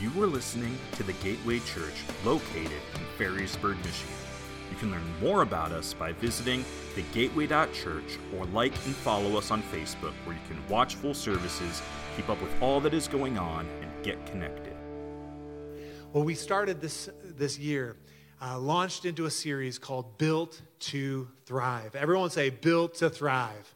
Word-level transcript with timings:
You 0.00 0.22
are 0.22 0.28
listening 0.28 0.78
to 0.92 1.02
the 1.02 1.12
Gateway 1.14 1.58
Church 1.58 2.04
located 2.24 2.70
in 2.70 3.00
Ferrysburg, 3.18 3.78
Michigan. 3.78 4.14
You 4.70 4.76
can 4.76 4.92
learn 4.92 5.02
more 5.20 5.42
about 5.42 5.72
us 5.72 5.92
by 5.92 6.12
visiting 6.12 6.64
thegateway.church 6.94 8.18
or 8.36 8.44
like 8.46 8.74
and 8.86 8.94
follow 8.94 9.36
us 9.36 9.50
on 9.50 9.60
Facebook 9.64 10.12
where 10.24 10.36
you 10.36 10.42
can 10.48 10.64
watch 10.68 10.94
full 10.94 11.14
services, 11.14 11.82
keep 12.14 12.28
up 12.28 12.40
with 12.40 12.62
all 12.62 12.78
that 12.82 12.94
is 12.94 13.08
going 13.08 13.38
on, 13.38 13.66
and 13.82 14.04
get 14.04 14.24
connected. 14.26 14.76
Well, 16.12 16.22
we 16.22 16.36
started 16.36 16.80
this, 16.80 17.10
this 17.24 17.58
year, 17.58 17.96
uh, 18.40 18.56
launched 18.56 19.04
into 19.04 19.24
a 19.24 19.30
series 19.32 19.80
called 19.80 20.16
Built 20.16 20.62
to 20.78 21.26
Thrive. 21.44 21.96
Everyone 21.96 22.30
say, 22.30 22.50
Built 22.50 22.94
to 22.96 23.10
Thrive. 23.10 23.74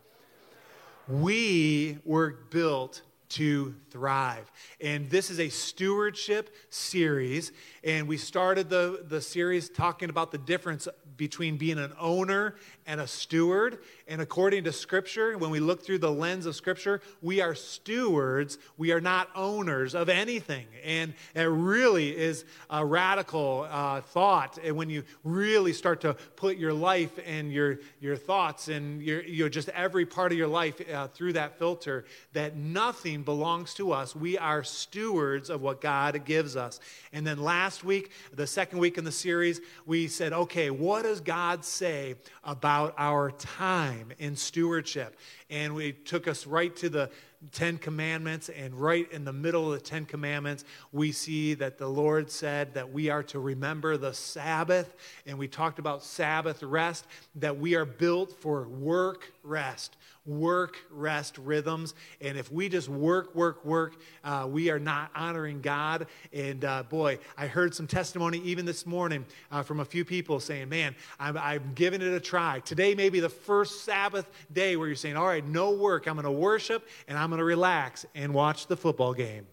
We 1.09 1.99
were 2.05 2.31
built 2.51 3.03
to 3.33 3.75
thrive. 3.91 4.51
And 4.81 5.09
this 5.09 5.31
is 5.31 5.41
a 5.41 5.49
stewardship 5.49 6.55
series. 6.69 7.53
And 7.83 8.07
we 8.07 8.19
started 8.19 8.69
the, 8.69 9.05
the 9.09 9.21
series 9.21 9.71
talking 9.71 10.11
about 10.11 10.33
the 10.33 10.39
difference 10.39 10.87
between 11.17 11.57
being 11.57 11.79
an 11.79 11.93
owner 11.99 12.57
and 12.87 13.01
a 13.01 13.07
steward. 13.07 13.79
And 14.09 14.21
according 14.21 14.65
to 14.65 14.73
Scripture, 14.73 15.39
when 15.39 15.51
we 15.51 15.61
look 15.61 15.85
through 15.85 15.99
the 15.99 16.11
lens 16.11 16.47
of 16.47 16.57
Scripture, 16.57 17.01
we 17.21 17.41
are 17.41 17.55
stewards. 17.55 18.59
We 18.77 18.93
are 18.93 19.01
not 19.01 19.29
owners 19.35 19.95
of 19.95 20.09
anything. 20.09 20.67
And 20.85 21.15
it 21.35 21.43
really 21.43 22.17
is 22.17 22.45
a 22.69 22.85
radical 22.85 23.67
uh, 23.71 24.01
thought. 24.01 24.59
And 24.63 24.77
when 24.77 24.91
you 24.91 25.05
really 25.25 25.73
start 25.73 26.01
to 26.03 26.15
put 26.37 26.57
your 26.57 26.73
life 26.73 27.19
and 27.25 27.53
your, 27.53 27.79
your 28.01 28.17
thoughts 28.17 28.69
and 28.69 29.03
your, 29.03 29.23
your 29.23 29.49
just 29.49 29.69
every 29.71 30.05
part 30.05 30.33
of 30.33 30.39
your 30.39 30.49
life 30.49 30.81
uh, 30.93 31.09
through 31.09 31.35
that 31.35 31.59
filter, 31.59 32.05
that 32.33 32.57
nothing 32.57 33.22
belongs 33.23 33.75
to 33.75 33.93
us. 33.93 34.15
We 34.15 34.39
are 34.39 34.63
stewards 34.63 35.51
of 35.51 35.63
what 35.63 35.81
God 35.81 36.25
gives 36.25 36.57
us. 36.57 36.81
And 37.13 37.27
then 37.27 37.39
last 37.39 37.85
week, 37.85 38.13
the 38.33 38.47
second 38.47 38.79
week 38.79 38.99
in 38.99 39.05
the 39.05 39.13
series, 39.13 39.61
we 39.87 40.09
said, 40.09 40.33
okay, 40.33 40.71
what 40.71 41.03
does 41.03 41.21
God 41.21 41.65
say 41.65 42.17
about 42.45 42.95
our 42.99 43.31
time 43.33 44.13
in 44.19 44.37
stewardship? 44.37 45.17
And 45.51 45.75
we 45.75 45.93
took 45.93 46.29
us 46.29 46.47
right 46.47 46.75
to 46.77 46.89
the 46.89 47.11
Ten 47.51 47.79
Commandments, 47.79 48.49
and 48.49 48.73
right 48.75 49.11
in 49.11 49.25
the 49.25 49.33
middle 49.33 49.73
of 49.73 49.79
the 49.79 49.85
Ten 49.85 50.05
Commandments, 50.05 50.65
we 50.93 51.11
see 51.11 51.55
that 51.55 51.77
the 51.77 51.89
Lord 51.89 52.31
said 52.31 52.75
that 52.75 52.93
we 52.93 53.11
are 53.11 53.23
to 53.25 53.41
remember 53.41 53.97
the 53.97 54.15
Sabbath, 54.15 54.95
and 55.27 55.39
we 55.39 55.49
talked 55.49 55.79
about 55.79 56.05
Sabbath 56.05 56.63
rest, 56.63 57.07
that 57.37 57.59
we 57.59 57.75
are 57.75 57.85
built 57.85 58.33
for 58.41 58.69
work 58.69 59.33
rest 59.43 59.97
work 60.25 60.79
rest 60.91 61.37
rhythms. 61.39 61.95
And 62.21 62.39
if 62.39 62.53
we 62.53 62.69
just 62.69 62.89
work, 62.89 63.35
work, 63.35 63.65
work, 63.65 63.97
uh, 64.23 64.47
we 64.49 64.71
are 64.71 64.79
not 64.79 65.11
honoring 65.15 65.61
God. 65.61 66.07
And 66.33 66.65
uh, 66.65 66.85
boy, 66.85 67.19
I 67.37 67.47
heard 67.49 67.75
some 67.75 67.87
testimony 67.87 68.39
even 68.39 68.65
this 68.65 68.87
morning 68.87 69.25
uh, 69.51 69.63
from 69.63 69.81
a 69.81 69.85
few 69.85 70.05
people 70.05 70.39
saying, 70.39 70.69
man, 70.69 70.95
I'm, 71.19 71.37
I'm 71.37 71.73
giving 71.75 72.03
it 72.03 72.13
a 72.13 72.21
try. 72.21 72.61
Today 72.61 72.95
may 72.95 73.09
be 73.09 73.21
the 73.21 73.29
first 73.29 73.85
Sabbath 73.85 74.31
day 74.53 74.77
where 74.77 74.87
you're 74.87 74.97
saying, 74.97 75.17
all 75.17 75.27
right, 75.27 75.45
no 75.45 75.73
work. 75.73 76.07
I'm 76.07 76.15
going 76.15 76.25
to 76.25 76.31
worship 76.31 76.89
and 77.09 77.19
I'm 77.19 77.31
going 77.33 77.39
to 77.39 77.45
relax 77.45 78.05
and 78.15 78.35
watch 78.35 78.67
the 78.67 78.77
football 78.77 79.15
game. 79.15 79.47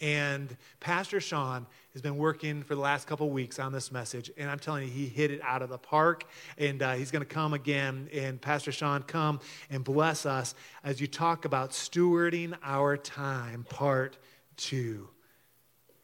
And 0.00 0.56
Pastor 0.78 1.20
Sean 1.20 1.66
has 1.94 2.00
been 2.00 2.16
working 2.16 2.62
for 2.62 2.76
the 2.76 2.80
last 2.80 3.08
couple 3.08 3.28
weeks 3.28 3.58
on 3.58 3.72
this 3.72 3.90
message, 3.90 4.30
and 4.38 4.48
I'm 4.48 4.60
telling 4.60 4.84
you, 4.84 4.88
he 4.88 5.06
hit 5.06 5.32
it 5.32 5.40
out 5.42 5.62
of 5.62 5.68
the 5.68 5.78
park. 5.78 6.24
And 6.56 6.80
uh, 6.80 6.92
he's 6.92 7.10
going 7.10 7.24
to 7.24 7.28
come 7.28 7.54
again. 7.54 8.08
And 8.14 8.40
Pastor 8.40 8.70
Sean, 8.70 9.02
come 9.02 9.40
and 9.68 9.82
bless 9.82 10.26
us 10.26 10.54
as 10.84 11.00
you 11.00 11.08
talk 11.08 11.44
about 11.44 11.70
stewarding 11.70 12.56
our 12.62 12.96
time, 12.96 13.66
part 13.68 14.16
two. 14.56 15.08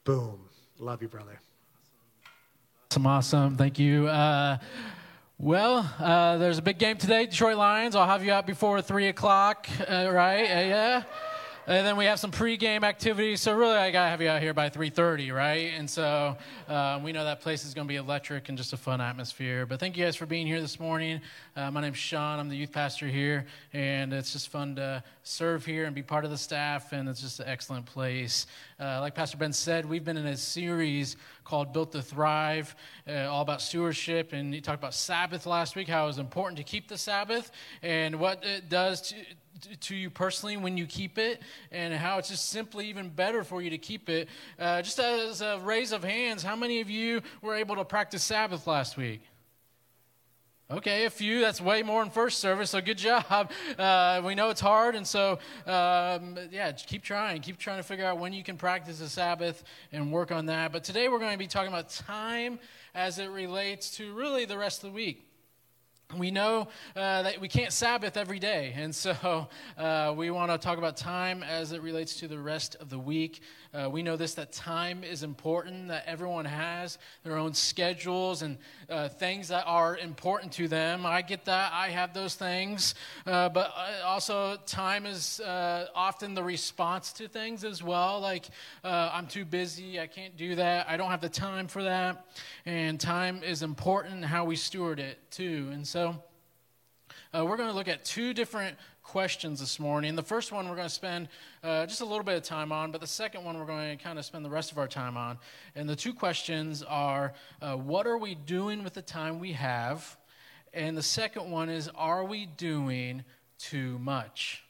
Boom. 0.02 0.40
Love 0.80 1.00
you, 1.00 1.08
brother. 1.08 1.40
Awesome, 2.90 3.06
awesome. 3.06 3.56
Thank 3.56 3.78
you. 3.78 4.08
Uh, 4.08 4.58
well, 5.38 5.90
uh, 5.98 6.38
there's 6.38 6.56
a 6.56 6.62
big 6.62 6.78
game 6.78 6.96
today, 6.96 7.26
Detroit 7.26 7.58
Lions. 7.58 7.94
I'll 7.94 8.06
have 8.06 8.24
you 8.24 8.32
out 8.32 8.46
before 8.46 8.80
3 8.80 9.08
o'clock, 9.08 9.68
uh, 9.86 10.08
right? 10.10 10.44
Uh, 10.44 10.60
yeah? 10.60 11.02
And 11.66 11.84
then 11.84 11.96
we 11.96 12.04
have 12.04 12.20
some 12.20 12.30
pregame 12.30 12.84
activities. 12.84 13.40
So 13.40 13.56
really, 13.56 13.76
I 13.76 13.90
gotta 13.90 14.08
have 14.08 14.22
you 14.22 14.28
out 14.28 14.40
here 14.40 14.54
by 14.54 14.70
3:30, 14.70 15.34
right? 15.34 15.72
And 15.76 15.90
so 15.90 16.36
uh, 16.68 17.00
we 17.02 17.10
know 17.10 17.24
that 17.24 17.40
place 17.40 17.64
is 17.64 17.74
gonna 17.74 17.88
be 17.88 17.96
electric 17.96 18.48
and 18.48 18.56
just 18.56 18.72
a 18.72 18.76
fun 18.76 19.00
atmosphere. 19.00 19.66
But 19.66 19.80
thank 19.80 19.96
you 19.96 20.04
guys 20.04 20.14
for 20.14 20.26
being 20.26 20.46
here 20.46 20.60
this 20.60 20.78
morning. 20.78 21.20
Uh, 21.56 21.72
my 21.72 21.80
name's 21.80 21.98
Sean. 21.98 22.38
I'm 22.38 22.48
the 22.48 22.56
youth 22.56 22.70
pastor 22.70 23.08
here, 23.08 23.46
and 23.72 24.12
it's 24.12 24.32
just 24.32 24.48
fun 24.48 24.76
to 24.76 25.02
serve 25.24 25.66
here 25.66 25.86
and 25.86 25.94
be 25.94 26.02
part 26.02 26.24
of 26.24 26.30
the 26.30 26.38
staff. 26.38 26.92
And 26.92 27.08
it's 27.08 27.20
just 27.20 27.40
an 27.40 27.48
excellent 27.48 27.86
place. 27.86 28.46
Uh, 28.78 29.00
like 29.00 29.16
Pastor 29.16 29.36
Ben 29.36 29.52
said, 29.52 29.86
we've 29.86 30.04
been 30.04 30.16
in 30.16 30.26
a 30.26 30.36
series 30.36 31.16
called 31.42 31.72
Built 31.72 31.90
to 31.92 32.02
Thrive, 32.02 32.76
uh, 33.08 33.26
all 33.26 33.42
about 33.42 33.60
stewardship. 33.60 34.32
And 34.32 34.54
he 34.54 34.60
talked 34.60 34.78
about 34.78 34.94
Sabbath 34.94 35.46
last 35.46 35.74
week, 35.74 35.88
how 35.88 36.04
it 36.04 36.08
was 36.08 36.18
important 36.18 36.58
to 36.58 36.64
keep 36.64 36.86
the 36.86 36.98
Sabbath, 36.98 37.50
and 37.82 38.20
what 38.20 38.44
it 38.44 38.68
does 38.68 39.00
to 39.08 39.16
to 39.80 39.94
you 39.94 40.10
personally 40.10 40.56
when 40.56 40.76
you 40.76 40.86
keep 40.86 41.18
it, 41.18 41.42
and 41.70 41.94
how 41.94 42.18
it's 42.18 42.28
just 42.28 42.48
simply 42.48 42.88
even 42.88 43.08
better 43.08 43.44
for 43.44 43.62
you 43.62 43.70
to 43.70 43.78
keep 43.78 44.08
it. 44.08 44.28
Uh, 44.58 44.82
just 44.82 44.98
as 44.98 45.40
a 45.40 45.58
raise 45.62 45.92
of 45.92 46.04
hands, 46.04 46.42
how 46.42 46.56
many 46.56 46.80
of 46.80 46.90
you 46.90 47.22
were 47.42 47.54
able 47.54 47.76
to 47.76 47.84
practice 47.84 48.22
Sabbath 48.22 48.66
last 48.66 48.96
week? 48.96 49.20
Okay, 50.68 51.04
a 51.04 51.10
few. 51.10 51.40
That's 51.40 51.60
way 51.60 51.84
more 51.84 52.02
in 52.02 52.10
first 52.10 52.40
service, 52.40 52.70
so 52.70 52.80
good 52.80 52.98
job. 52.98 53.52
Uh, 53.78 54.20
we 54.24 54.34
know 54.34 54.50
it's 54.50 54.60
hard, 54.60 54.96
and 54.96 55.06
so, 55.06 55.38
um, 55.64 56.36
yeah, 56.50 56.72
keep 56.72 57.04
trying. 57.04 57.40
Keep 57.40 57.58
trying 57.58 57.76
to 57.76 57.84
figure 57.84 58.04
out 58.04 58.18
when 58.18 58.32
you 58.32 58.42
can 58.42 58.56
practice 58.56 58.98
the 58.98 59.08
Sabbath 59.08 59.62
and 59.92 60.10
work 60.10 60.32
on 60.32 60.46
that. 60.46 60.72
But 60.72 60.82
today 60.82 61.08
we're 61.08 61.20
going 61.20 61.32
to 61.32 61.38
be 61.38 61.46
talking 61.46 61.68
about 61.68 61.90
time 61.90 62.58
as 62.96 63.20
it 63.20 63.30
relates 63.30 63.92
to 63.98 64.12
really 64.12 64.44
the 64.44 64.58
rest 64.58 64.82
of 64.82 64.90
the 64.90 64.96
week 64.96 65.25
we 66.14 66.30
know 66.30 66.68
uh, 66.94 67.22
that 67.22 67.40
we 67.40 67.48
can't 67.48 67.72
Sabbath 67.72 68.16
every 68.16 68.38
day, 68.38 68.72
and 68.76 68.94
so 68.94 69.48
uh, 69.76 70.14
we 70.16 70.30
want 70.30 70.52
to 70.52 70.58
talk 70.58 70.78
about 70.78 70.96
time 70.96 71.42
as 71.42 71.72
it 71.72 71.82
relates 71.82 72.16
to 72.20 72.28
the 72.28 72.38
rest 72.38 72.76
of 72.76 72.90
the 72.90 72.98
week. 72.98 73.40
Uh, 73.76 73.90
we 73.90 74.02
know 74.02 74.16
this 74.16 74.32
that 74.34 74.52
time 74.52 75.04
is 75.04 75.22
important, 75.22 75.88
that 75.88 76.02
everyone 76.06 76.46
has 76.46 76.96
their 77.24 77.36
own 77.36 77.52
schedules 77.52 78.40
and 78.40 78.56
uh, 78.88 79.06
things 79.06 79.48
that 79.48 79.64
are 79.66 79.98
important 79.98 80.50
to 80.50 80.66
them. 80.66 81.04
I 81.04 81.20
get 81.20 81.44
that, 81.44 81.72
I 81.74 81.88
have 81.88 82.14
those 82.14 82.34
things, 82.36 82.94
uh, 83.26 83.50
but 83.50 83.74
uh, 83.76 84.06
also 84.06 84.56
time 84.66 85.04
is 85.04 85.42
often 85.44 86.32
the 86.32 86.42
response 86.42 87.12
to 87.14 87.28
things 87.28 87.64
as 87.64 87.82
well. 87.82 88.18
Like, 88.20 88.46
I'm 88.82 89.26
too 89.26 89.44
busy, 89.44 90.00
I 90.00 90.06
can't 90.06 90.38
do 90.38 90.54
that, 90.54 90.88
I 90.88 90.96
don't 90.96 91.10
have 91.10 91.20
the 91.20 91.28
time 91.28 91.68
for 91.68 91.82
that, 91.82 92.24
and 92.64 92.98
time 92.98 93.42
is 93.42 93.62
important, 93.62 94.24
how 94.24 94.46
we 94.46 94.56
steward 94.56 95.00
it 95.00 95.18
too. 95.30 95.68
And 95.72 95.86
so, 95.86 96.16
uh, 97.34 97.44
we're 97.44 97.56
going 97.56 97.68
to 97.68 97.74
look 97.74 97.88
at 97.88 98.04
two 98.04 98.32
different 98.32 98.78
questions 99.06 99.60
this 99.60 99.78
morning. 99.78 100.16
The 100.16 100.22
first 100.22 100.50
one 100.50 100.68
we're 100.68 100.74
going 100.74 100.88
to 100.88 100.94
spend 100.94 101.28
uh, 101.62 101.86
just 101.86 102.00
a 102.00 102.04
little 102.04 102.24
bit 102.24 102.36
of 102.36 102.42
time 102.42 102.72
on, 102.72 102.90
but 102.90 103.00
the 103.00 103.06
second 103.06 103.44
one 103.44 103.56
we're 103.56 103.64
going 103.64 103.96
to 103.96 104.02
kind 104.02 104.18
of 104.18 104.24
spend 104.24 104.44
the 104.44 104.50
rest 104.50 104.72
of 104.72 104.78
our 104.78 104.88
time 104.88 105.16
on. 105.16 105.38
And 105.76 105.88
the 105.88 105.94
two 105.94 106.12
questions 106.12 106.82
are 106.82 107.32
uh, 107.62 107.76
what 107.76 108.08
are 108.08 108.18
we 108.18 108.34
doing 108.34 108.82
with 108.82 108.94
the 108.94 109.02
time 109.02 109.38
we 109.38 109.52
have? 109.52 110.16
And 110.74 110.96
the 110.96 111.04
second 111.04 111.48
one 111.48 111.68
is 111.68 111.88
are 111.94 112.24
we 112.24 112.46
doing 112.46 113.22
too 113.58 113.96
much? 114.00 114.64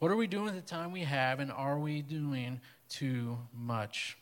What 0.00 0.10
are 0.10 0.16
we 0.16 0.26
doing 0.26 0.46
with 0.46 0.56
the 0.56 0.60
time 0.60 0.90
we 0.90 1.04
have, 1.04 1.38
and 1.38 1.52
are 1.52 1.78
we 1.78 2.02
doing 2.02 2.60
too 2.88 3.38
much? 3.56 4.18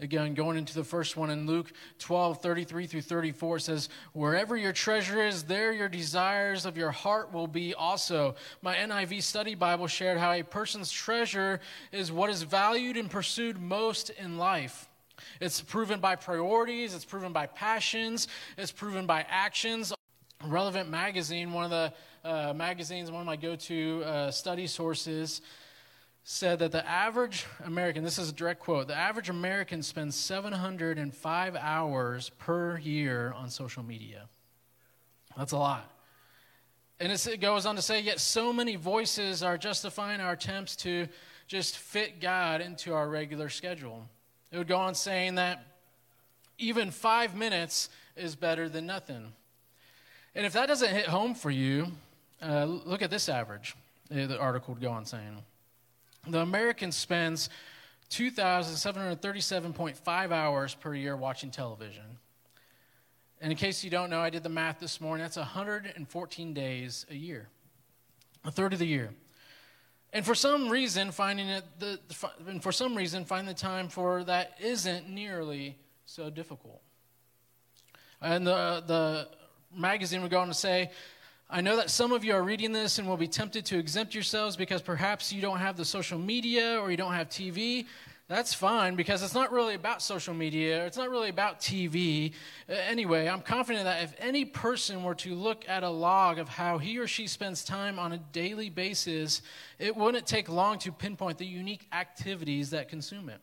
Again, 0.00 0.34
going 0.34 0.56
into 0.56 0.74
the 0.74 0.84
first 0.84 1.16
one 1.16 1.28
in 1.28 1.46
Luke 1.46 1.72
12, 1.98 2.40
33 2.40 2.86
through 2.86 3.02
34 3.02 3.58
says, 3.58 3.88
Wherever 4.12 4.56
your 4.56 4.72
treasure 4.72 5.26
is, 5.26 5.42
there 5.42 5.72
your 5.72 5.88
desires 5.88 6.64
of 6.66 6.76
your 6.76 6.92
heart 6.92 7.32
will 7.32 7.48
be 7.48 7.74
also. 7.74 8.36
My 8.62 8.76
NIV 8.76 9.24
study 9.24 9.56
Bible 9.56 9.88
shared 9.88 10.18
how 10.18 10.30
a 10.30 10.44
person's 10.44 10.92
treasure 10.92 11.58
is 11.90 12.12
what 12.12 12.30
is 12.30 12.44
valued 12.44 12.96
and 12.96 13.10
pursued 13.10 13.60
most 13.60 14.10
in 14.10 14.38
life. 14.38 14.88
It's 15.40 15.60
proven 15.60 15.98
by 15.98 16.14
priorities, 16.14 16.94
it's 16.94 17.04
proven 17.04 17.32
by 17.32 17.46
passions, 17.46 18.28
it's 18.56 18.70
proven 18.70 19.04
by 19.04 19.26
actions. 19.28 19.92
Relevant 20.44 20.88
Magazine, 20.88 21.52
one 21.52 21.64
of 21.64 21.70
the 21.70 21.92
uh, 22.24 22.52
magazines, 22.54 23.10
one 23.10 23.20
of 23.20 23.26
my 23.26 23.34
go 23.34 23.56
to 23.56 24.02
uh, 24.04 24.30
study 24.30 24.68
sources, 24.68 25.40
said 26.30 26.58
that 26.58 26.72
the 26.72 26.86
average 26.86 27.46
American, 27.64 28.04
this 28.04 28.18
is 28.18 28.28
a 28.28 28.32
direct 28.32 28.60
quote, 28.60 28.86
the 28.86 28.94
average 28.94 29.30
American 29.30 29.82
spends 29.82 30.14
705 30.14 31.56
hours 31.56 32.30
per 32.38 32.76
year 32.76 33.32
on 33.34 33.48
social 33.48 33.82
media. 33.82 34.26
That's 35.38 35.52
a 35.52 35.56
lot. 35.56 35.90
And 37.00 37.10
it 37.10 37.40
goes 37.40 37.64
on 37.64 37.76
to 37.76 37.82
say, 37.82 38.02
yet 38.02 38.20
so 38.20 38.52
many 38.52 38.76
voices 38.76 39.42
are 39.42 39.56
justifying 39.56 40.20
our 40.20 40.32
attempts 40.32 40.76
to 40.76 41.08
just 41.46 41.78
fit 41.78 42.20
God 42.20 42.60
into 42.60 42.92
our 42.92 43.08
regular 43.08 43.48
schedule. 43.48 44.04
It 44.52 44.58
would 44.58 44.68
go 44.68 44.76
on 44.76 44.94
saying 44.94 45.36
that 45.36 45.64
even 46.58 46.90
five 46.90 47.34
minutes 47.34 47.88
is 48.16 48.36
better 48.36 48.68
than 48.68 48.84
nothing. 48.84 49.32
And 50.34 50.44
if 50.44 50.52
that 50.52 50.66
doesn't 50.66 50.90
hit 50.90 51.06
home 51.06 51.34
for 51.34 51.50
you, 51.50 51.86
uh, 52.42 52.66
look 52.66 53.00
at 53.00 53.08
this 53.08 53.30
average, 53.30 53.74
the 54.10 54.38
article 54.38 54.74
would 54.74 54.82
go 54.82 54.90
on 54.90 55.06
saying. 55.06 55.42
The 56.32 56.40
American 56.40 56.92
spends 56.92 57.50
2,737.5 58.10 60.30
hours 60.30 60.74
per 60.74 60.94
year 60.94 61.16
watching 61.16 61.50
television. 61.50 62.04
And 63.40 63.50
in 63.52 63.58
case 63.58 63.84
you 63.84 63.90
don't 63.90 64.10
know, 64.10 64.20
I 64.20 64.30
did 64.30 64.42
the 64.42 64.48
math 64.48 64.80
this 64.80 65.00
morning. 65.00 65.22
That's 65.22 65.36
114 65.36 66.54
days 66.54 67.06
a 67.10 67.14
year, 67.14 67.48
a 68.44 68.50
third 68.50 68.72
of 68.72 68.78
the 68.78 68.86
year. 68.86 69.10
And 70.12 70.24
for 70.24 70.34
some 70.34 70.70
reason, 70.70 71.12
finding 71.12 71.48
it, 71.48 71.64
the, 71.78 72.00
and 72.46 72.62
for 72.62 72.72
some 72.72 72.96
reason, 72.96 73.26
finding 73.26 73.54
the 73.54 73.60
time 73.60 73.88
for 73.88 74.24
that 74.24 74.54
isn't 74.60 75.08
nearly 75.08 75.76
so 76.06 76.30
difficult. 76.30 76.80
And 78.20 78.44
the, 78.46 78.82
the 78.86 79.28
magazine 79.74 80.22
would 80.22 80.30
go 80.30 80.40
on 80.40 80.48
to 80.48 80.54
say, 80.54 80.90
I 81.50 81.62
know 81.62 81.76
that 81.76 81.88
some 81.88 82.12
of 82.12 82.24
you 82.24 82.34
are 82.34 82.42
reading 82.42 82.72
this 82.72 82.98
and 82.98 83.08
will 83.08 83.16
be 83.16 83.26
tempted 83.26 83.64
to 83.66 83.78
exempt 83.78 84.12
yourselves 84.12 84.54
because 84.54 84.82
perhaps 84.82 85.32
you 85.32 85.40
don't 85.40 85.60
have 85.60 85.78
the 85.78 85.84
social 85.84 86.18
media 86.18 86.78
or 86.78 86.90
you 86.90 86.98
don't 86.98 87.14
have 87.14 87.30
TV. 87.30 87.86
That's 88.28 88.52
fine 88.52 88.96
because 88.96 89.22
it's 89.22 89.32
not 89.32 89.50
really 89.50 89.74
about 89.74 90.02
social 90.02 90.34
media, 90.34 90.84
it's 90.84 90.98
not 90.98 91.08
really 91.08 91.30
about 91.30 91.60
TV. 91.60 92.34
Uh, 92.68 92.74
anyway, 92.74 93.26
I'm 93.26 93.40
confident 93.40 93.84
that 93.84 94.02
if 94.02 94.14
any 94.18 94.44
person 94.44 95.02
were 95.02 95.14
to 95.14 95.34
look 95.34 95.66
at 95.66 95.82
a 95.82 95.88
log 95.88 96.38
of 96.38 96.50
how 96.50 96.76
he 96.76 96.98
or 96.98 97.06
she 97.06 97.26
spends 97.26 97.64
time 97.64 97.98
on 97.98 98.12
a 98.12 98.18
daily 98.18 98.68
basis, 98.68 99.40
it 99.78 99.96
wouldn't 99.96 100.26
take 100.26 100.50
long 100.50 100.78
to 100.80 100.92
pinpoint 100.92 101.38
the 101.38 101.46
unique 101.46 101.86
activities 101.90 102.68
that 102.70 102.90
consume 102.90 103.30
it. 103.30 103.40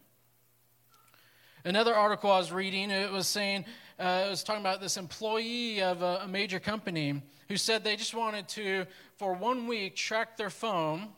Another 1.63 1.95
article 1.95 2.31
I 2.31 2.37
was 2.37 2.51
reading, 2.51 2.91
it 2.91 3.11
was 3.11 3.25
saying, 3.25 3.65
uh, 3.99 4.23
it 4.25 4.29
was 4.29 4.43
talking 4.43 4.61
about 4.61 4.81
this 4.81 4.97
employee 4.97 5.81
of 5.81 6.01
a, 6.01 6.21
a 6.23 6.27
major 6.27 6.59
company 6.59 7.21
who 7.47 7.57
said 7.57 7.83
they 7.83 7.95
just 7.95 8.13
wanted 8.13 8.47
to, 8.49 8.85
for 9.17 9.33
one 9.33 9.67
week, 9.67 9.95
track 9.95 10.35
their 10.35 10.49
phone 10.49 11.09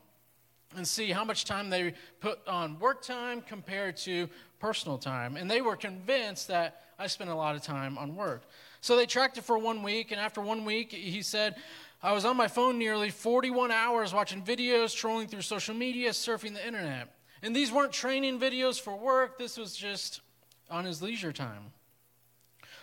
and 0.75 0.87
see 0.87 1.11
how 1.11 1.23
much 1.23 1.45
time 1.45 1.69
they 1.69 1.93
put 2.19 2.45
on 2.47 2.77
work 2.79 3.01
time 3.01 3.41
compared 3.41 3.97
to 3.97 4.29
personal 4.59 4.97
time. 4.97 5.37
And 5.37 5.49
they 5.49 5.61
were 5.61 5.75
convinced 5.75 6.49
that 6.49 6.83
I 6.99 7.07
spent 7.07 7.29
a 7.29 7.35
lot 7.35 7.55
of 7.55 7.61
time 7.61 7.97
on 7.97 8.15
work. 8.15 8.43
So 8.81 8.95
they 8.95 9.05
tracked 9.05 9.37
it 9.37 9.43
for 9.43 9.57
one 9.57 9.81
week, 9.81 10.11
and 10.11 10.19
after 10.19 10.41
one 10.41 10.65
week, 10.65 10.91
he 10.91 11.21
said, 11.21 11.55
I 12.01 12.11
was 12.11 12.25
on 12.25 12.37
my 12.37 12.47
phone 12.47 12.77
nearly 12.77 13.09
41 13.09 13.71
hours 13.71 14.13
watching 14.13 14.43
videos, 14.43 14.95
trolling 14.95 15.27
through 15.27 15.41
social 15.41 15.73
media, 15.73 16.11
surfing 16.11 16.53
the 16.53 16.65
internet. 16.65 17.13
And 17.41 17.55
these 17.55 17.71
weren't 17.71 17.91
training 17.91 18.39
videos 18.39 18.79
for 18.79 18.95
work, 18.95 19.39
this 19.39 19.57
was 19.57 19.75
just 19.75 20.21
on 20.69 20.85
his 20.85 21.01
leisure 21.01 21.31
time. 21.31 21.71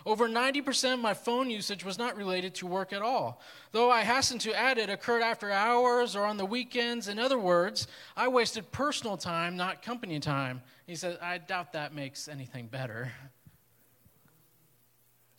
Over 0.06 0.28
90% 0.28 0.94
of 0.94 0.98
my 0.98 1.14
phone 1.14 1.48
usage 1.48 1.82
was 1.82 1.96
not 1.96 2.16
related 2.16 2.54
to 2.56 2.66
work 2.66 2.92
at 2.92 3.00
all. 3.00 3.40
Though 3.72 3.90
I 3.90 4.02
hasten 4.02 4.38
to 4.40 4.54
add 4.54 4.76
it 4.76 4.90
occurred 4.90 5.22
after 5.22 5.50
hours 5.50 6.14
or 6.14 6.26
on 6.26 6.36
the 6.36 6.44
weekends. 6.44 7.08
In 7.08 7.18
other 7.18 7.38
words, 7.38 7.86
I 8.14 8.28
wasted 8.28 8.70
personal 8.70 9.16
time, 9.16 9.56
not 9.56 9.82
company 9.82 10.20
time. 10.20 10.60
He 10.86 10.94
said, 10.94 11.18
I 11.22 11.38
doubt 11.38 11.72
that 11.72 11.94
makes 11.94 12.28
anything 12.28 12.66
better. 12.66 13.12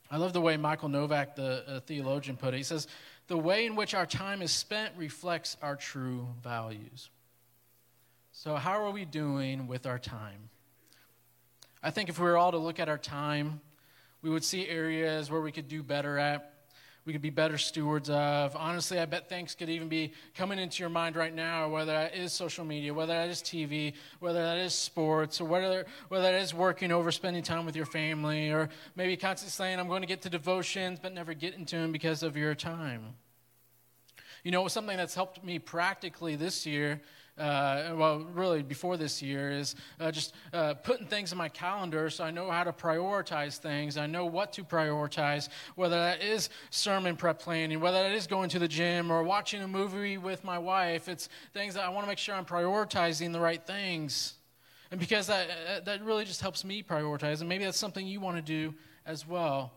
I 0.10 0.18
love 0.18 0.34
the 0.34 0.42
way 0.42 0.58
Michael 0.58 0.90
Novak, 0.90 1.36
the 1.36 1.64
uh, 1.68 1.80
theologian, 1.82 2.36
put 2.36 2.54
it. 2.54 2.58
He 2.58 2.64
says, 2.64 2.88
The 3.28 3.38
way 3.38 3.66
in 3.68 3.76
which 3.76 3.94
our 3.94 4.06
time 4.06 4.42
is 4.42 4.52
spent 4.52 4.94
reflects 4.98 5.58
our 5.62 5.76
true 5.76 6.28
values. 6.44 7.10
So, 8.32 8.56
how 8.56 8.84
are 8.84 8.92
we 8.92 9.06
doing 9.06 9.68
with 9.68 9.86
our 9.86 9.98
time? 10.00 10.50
I 11.82 11.92
think 11.92 12.10
if 12.10 12.20
we 12.20 12.26
were 12.26 12.38
all 12.38 12.52
to 12.52 12.58
look 12.58 12.80
at 12.80 12.90
our 12.90 12.98
time, 12.98 13.62
we 14.26 14.32
would 14.32 14.44
see 14.44 14.68
areas 14.68 15.30
where 15.30 15.40
we 15.40 15.52
could 15.52 15.68
do 15.68 15.84
better 15.84 16.18
at, 16.18 16.52
we 17.06 17.14
could 17.14 17.22
be 17.22 17.30
better 17.30 17.60
stewards 17.60 18.10
of. 18.10 18.56
Honestly, 18.56 18.98
I 18.98 19.06
bet 19.06 19.30
things 19.30 19.54
could 19.54 19.70
even 19.70 19.88
be 19.88 20.14
coming 20.34 20.58
into 20.58 20.82
your 20.82 20.90
mind 20.90 21.16
right 21.16 21.34
now, 21.34 21.70
whether 21.70 21.92
that 21.92 22.16
is 22.16 22.34
social 22.34 22.66
media, 22.66 22.92
whether 22.92 23.14
that 23.14 23.30
is 23.30 23.44
TV, 23.44 23.94
whether 24.20 24.42
that 24.42 24.58
is 24.58 24.74
sports, 24.74 25.40
or 25.40 25.46
whether, 25.46 25.86
whether 26.08 26.24
that 26.24 26.42
is 26.42 26.56
working 26.56 26.92
over, 26.92 27.12
spending 27.12 27.44
time 27.44 27.68
with 27.68 27.76
your 27.76 27.86
family, 27.86 28.50
or 28.50 28.70
maybe 28.96 29.16
constantly 29.16 29.52
saying, 29.52 29.80
I'm 29.80 29.88
going 29.88 30.02
to 30.02 30.08
get 30.08 30.24
to 30.24 30.30
devotions, 30.32 30.98
but 31.00 31.14
never 31.14 31.36
get 31.36 31.54
into 31.54 31.76
them 31.76 31.92
because 31.92 32.24
of 32.24 32.36
your 32.36 32.56
time. 32.56 33.14
You 34.44 34.50
know, 34.50 34.68
something 34.68 34.98
that's 34.98 35.14
helped 35.14 35.44
me 35.44 35.60
practically 35.60 36.36
this 36.36 36.66
year 36.66 37.00
uh, 37.38 37.94
well, 37.96 38.20
really 38.34 38.64
before 38.64 38.96
this 38.98 39.22
year, 39.22 39.52
is 39.52 39.76
uh, 40.00 40.12
just 40.12 40.34
uh, 40.54 40.74
putting 40.74 41.06
things 41.06 41.32
in 41.32 41.38
my 41.38 41.50
calendar 41.50 42.10
so 42.10 42.24
I 42.24 42.32
know 42.32 42.50
how 42.50 42.64
to 42.64 42.72
prioritize 42.72 43.58
things. 43.58 43.98
I 43.98 44.08
know 44.08 44.26
what 44.26 44.54
to 44.54 44.64
prioritize, 44.64 45.50
whether 45.76 45.98
that 45.98 46.24
is 46.24 46.50
sermon 46.70 47.18
prep 47.18 47.40
planning, 47.40 47.80
whether 47.82 48.02
that 48.02 48.14
is 48.14 48.28
going 48.28 48.50
to 48.50 48.60
the 48.60 48.68
gym 48.68 49.12
or 49.12 49.24
watching 49.24 49.62
a 49.62 49.68
movie 49.68 50.18
with 50.18 50.44
my 50.44 50.58
wife. 50.58 51.10
It's 51.10 51.28
things 51.54 51.74
that 51.74 51.84
I 51.84 51.90
want 51.90 52.06
to 52.06 52.08
make 52.08 52.20
sure 52.20 52.36
I'm 52.36 52.46
prioritizing 52.46 53.34
the 53.34 53.40
right 53.40 53.66
things. 53.66 54.36
And 54.92 55.00
because 55.00 55.28
that, 55.28 55.50
uh, 55.50 55.80
that 55.82 56.04
really 56.04 56.26
just 56.26 56.42
helps 56.42 56.64
me 56.64 56.84
prioritize, 56.84 57.42
and 57.42 57.50
maybe 57.50 57.66
that's 57.66 57.78
something 57.78 58.08
you 58.08 58.22
want 58.22 58.38
to 58.38 58.42
do 58.42 58.74
as 59.06 59.28
well. 59.28 59.74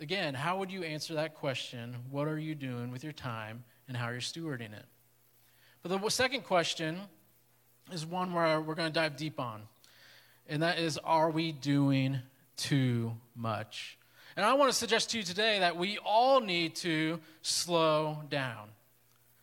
Again, 0.00 0.34
how 0.34 0.58
would 0.58 0.70
you 0.70 0.82
answer 0.82 1.14
that 1.14 1.34
question? 1.34 1.96
What 2.10 2.26
are 2.26 2.38
you 2.38 2.54
doing 2.54 2.90
with 2.90 3.04
your 3.04 3.12
time, 3.12 3.64
and 3.88 3.96
how 3.96 4.06
are 4.06 4.14
you 4.14 4.20
stewarding 4.20 4.72
it? 4.72 4.84
But 5.82 6.00
the 6.00 6.08
second 6.10 6.44
question 6.44 7.00
is 7.92 8.06
one 8.06 8.32
where 8.32 8.60
we're 8.60 8.76
going 8.76 8.88
to 8.88 8.94
dive 8.94 9.16
deep 9.16 9.40
on, 9.40 9.62
and 10.48 10.62
that 10.62 10.78
is 10.78 10.96
Are 10.98 11.28
we 11.28 11.50
doing 11.50 12.20
too 12.56 13.14
much? 13.34 13.98
And 14.36 14.46
I 14.46 14.54
want 14.54 14.70
to 14.70 14.78
suggest 14.78 15.10
to 15.10 15.18
you 15.18 15.24
today 15.24 15.58
that 15.58 15.76
we 15.76 15.98
all 15.98 16.40
need 16.40 16.76
to 16.76 17.18
slow 17.42 18.18
down. 18.30 18.68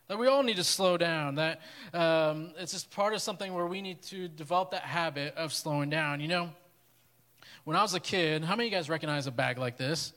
That 0.08 0.18
we 0.18 0.28
all 0.28 0.42
need 0.42 0.56
to 0.56 0.64
slow 0.64 0.98
down. 0.98 1.36
That 1.36 1.62
um, 1.94 2.54
it's 2.58 2.72
just 2.72 2.90
part 2.90 3.14
of 3.14 3.22
something 3.22 3.54
where 3.54 3.68
we 3.68 3.82
need 3.82 4.02
to 4.04 4.30
develop 4.30 4.72
that 4.72 4.84
habit 4.84 5.36
of 5.36 5.54
slowing 5.54 5.90
down. 5.90 6.22
You 6.22 6.30
know, 6.30 6.50
when 7.66 7.76
I 7.76 7.82
was 7.82 7.94
a 7.94 8.00
kid, 8.00 8.46
how 8.46 8.56
many 8.56 8.68
of 8.68 8.72
you 8.72 8.78
guys 8.78 8.90
recognize 8.90 9.28
a 9.28 9.32
bag 9.32 9.58
like 9.58 9.78
this? 9.78 10.14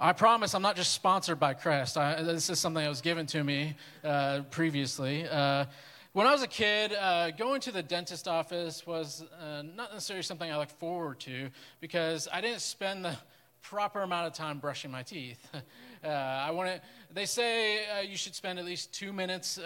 I 0.00 0.12
promise 0.12 0.54
I'm 0.54 0.62
not 0.62 0.76
just 0.76 0.92
sponsored 0.92 1.40
by 1.40 1.54
Crest. 1.54 1.98
I, 1.98 2.22
this 2.22 2.48
is 2.50 2.60
something 2.60 2.84
that 2.84 2.88
was 2.88 3.00
given 3.00 3.26
to 3.26 3.42
me 3.42 3.74
uh, 4.04 4.42
previously. 4.48 5.26
Uh, 5.28 5.64
when 6.12 6.24
I 6.24 6.30
was 6.30 6.44
a 6.44 6.46
kid, 6.46 6.92
uh, 6.92 7.32
going 7.32 7.60
to 7.62 7.72
the 7.72 7.82
dentist 7.82 8.28
office 8.28 8.86
was 8.86 9.24
uh, 9.42 9.62
not 9.62 9.92
necessarily 9.92 10.22
something 10.22 10.52
I 10.52 10.56
looked 10.56 10.78
forward 10.78 11.18
to 11.20 11.50
because 11.80 12.28
I 12.32 12.40
didn't 12.40 12.60
spend 12.60 13.04
the 13.04 13.16
proper 13.60 14.02
amount 14.02 14.28
of 14.28 14.34
time 14.34 14.60
brushing 14.60 14.90
my 14.90 15.02
teeth. 15.02 15.44
Uh, 16.04 16.10
I 16.10 16.52
want 16.52 16.80
They 17.12 17.24
say 17.24 17.84
uh, 17.88 18.02
you 18.02 18.16
should 18.16 18.32
spend 18.36 18.60
at 18.60 18.64
least 18.64 18.94
two 18.94 19.12
minutes 19.12 19.58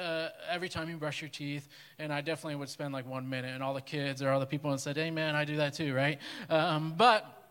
every 0.49 0.71
time 0.71 0.89
you 0.89 0.97
brush 0.97 1.21
your 1.21 1.29
teeth, 1.29 1.69
and 1.99 2.11
I 2.11 2.23
definitely 2.23 2.55
would 2.55 2.71
spend 2.71 2.95
like 2.95 3.07
one 3.07 3.29
minute. 3.29 3.53
And 3.53 3.63
all 3.63 3.75
the 3.75 3.83
kids 3.83 4.23
or 4.23 4.31
all 4.31 4.41
the 4.41 4.47
people 4.47 4.71
and 4.71 4.81
said, 4.81 4.97
"Hey, 4.97 5.11
man, 5.11 5.35
I 5.35 5.45
do 5.45 5.57
that 5.57 5.75
too, 5.75 5.93
right?" 5.93 6.19
Um, 6.49 6.95
but 6.97 7.42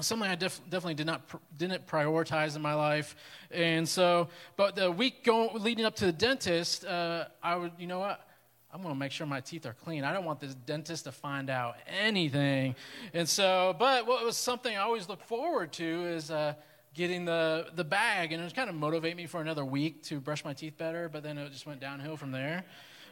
something 0.00 0.28
I 0.28 0.34
def- 0.34 0.60
definitely 0.70 0.94
did 0.94 1.06
not 1.06 1.28
pr- 1.28 1.36
didn't 1.56 1.86
prioritize 1.86 2.56
in 2.56 2.62
my 2.62 2.74
life, 2.74 3.14
and 3.50 3.88
so. 3.88 4.28
But 4.56 4.76
the 4.76 4.90
week 4.90 5.24
going 5.24 5.50
leading 5.62 5.84
up 5.84 5.96
to 5.96 6.06
the 6.06 6.12
dentist, 6.12 6.84
uh, 6.84 7.26
I 7.42 7.56
would, 7.56 7.72
you 7.78 7.86
know 7.86 7.98
what? 7.98 8.26
I'm 8.72 8.80
going 8.80 8.94
to 8.94 8.98
make 8.98 9.12
sure 9.12 9.26
my 9.26 9.40
teeth 9.40 9.66
are 9.66 9.74
clean. 9.74 10.02
I 10.02 10.14
don't 10.14 10.24
want 10.24 10.40
this 10.40 10.54
dentist 10.54 11.04
to 11.04 11.12
find 11.12 11.50
out 11.50 11.76
anything, 11.86 12.74
and 13.12 13.28
so. 13.28 13.76
But 13.78 14.06
what 14.06 14.24
was 14.24 14.36
something 14.36 14.74
I 14.74 14.80
always 14.80 15.08
look 15.08 15.22
forward 15.22 15.72
to 15.74 16.06
is. 16.06 16.30
Uh, 16.30 16.54
getting 16.94 17.24
the, 17.24 17.68
the 17.74 17.84
bag, 17.84 18.32
and 18.32 18.42
it 18.42 18.54
kind 18.54 18.68
of 18.68 18.76
motivate 18.76 19.16
me 19.16 19.26
for 19.26 19.40
another 19.40 19.64
week 19.64 20.02
to 20.02 20.20
brush 20.20 20.44
my 20.44 20.52
teeth 20.52 20.76
better, 20.76 21.08
but 21.08 21.22
then 21.22 21.38
it 21.38 21.50
just 21.50 21.64
went 21.64 21.80
downhill 21.80 22.18
from 22.18 22.32
there. 22.32 22.64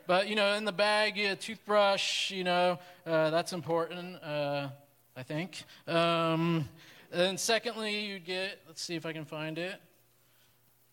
But, 0.06 0.28
you 0.28 0.34
know, 0.34 0.54
in 0.54 0.64
the 0.64 0.72
bag, 0.72 1.16
you 1.16 1.34
toothbrush, 1.34 2.30
you 2.30 2.44
know, 2.44 2.78
uh, 3.06 3.30
that's 3.30 3.52
important. 3.52 4.22
Uh, 4.22 4.68
I 5.16 5.22
think. 5.22 5.64
Um, 5.86 6.68
and 7.12 7.38
secondly, 7.38 8.06
you'd 8.06 8.24
get, 8.24 8.60
let's 8.66 8.82
see 8.82 8.94
if 8.94 9.04
I 9.04 9.12
can 9.12 9.24
find 9.24 9.58
it. 9.58 9.80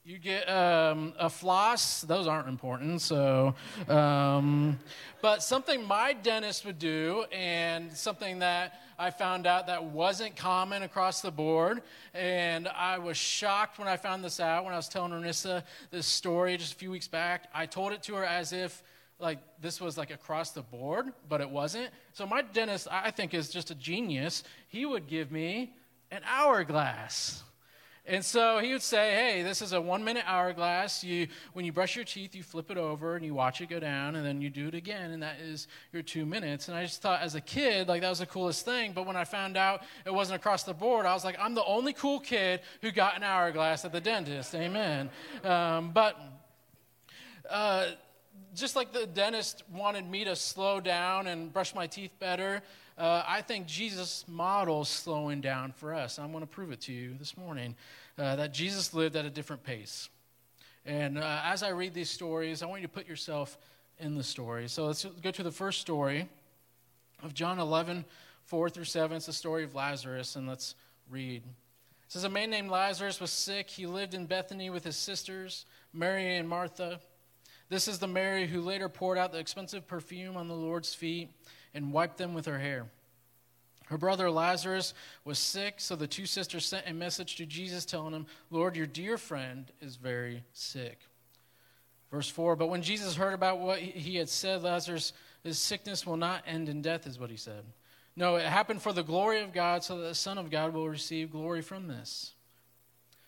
You 0.03 0.17
get 0.17 0.49
um, 0.49 1.13
a 1.19 1.29
floss. 1.29 2.01
Those 2.01 2.27
aren't 2.27 2.47
important. 2.47 3.01
So, 3.01 3.55
um, 3.89 4.79
but 5.21 5.43
something 5.43 5.83
my 5.83 6.13
dentist 6.13 6.65
would 6.65 6.79
do, 6.79 7.25
and 7.29 7.91
something 7.91 8.39
that 8.39 8.79
I 8.97 9.09
found 9.09 9.45
out 9.45 9.67
that 9.67 9.83
wasn't 9.83 10.37
common 10.37 10.83
across 10.83 11.21
the 11.21 11.29
board, 11.29 11.81
and 12.13 12.69
I 12.69 12.99
was 12.99 13.17
shocked 13.17 13.79
when 13.79 13.89
I 13.89 13.97
found 13.97 14.23
this 14.23 14.39
out. 14.39 14.63
When 14.63 14.73
I 14.73 14.77
was 14.77 14.87
telling 14.87 15.11
Ernissa 15.11 15.63
this 15.91 16.07
story 16.07 16.55
just 16.55 16.71
a 16.71 16.77
few 16.77 16.89
weeks 16.89 17.09
back, 17.09 17.49
I 17.53 17.65
told 17.65 17.91
it 17.91 18.01
to 18.03 18.15
her 18.15 18.23
as 18.23 18.53
if 18.53 18.81
like 19.19 19.39
this 19.61 19.81
was 19.81 19.97
like 19.97 20.11
across 20.11 20.51
the 20.51 20.61
board, 20.61 21.11
but 21.27 21.41
it 21.41 21.49
wasn't. 21.49 21.89
So 22.13 22.25
my 22.25 22.41
dentist, 22.41 22.87
I 22.91 23.11
think, 23.11 23.33
is 23.33 23.49
just 23.49 23.71
a 23.71 23.75
genius. 23.75 24.43
He 24.67 24.85
would 24.85 25.07
give 25.07 25.31
me 25.31 25.73
an 26.11 26.21
hourglass. 26.25 27.43
And 28.09 28.23
so 28.23 28.59
he 28.59 28.71
would 28.71 28.81
say, 28.81 29.13
"Hey, 29.13 29.43
this 29.43 29.61
is 29.61 29.73
a 29.73 29.81
one-minute 29.81 30.23
hourglass. 30.25 31.03
You, 31.03 31.27
when 31.51 31.65
you 31.65 31.73
brush 31.73 31.97
your 31.97 32.05
teeth, 32.05 32.35
you 32.35 32.41
flip 32.41 32.71
it 32.71 32.77
over 32.77 33.17
and 33.17 33.25
you 33.25 33.33
watch 33.33 33.59
it 33.59 33.67
go 33.67 33.81
down, 33.81 34.15
and 34.15 34.25
then 34.25 34.39
you 34.39 34.49
do 34.49 34.69
it 34.69 34.75
again, 34.75 35.11
and 35.11 35.21
that 35.21 35.41
is 35.41 35.67
your 35.91 36.01
two 36.01 36.25
minutes." 36.25 36.69
And 36.69 36.77
I 36.77 36.83
just 36.83 37.01
thought, 37.01 37.21
as 37.21 37.35
a 37.35 37.41
kid, 37.41 37.89
like 37.89 38.01
that 38.01 38.09
was 38.09 38.19
the 38.19 38.25
coolest 38.25 38.63
thing. 38.63 38.93
But 38.93 39.05
when 39.05 39.17
I 39.17 39.25
found 39.25 39.57
out 39.57 39.83
it 40.05 40.13
wasn't 40.13 40.37
across 40.37 40.63
the 40.63 40.73
board, 40.73 41.05
I 41.05 41.13
was 41.13 41.25
like, 41.25 41.35
"I'm 41.37 41.53
the 41.53 41.65
only 41.65 41.91
cool 41.91 42.21
kid 42.21 42.61
who 42.81 42.91
got 42.91 43.17
an 43.17 43.23
hourglass 43.23 43.83
at 43.83 43.91
the 43.91 43.99
dentist." 43.99 44.55
Amen. 44.55 45.09
Um, 45.43 45.91
but 45.91 46.17
uh, 47.49 47.87
just 48.57 48.75
like 48.75 48.91
the 48.91 49.05
dentist 49.05 49.63
wanted 49.71 50.09
me 50.09 50.23
to 50.25 50.35
slow 50.35 50.79
down 50.79 51.27
and 51.27 51.53
brush 51.53 51.75
my 51.75 51.85
teeth 51.85 52.11
better, 52.19 52.61
uh, 52.97 53.23
I 53.27 53.41
think 53.41 53.67
Jesus 53.67 54.25
models 54.27 54.89
slowing 54.89 55.41
down 55.41 55.71
for 55.71 55.93
us. 55.93 56.17
I'm 56.17 56.31
going 56.31 56.41
to 56.41 56.47
prove 56.47 56.71
it 56.71 56.81
to 56.81 56.91
you 56.91 57.13
this 57.19 57.37
morning 57.37 57.75
uh, 58.17 58.35
that 58.35 58.53
Jesus 58.53 58.93
lived 58.93 59.15
at 59.15 59.25
a 59.25 59.29
different 59.29 59.63
pace. 59.63 60.09
And 60.85 61.19
uh, 61.19 61.41
as 61.43 61.61
I 61.61 61.69
read 61.69 61.93
these 61.93 62.09
stories, 62.09 62.63
I 62.63 62.65
want 62.65 62.81
you 62.81 62.87
to 62.87 62.93
put 62.93 63.07
yourself 63.07 63.57
in 63.99 64.15
the 64.15 64.23
story. 64.23 64.67
So 64.67 64.87
let's 64.87 65.05
go 65.05 65.29
to 65.29 65.43
the 65.43 65.51
first 65.51 65.79
story 65.79 66.27
of 67.21 67.33
John 67.35 67.59
11, 67.59 68.05
4 68.45 68.69
through 68.69 68.85
7. 68.85 69.17
It's 69.17 69.27
the 69.27 69.33
story 69.33 69.63
of 69.63 69.75
Lazarus, 69.75 70.35
and 70.35 70.47
let's 70.47 70.73
read. 71.09 71.43
It 71.43 72.11
says, 72.11 72.23
A 72.23 72.29
man 72.29 72.49
named 72.49 72.71
Lazarus 72.71 73.19
was 73.19 73.31
sick. 73.31 73.69
He 73.69 73.85
lived 73.85 74.15
in 74.15 74.25
Bethany 74.25 74.69
with 74.69 74.83
his 74.83 74.95
sisters, 74.95 75.65
Mary 75.93 76.37
and 76.37 76.49
Martha. 76.49 76.99
This 77.69 77.87
is 77.87 77.99
the 77.99 78.07
Mary 78.07 78.47
who 78.47 78.61
later 78.61 78.87
poured 78.87 79.17
out 79.17 79.31
the 79.31 79.39
expensive 79.39 79.87
perfume 79.87 80.37
on 80.37 80.47
the 80.47 80.55
Lord's 80.55 80.93
feet 80.93 81.29
and 81.73 81.91
wiped 81.91 82.17
them 82.17 82.33
with 82.33 82.45
her 82.45 82.59
hair. 82.59 82.87
Her 83.87 83.97
brother 83.97 84.29
Lazarus 84.29 84.93
was 85.23 85.39
sick, 85.39 85.75
so 85.77 85.95
the 85.95 86.07
two 86.07 86.25
sisters 86.25 86.65
sent 86.65 86.87
a 86.87 86.93
message 86.93 87.37
to 87.37 87.45
Jesus 87.45 87.85
telling 87.85 88.13
him, 88.13 88.25
Lord, 88.51 88.75
your 88.75 88.85
dear 88.85 89.17
friend 89.17 89.71
is 89.81 89.95
very 89.95 90.43
sick. 90.53 90.99
Verse 92.11 92.29
4 92.29 92.55
But 92.55 92.67
when 92.67 92.81
Jesus 92.81 93.15
heard 93.15 93.33
about 93.33 93.59
what 93.59 93.79
he 93.79 94.17
had 94.17 94.29
said, 94.29 94.63
Lazarus' 94.63 95.13
his 95.43 95.57
sickness 95.57 96.05
will 96.05 96.17
not 96.17 96.43
end 96.45 96.67
in 96.67 96.81
death, 96.81 97.07
is 97.07 97.19
what 97.19 97.29
he 97.29 97.37
said. 97.37 97.63
No, 98.15 98.35
it 98.35 98.45
happened 98.45 98.81
for 98.81 98.91
the 98.91 99.03
glory 99.03 99.41
of 99.41 99.53
God, 99.53 99.83
so 99.83 99.97
that 99.97 100.07
the 100.07 100.15
Son 100.15 100.37
of 100.37 100.49
God 100.49 100.73
will 100.73 100.89
receive 100.89 101.31
glory 101.31 101.61
from 101.61 101.87
this. 101.87 102.33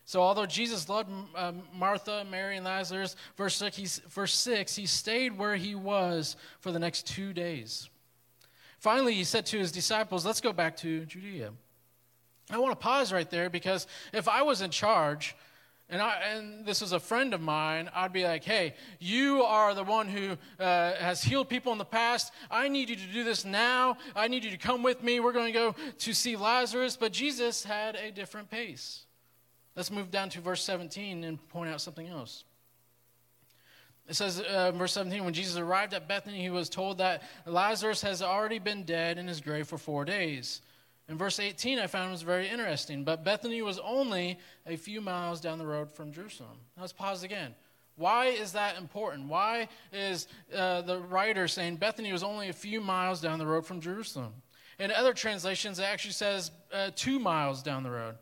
So, 0.09 0.23
although 0.23 0.47
Jesus 0.47 0.89
loved 0.89 1.11
uh, 1.35 1.51
Martha, 1.71 2.25
Mary, 2.31 2.55
and 2.55 2.65
Lazarus, 2.65 3.15
verse 3.37 3.55
6, 3.57 4.01
verse 4.09 4.33
6, 4.33 4.75
he 4.75 4.87
stayed 4.87 5.37
where 5.37 5.55
he 5.55 5.75
was 5.75 6.35
for 6.61 6.71
the 6.71 6.79
next 6.79 7.05
two 7.05 7.31
days. 7.31 7.91
Finally, 8.79 9.13
he 9.13 9.23
said 9.23 9.45
to 9.45 9.59
his 9.59 9.71
disciples, 9.71 10.25
Let's 10.25 10.41
go 10.41 10.51
back 10.51 10.77
to 10.77 11.05
Judea. 11.05 11.51
I 12.49 12.57
want 12.57 12.71
to 12.71 12.83
pause 12.83 13.13
right 13.13 13.29
there 13.29 13.51
because 13.51 13.85
if 14.11 14.27
I 14.27 14.41
was 14.41 14.63
in 14.63 14.71
charge, 14.71 15.35
and, 15.91 16.01
I, 16.01 16.15
and 16.33 16.65
this 16.65 16.81
was 16.81 16.91
a 16.91 16.99
friend 16.99 17.31
of 17.35 17.41
mine, 17.41 17.91
I'd 17.93 18.11
be 18.11 18.23
like, 18.23 18.43
hey, 18.43 18.73
you 18.97 19.43
are 19.43 19.75
the 19.75 19.83
one 19.83 20.07
who 20.07 20.37
uh, 20.59 20.93
has 20.95 21.21
healed 21.21 21.49
people 21.49 21.71
in 21.71 21.77
the 21.77 21.85
past. 21.85 22.33
I 22.49 22.67
need 22.67 22.89
you 22.89 22.95
to 22.95 23.13
do 23.13 23.23
this 23.23 23.45
now. 23.45 23.97
I 24.15 24.27
need 24.27 24.43
you 24.43 24.49
to 24.49 24.57
come 24.57 24.81
with 24.81 25.03
me. 25.03 25.19
We're 25.19 25.33
going 25.33 25.53
to 25.53 25.59
go 25.59 25.75
to 25.99 26.13
see 26.15 26.35
Lazarus. 26.35 26.97
But 26.97 27.11
Jesus 27.11 27.63
had 27.63 27.95
a 27.95 28.09
different 28.09 28.49
pace. 28.49 29.05
Let's 29.79 29.91
move 29.91 30.11
down 30.11 30.27
to 30.31 30.41
verse 30.41 30.61
17 30.65 31.23
and 31.23 31.47
point 31.47 31.69
out 31.69 31.79
something 31.79 32.09
else. 32.09 32.43
It 34.09 34.17
says, 34.17 34.41
uh, 34.41 34.73
verse 34.73 34.91
17, 34.91 35.23
when 35.23 35.33
Jesus 35.33 35.55
arrived 35.55 35.93
at 35.93 36.05
Bethany, 36.05 36.41
he 36.41 36.49
was 36.49 36.67
told 36.67 36.97
that 36.97 37.23
Lazarus 37.45 38.01
has 38.01 38.21
already 38.21 38.59
been 38.59 38.83
dead 38.83 39.17
in 39.17 39.25
his 39.25 39.39
grave 39.39 39.69
for 39.69 39.77
four 39.77 40.03
days. 40.03 40.61
In 41.07 41.17
verse 41.17 41.39
18, 41.39 41.79
I 41.79 41.87
found 41.87 42.11
was 42.11 42.23
very 42.23 42.49
interesting. 42.49 43.05
But 43.05 43.23
Bethany 43.23 43.61
was 43.61 43.79
only 43.79 44.37
a 44.65 44.75
few 44.75 44.99
miles 44.99 45.39
down 45.39 45.59
the 45.59 45.65
road 45.65 45.89
from 45.89 46.11
Jerusalem. 46.11 46.57
Now 46.75 46.81
let's 46.81 46.91
pause 46.91 47.23
again. 47.23 47.55
Why 47.95 48.25
is 48.25 48.51
that 48.51 48.77
important? 48.77 49.29
Why 49.29 49.69
is 49.93 50.27
uh, 50.53 50.81
the 50.81 50.99
writer 50.99 51.47
saying 51.47 51.77
Bethany 51.77 52.11
was 52.11 52.21
only 52.21 52.49
a 52.49 52.53
few 52.53 52.81
miles 52.81 53.21
down 53.21 53.39
the 53.39 53.47
road 53.47 53.65
from 53.65 53.79
Jerusalem? 53.79 54.33
In 54.77 54.91
other 54.91 55.13
translations, 55.13 55.79
it 55.79 55.83
actually 55.83 56.11
says 56.11 56.51
uh, 56.73 56.91
two 56.97 57.17
miles 57.17 57.63
down 57.63 57.83
the 57.83 57.91
road. 57.91 58.15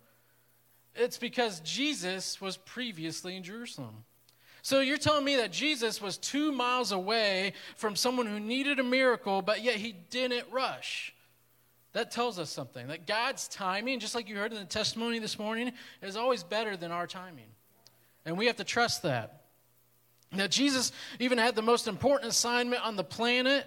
It's 0.98 1.18
because 1.18 1.60
Jesus 1.62 2.42
was 2.42 2.58
previously 2.58 3.36
in 3.36 3.44
Jerusalem. 3.44 4.04
So 4.62 4.82
you're 4.82 4.98
telling 4.98 5.24
me 5.24 5.38
that 5.38 5.51
Jesus 5.51 6.01
was 6.01 6.18
two 6.18 6.51
miles 6.51 6.92
away 6.92 7.54
from 7.77 7.96
someone 7.96 8.25
who 8.25 8.39
needed 8.39 8.80
a 8.80 8.84
miracle, 8.84 9.42
but 9.42 9.63
yet 9.63 9.75
he 9.75 9.94
didn't 10.10 10.46
rush. 10.51 11.13
That 11.94 12.12
tells 12.12 12.38
us 12.38 12.50
something 12.50 12.88
that 12.88 13.08
God's 13.08 13.48
timing, 13.48 14.00
just 14.00 14.13
like 14.13 14.27
you 14.27 14.36
heard 14.36 14.51
in 14.51 14.60
the 14.60 14.66
testimony 14.66 15.20
this 15.20 15.39
morning, 15.39 15.72
is 16.01 16.18
always 16.18 16.44
better 16.44 16.75
than 16.75 16.92
our 16.92 17.08
timing. 17.08 17.48
And 18.25 18.38
we 18.38 18.48
have 18.48 18.58
to 18.58 18.63
trust 18.63 19.04
that. 19.04 19.44
Now, 20.34 20.48
Jesus 20.48 20.92
even 21.20 21.38
had 21.38 21.56
the 21.56 21.62
most 21.62 21.88
important 21.88 22.30
assignment 22.30 22.86
on 22.86 22.98
the 22.98 23.04
planet, 23.04 23.66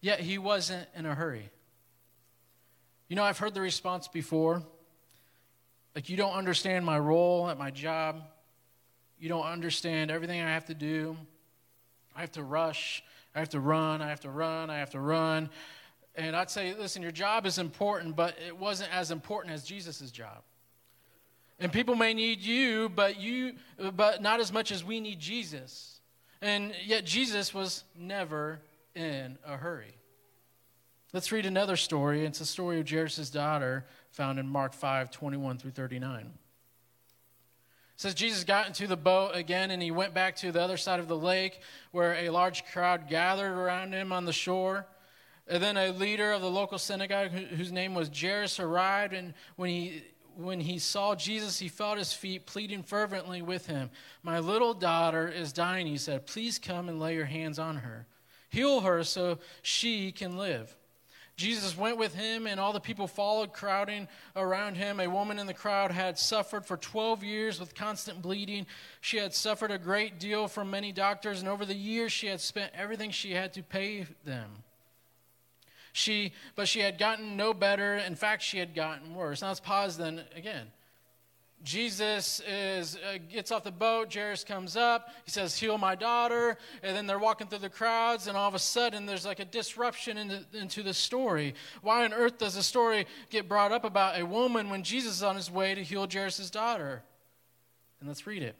yet 0.00 0.20
he 0.20 0.36
wasn't 0.36 0.86
in 0.94 1.06
a 1.06 1.14
hurry. 1.14 1.48
You 3.08 3.16
know, 3.16 3.24
I've 3.24 3.38
heard 3.38 3.54
the 3.54 3.60
response 3.62 4.08
before 4.08 4.62
like, 5.94 6.08
you 6.08 6.16
don't 6.16 6.32
understand 6.32 6.84
my 6.84 6.98
role 6.98 7.48
at 7.48 7.58
my 7.58 7.70
job. 7.70 8.22
You 9.18 9.28
don't 9.28 9.44
understand 9.44 10.10
everything 10.10 10.40
I 10.40 10.48
have 10.48 10.64
to 10.66 10.74
do. 10.74 11.16
I 12.16 12.20
have 12.20 12.32
to 12.32 12.42
rush. 12.42 13.02
I 13.34 13.38
have 13.38 13.50
to 13.50 13.60
run. 13.60 14.02
I 14.02 14.08
have 14.08 14.20
to 14.20 14.30
run. 14.30 14.70
I 14.70 14.78
have 14.78 14.90
to 14.90 15.00
run. 15.00 15.50
And 16.14 16.36
I'd 16.36 16.50
say, 16.50 16.74
listen, 16.74 17.02
your 17.02 17.12
job 17.12 17.46
is 17.46 17.58
important, 17.58 18.16
but 18.16 18.36
it 18.46 18.56
wasn't 18.56 18.94
as 18.94 19.10
important 19.10 19.54
as 19.54 19.64
Jesus' 19.64 20.10
job. 20.10 20.42
And 21.58 21.72
people 21.72 21.94
may 21.94 22.12
need 22.12 22.40
you, 22.40 22.88
but 22.88 23.20
you 23.20 23.54
but 23.94 24.20
not 24.20 24.40
as 24.40 24.52
much 24.52 24.72
as 24.72 24.82
we 24.82 25.00
need 25.00 25.20
Jesus. 25.20 26.00
And 26.40 26.74
yet 26.84 27.04
Jesus 27.04 27.54
was 27.54 27.84
never 27.96 28.60
in 28.94 29.38
a 29.46 29.56
hurry. 29.56 29.94
Let's 31.12 31.30
read 31.30 31.46
another 31.46 31.76
story. 31.76 32.24
It's 32.24 32.40
a 32.40 32.46
story 32.46 32.80
of 32.80 32.90
Jairus' 32.90 33.30
daughter 33.30 33.86
found 34.12 34.38
in 34.38 34.46
Mark 34.46 34.72
5, 34.72 35.10
21 35.10 35.58
through 35.58 35.72
39 35.72 36.32
says 38.02 38.14
Jesus 38.14 38.42
got 38.42 38.66
into 38.66 38.88
the 38.88 38.96
boat 38.96 39.30
again 39.34 39.70
and 39.70 39.80
he 39.80 39.92
went 39.92 40.12
back 40.12 40.34
to 40.36 40.50
the 40.50 40.60
other 40.60 40.76
side 40.76 40.98
of 40.98 41.06
the 41.06 41.16
lake 41.16 41.60
where 41.92 42.14
a 42.14 42.30
large 42.30 42.64
crowd 42.66 43.08
gathered 43.08 43.52
around 43.52 43.92
him 43.92 44.12
on 44.12 44.24
the 44.24 44.32
shore. 44.32 44.86
And 45.46 45.62
then 45.62 45.76
a 45.76 45.92
leader 45.92 46.32
of 46.32 46.42
the 46.42 46.50
local 46.50 46.78
synagogue 46.78 47.30
whose 47.30 47.70
name 47.70 47.94
was 47.94 48.10
Jairus 48.12 48.58
arrived 48.58 49.14
and 49.14 49.34
when 49.56 49.70
he 49.70 50.02
when 50.34 50.60
he 50.60 50.78
saw 50.78 51.14
Jesus, 51.14 51.58
he 51.58 51.68
fell 51.68 51.92
at 51.92 51.98
his 51.98 52.14
feet, 52.14 52.46
pleading 52.46 52.82
fervently 52.82 53.42
with 53.42 53.66
him. 53.66 53.90
My 54.22 54.38
little 54.38 54.72
daughter 54.72 55.28
is 55.28 55.52
dying, 55.52 55.86
he 55.86 55.98
said. 55.98 56.26
Please 56.26 56.58
come 56.58 56.88
and 56.88 56.98
lay 56.98 57.14
your 57.14 57.26
hands 57.26 57.58
on 57.58 57.76
her. 57.76 58.06
Heal 58.48 58.80
her 58.80 59.04
so 59.04 59.40
she 59.60 60.10
can 60.10 60.38
live. 60.38 60.74
Jesus 61.36 61.76
went 61.76 61.96
with 61.96 62.14
him, 62.14 62.46
and 62.46 62.60
all 62.60 62.72
the 62.72 62.80
people 62.80 63.06
followed, 63.06 63.52
crowding 63.52 64.06
around 64.36 64.76
him. 64.76 65.00
A 65.00 65.08
woman 65.08 65.38
in 65.38 65.46
the 65.46 65.54
crowd 65.54 65.90
had 65.90 66.18
suffered 66.18 66.66
for 66.66 66.76
12 66.76 67.24
years 67.24 67.58
with 67.58 67.74
constant 67.74 68.20
bleeding. 68.20 68.66
She 69.00 69.16
had 69.16 69.34
suffered 69.34 69.70
a 69.70 69.78
great 69.78 70.20
deal 70.20 70.46
from 70.46 70.70
many 70.70 70.92
doctors, 70.92 71.40
and 71.40 71.48
over 71.48 71.64
the 71.64 71.74
years 71.74 72.12
she 72.12 72.26
had 72.26 72.40
spent 72.40 72.72
everything 72.74 73.10
she 73.10 73.32
had 73.32 73.52
to 73.54 73.62
pay 73.62 74.06
them. 74.24 74.50
She, 75.92 76.32
but 76.54 76.68
she 76.68 76.80
had 76.80 76.98
gotten 76.98 77.36
no 77.36 77.52
better. 77.52 77.96
In 77.96 78.14
fact, 78.14 78.42
she 78.42 78.58
had 78.58 78.74
gotten 78.74 79.14
worse. 79.14 79.42
Now 79.42 79.48
let's 79.48 79.60
pause 79.60 79.96
then 79.96 80.22
again. 80.34 80.68
Jesus 81.62 82.40
is, 82.48 82.96
uh, 82.96 83.18
gets 83.30 83.52
off 83.52 83.62
the 83.62 83.70
boat. 83.70 84.12
Jairus 84.12 84.42
comes 84.42 84.76
up. 84.76 85.10
He 85.24 85.30
says, 85.30 85.56
Heal 85.56 85.78
my 85.78 85.94
daughter. 85.94 86.58
And 86.82 86.96
then 86.96 87.06
they're 87.06 87.18
walking 87.18 87.46
through 87.46 87.60
the 87.60 87.68
crowds, 87.68 88.26
and 88.26 88.36
all 88.36 88.48
of 88.48 88.54
a 88.54 88.58
sudden 88.58 89.06
there's 89.06 89.24
like 89.24 89.38
a 89.38 89.44
disruption 89.44 90.18
into, 90.18 90.44
into 90.52 90.82
the 90.82 90.94
story. 90.94 91.54
Why 91.82 92.04
on 92.04 92.12
earth 92.12 92.38
does 92.38 92.54
the 92.54 92.62
story 92.62 93.06
get 93.30 93.48
brought 93.48 93.72
up 93.72 93.84
about 93.84 94.18
a 94.18 94.26
woman 94.26 94.70
when 94.70 94.82
Jesus 94.82 95.16
is 95.16 95.22
on 95.22 95.36
his 95.36 95.50
way 95.50 95.74
to 95.74 95.82
heal 95.82 96.06
Jairus' 96.10 96.50
daughter? 96.50 97.02
And 98.00 98.08
let's 98.08 98.26
read 98.26 98.42
it. 98.42 98.56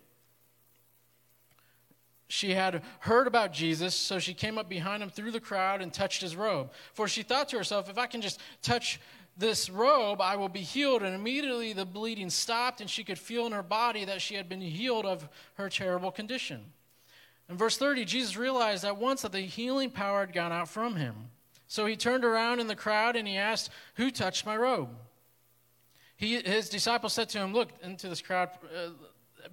She 2.28 2.54
had 2.54 2.82
heard 3.00 3.26
about 3.26 3.52
Jesus, 3.52 3.94
so 3.94 4.18
she 4.18 4.32
came 4.32 4.56
up 4.56 4.66
behind 4.66 5.02
him 5.02 5.11
through 5.11 5.32
the 5.32 5.40
crowd 5.40 5.82
and 5.82 5.92
touched 5.92 6.23
his 6.23 6.35
robe. 6.35 6.71
For 6.94 7.06
she 7.06 7.23
thought 7.23 7.50
to 7.50 7.59
herself, 7.59 7.90
if 7.90 7.99
I 7.99 8.06
can 8.06 8.23
just 8.23 8.40
touch 8.62 9.00
this 9.37 9.71
robe, 9.71 10.21
I 10.21 10.37
will 10.37 10.49
be 10.49 10.61
healed. 10.61 11.03
And 11.03 11.15
immediately 11.15 11.73
the 11.73 11.87
bleeding 11.87 12.31
stopped, 12.31 12.81
and 12.81 12.89
she 12.89 13.05
could 13.05 13.19
feel 13.19 13.47
in 13.47 13.53
her 13.53 13.62
body 13.62 14.05
that 14.05 14.21
she 14.21 14.35
had 14.35 14.49
been 14.49 14.61
healed 14.61 15.07
of 15.07 15.29
her 15.55 15.69
terrible 15.69 16.11
condition. 16.11 16.65
In 17.49 17.57
verse 17.57 17.77
30, 17.77 18.05
Jesus 18.05 18.37
realized 18.37 18.85
at 18.85 18.97
once 18.97 19.23
that 19.23 19.33
the 19.33 19.41
healing 19.41 19.91
power 19.91 20.21
had 20.21 20.33
gone 20.33 20.53
out 20.53 20.69
from 20.69 20.97
him. 20.97 21.15
So 21.67 21.87
he 21.87 21.97
turned 21.97 22.25
around 22.25 22.61
in 22.61 22.67
the 22.67 22.77
crowd 22.77 23.17
and 23.17 23.27
he 23.27 23.37
asked, 23.37 23.71
Who 23.95 24.11
touched 24.11 24.45
my 24.45 24.57
robe? 24.57 24.91
He, 26.17 26.41
his 26.41 26.69
disciples 26.69 27.15
said 27.15 27.29
to 27.31 27.39
him, 27.39 27.53
Look 27.53 27.71
into 27.83 28.09
this 28.09 28.23
crowd 28.23 28.51
uh, 28.65 28.91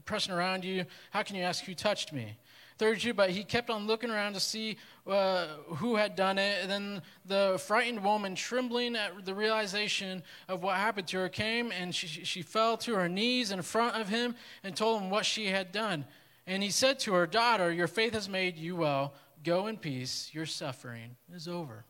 pressing 0.06 0.34
around 0.34 0.64
you. 0.64 0.86
How 1.12 1.24
can 1.24 1.36
you 1.36 1.44
ask 1.44 1.64
who 1.64 1.74
touched 1.74 2.14
me? 2.14 2.38
32, 2.80 3.14
but 3.14 3.30
he 3.30 3.44
kept 3.44 3.70
on 3.70 3.86
looking 3.86 4.10
around 4.10 4.34
to 4.34 4.40
see 4.40 4.78
uh, 5.06 5.48
who 5.76 5.98
had 5.98 6.16
done 6.16 6.38
it. 6.38 6.60
And 6.62 6.72
then 6.72 7.02
the 7.26 7.62
frightened 7.68 8.04
woman, 8.04 8.36
trembling 8.36 8.96
at 8.96 9.26
the 9.26 9.36
realization 9.36 10.24
of 10.48 10.64
what 10.64 10.78
happened 10.78 11.08
to 11.10 11.18
her, 11.18 11.30
came 11.30 11.72
and 11.72 11.94
she, 11.94 12.08
she 12.08 12.42
fell 12.42 12.78
to 12.78 12.96
her 12.96 13.10
knees 13.10 13.52
in 13.52 13.62
front 13.62 13.98
of 13.98 14.08
him 14.08 14.34
and 14.64 14.76
told 14.76 15.02
him 15.02 15.10
what 15.10 15.26
she 15.26 15.48
had 15.48 15.74
done. 15.74 16.06
And 16.48 16.64
he 16.64 16.72
said 16.72 17.00
to 17.02 17.14
her, 17.14 17.28
Daughter, 17.28 17.72
your 17.72 17.88
faith 17.88 18.14
has 18.14 18.30
made 18.30 18.58
you 18.58 18.78
well. 18.78 19.14
Go 19.44 19.68
in 19.68 19.78
peace. 19.78 20.32
Your 20.34 20.46
suffering 20.46 21.18
is 21.36 21.48
over. 21.48 21.86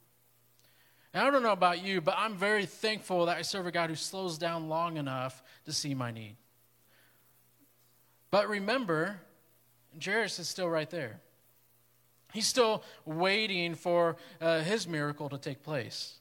And 1.13 1.23
I 1.23 1.31
don't 1.31 1.43
know 1.43 1.51
about 1.51 1.83
you, 1.83 2.01
but 2.01 2.15
I'm 2.17 2.35
very 2.35 2.65
thankful 2.65 3.27
that 3.27 3.37
I 3.37 3.43
serve 3.43 3.67
a 3.67 3.71
God 3.71 3.89
who 3.89 3.95
slows 3.95 4.37
down 4.37 4.69
long 4.69 4.97
enough 4.97 5.41
to 5.65 5.71
see 5.71 5.93
my 5.93 6.11
need. 6.11 6.35
But 8.31 8.47
remember, 8.47 9.19
Jairus 10.03 10.39
is 10.39 10.47
still 10.47 10.69
right 10.69 10.89
there. 10.89 11.19
He's 12.33 12.47
still 12.47 12.83
waiting 13.05 13.73
for 13.75 14.17
uh, 14.39 14.59
his 14.61 14.87
miracle 14.87 15.29
to 15.29 15.37
take 15.37 15.63
place. 15.63 16.15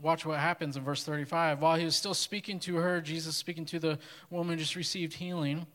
Watch 0.00 0.24
what 0.24 0.38
happens 0.38 0.76
in 0.76 0.84
verse 0.84 1.02
35. 1.02 1.60
While 1.60 1.76
he 1.76 1.84
was 1.84 1.96
still 1.96 2.14
speaking 2.14 2.60
to 2.60 2.76
her, 2.76 3.00
Jesus 3.00 3.36
speaking 3.36 3.64
to 3.66 3.80
the 3.80 3.98
woman 4.30 4.56
who 4.56 4.62
just 4.62 4.76
received 4.76 5.14
healing, 5.14 5.66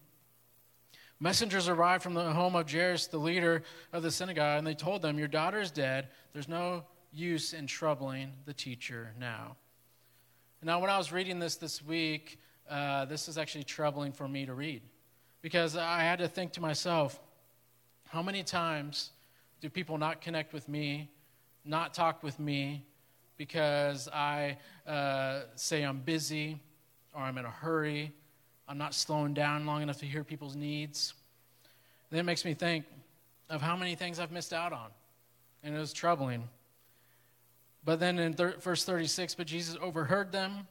messengers 1.19 1.67
arrived 1.67 2.03
from 2.03 2.13
the 2.13 2.31
home 2.31 2.55
of 2.55 2.71
Jairus, 2.71 3.07
the 3.07 3.17
leader 3.17 3.63
of 3.91 4.03
the 4.03 4.11
synagogue, 4.11 4.59
and 4.59 4.65
they 4.65 4.73
told 4.73 5.01
them, 5.01 5.19
Your 5.19 5.27
daughter 5.27 5.59
is 5.59 5.71
dead. 5.71 6.07
There's 6.31 6.47
no 6.47 6.85
use 7.11 7.51
in 7.51 7.67
troubling 7.67 8.31
the 8.45 8.53
teacher 8.53 9.13
now. 9.19 9.57
Now, 10.61 10.79
when 10.79 10.89
I 10.89 10.97
was 10.97 11.11
reading 11.11 11.39
this 11.39 11.57
this 11.57 11.83
week, 11.83 12.39
uh, 12.69 13.03
this 13.03 13.27
is 13.27 13.37
actually 13.37 13.65
troubling 13.65 14.13
for 14.13 14.29
me 14.29 14.45
to 14.45 14.53
read 14.53 14.81
because 15.43 15.75
I 15.75 15.99
had 15.99 16.19
to 16.19 16.27
think 16.27 16.53
to 16.53 16.61
myself, 16.61 17.19
how 18.07 18.23
many 18.23 18.41
times 18.41 19.11
do 19.61 19.69
people 19.69 19.99
not 19.99 20.21
connect 20.21 20.53
with 20.53 20.67
me, 20.67 21.09
not 21.65 21.93
talk 21.93 22.23
with 22.23 22.39
me, 22.39 22.85
because 23.37 24.07
I 24.07 24.57
uh, 24.87 25.41
say 25.55 25.83
I'm 25.83 25.99
busy 25.99 26.59
or 27.13 27.21
I'm 27.21 27.37
in 27.37 27.45
a 27.45 27.49
hurry, 27.49 28.13
I'm 28.67 28.77
not 28.77 28.95
slowing 28.95 29.33
down 29.33 29.65
long 29.65 29.81
enough 29.81 29.99
to 29.99 30.05
hear 30.05 30.23
people's 30.23 30.55
needs. 30.55 31.13
And 32.09 32.19
it 32.19 32.23
makes 32.23 32.45
me 32.45 32.53
think 32.53 32.85
of 33.49 33.61
how 33.61 33.75
many 33.75 33.95
things 33.95 34.19
I've 34.19 34.31
missed 34.31 34.53
out 34.53 34.71
on, 34.71 34.87
and 35.61 35.75
it 35.75 35.79
was 35.79 35.91
troubling. 35.91 36.47
But 37.83 37.99
then 37.99 38.17
in 38.17 38.33
thir- 38.33 38.55
verse 38.61 38.85
36, 38.85 39.35
but 39.35 39.45
Jesus 39.45 39.75
overheard 39.81 40.31
them 40.31 40.67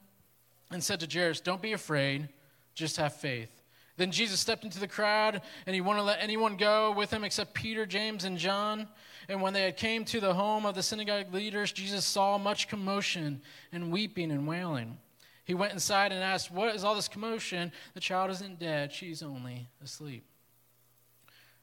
and 0.71 0.83
said 0.83 0.99
to 1.01 1.07
Jairus, 1.07 1.41
Don't 1.41 1.61
be 1.61 1.73
afraid, 1.73 2.27
just 2.73 2.97
have 2.97 3.13
faith. 3.13 3.62
Then 3.95 4.11
Jesus 4.11 4.39
stepped 4.39 4.63
into 4.63 4.79
the 4.79 4.87
crowd, 4.87 5.41
and 5.67 5.75
he 5.75 5.81
wouldn't 5.81 6.05
let 6.05 6.21
anyone 6.21 6.57
go 6.57 6.91
with 6.91 7.11
him 7.11 7.23
except 7.23 7.53
Peter, 7.53 7.85
James, 7.85 8.23
and 8.23 8.37
John. 8.37 8.87
And 9.29 9.41
when 9.41 9.53
they 9.53 9.63
had 9.63 9.77
came 9.77 10.03
to 10.05 10.19
the 10.19 10.33
home 10.33 10.65
of 10.65 10.73
the 10.73 10.81
synagogue 10.83 11.33
leaders, 11.33 11.71
Jesus 11.71 12.03
saw 12.03 12.37
much 12.37 12.67
commotion 12.67 13.41
and 13.71 13.91
weeping 13.91 14.31
and 14.31 14.47
wailing. 14.47 14.97
He 15.45 15.53
went 15.53 15.73
inside 15.73 16.11
and 16.11 16.23
asked, 16.23 16.51
What 16.51 16.73
is 16.73 16.83
all 16.83 16.95
this 16.95 17.07
commotion? 17.07 17.71
The 17.93 17.99
child 17.99 18.31
isn't 18.31 18.59
dead, 18.59 18.91
she's 18.91 19.21
only 19.21 19.67
asleep. 19.83 20.25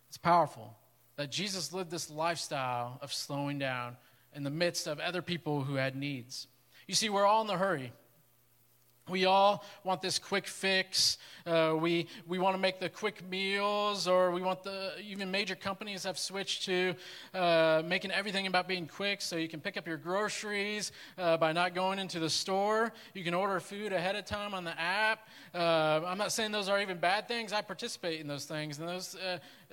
It's 0.08 0.18
powerful 0.18 0.76
that 1.16 1.30
Jesus 1.30 1.72
lived 1.72 1.90
this 1.90 2.10
lifestyle 2.10 2.98
of 3.02 3.12
slowing 3.12 3.58
down 3.58 3.96
in 4.34 4.44
the 4.44 4.50
midst 4.50 4.86
of 4.86 5.00
other 5.00 5.22
people 5.22 5.64
who 5.64 5.74
had 5.74 5.96
needs. 5.96 6.46
You 6.86 6.94
see, 6.94 7.08
we're 7.08 7.26
all 7.26 7.40
in 7.40 7.46
the 7.46 7.56
hurry. 7.56 7.92
We 9.10 9.24
all 9.24 9.64
want 9.82 10.02
this 10.02 10.18
quick 10.18 10.46
fix. 10.46 11.18
Uh, 11.44 11.74
we, 11.78 12.06
we 12.28 12.38
want 12.38 12.54
to 12.54 12.60
make 12.60 12.78
the 12.78 12.88
quick 12.88 13.28
meals, 13.28 14.06
or 14.06 14.30
we 14.30 14.40
want 14.40 14.62
the, 14.62 14.92
even 15.04 15.30
major 15.30 15.56
companies 15.56 16.04
have 16.04 16.18
switched 16.18 16.64
to 16.66 16.94
uh, 17.34 17.82
making 17.84 18.12
everything 18.12 18.46
about 18.46 18.68
being 18.68 18.86
quick 18.86 19.20
so 19.20 19.36
you 19.36 19.48
can 19.48 19.60
pick 19.60 19.76
up 19.76 19.86
your 19.86 19.96
groceries 19.96 20.92
uh, 21.18 21.36
by 21.36 21.52
not 21.52 21.74
going 21.74 21.98
into 21.98 22.20
the 22.20 22.30
store. 22.30 22.92
You 23.14 23.24
can 23.24 23.34
order 23.34 23.58
food 23.58 23.92
ahead 23.92 24.14
of 24.14 24.26
time 24.26 24.54
on 24.54 24.64
the 24.64 24.78
app. 24.80 25.28
Uh, 25.52 26.02
I'm 26.06 26.18
not 26.18 26.30
saying 26.30 26.52
those 26.52 26.68
are 26.68 26.80
even 26.80 26.98
bad 26.98 27.26
things. 27.26 27.52
I 27.52 27.62
participate 27.62 28.20
in 28.20 28.28
those 28.28 28.44
things, 28.44 28.78
and 28.78 28.88
those, 28.88 29.16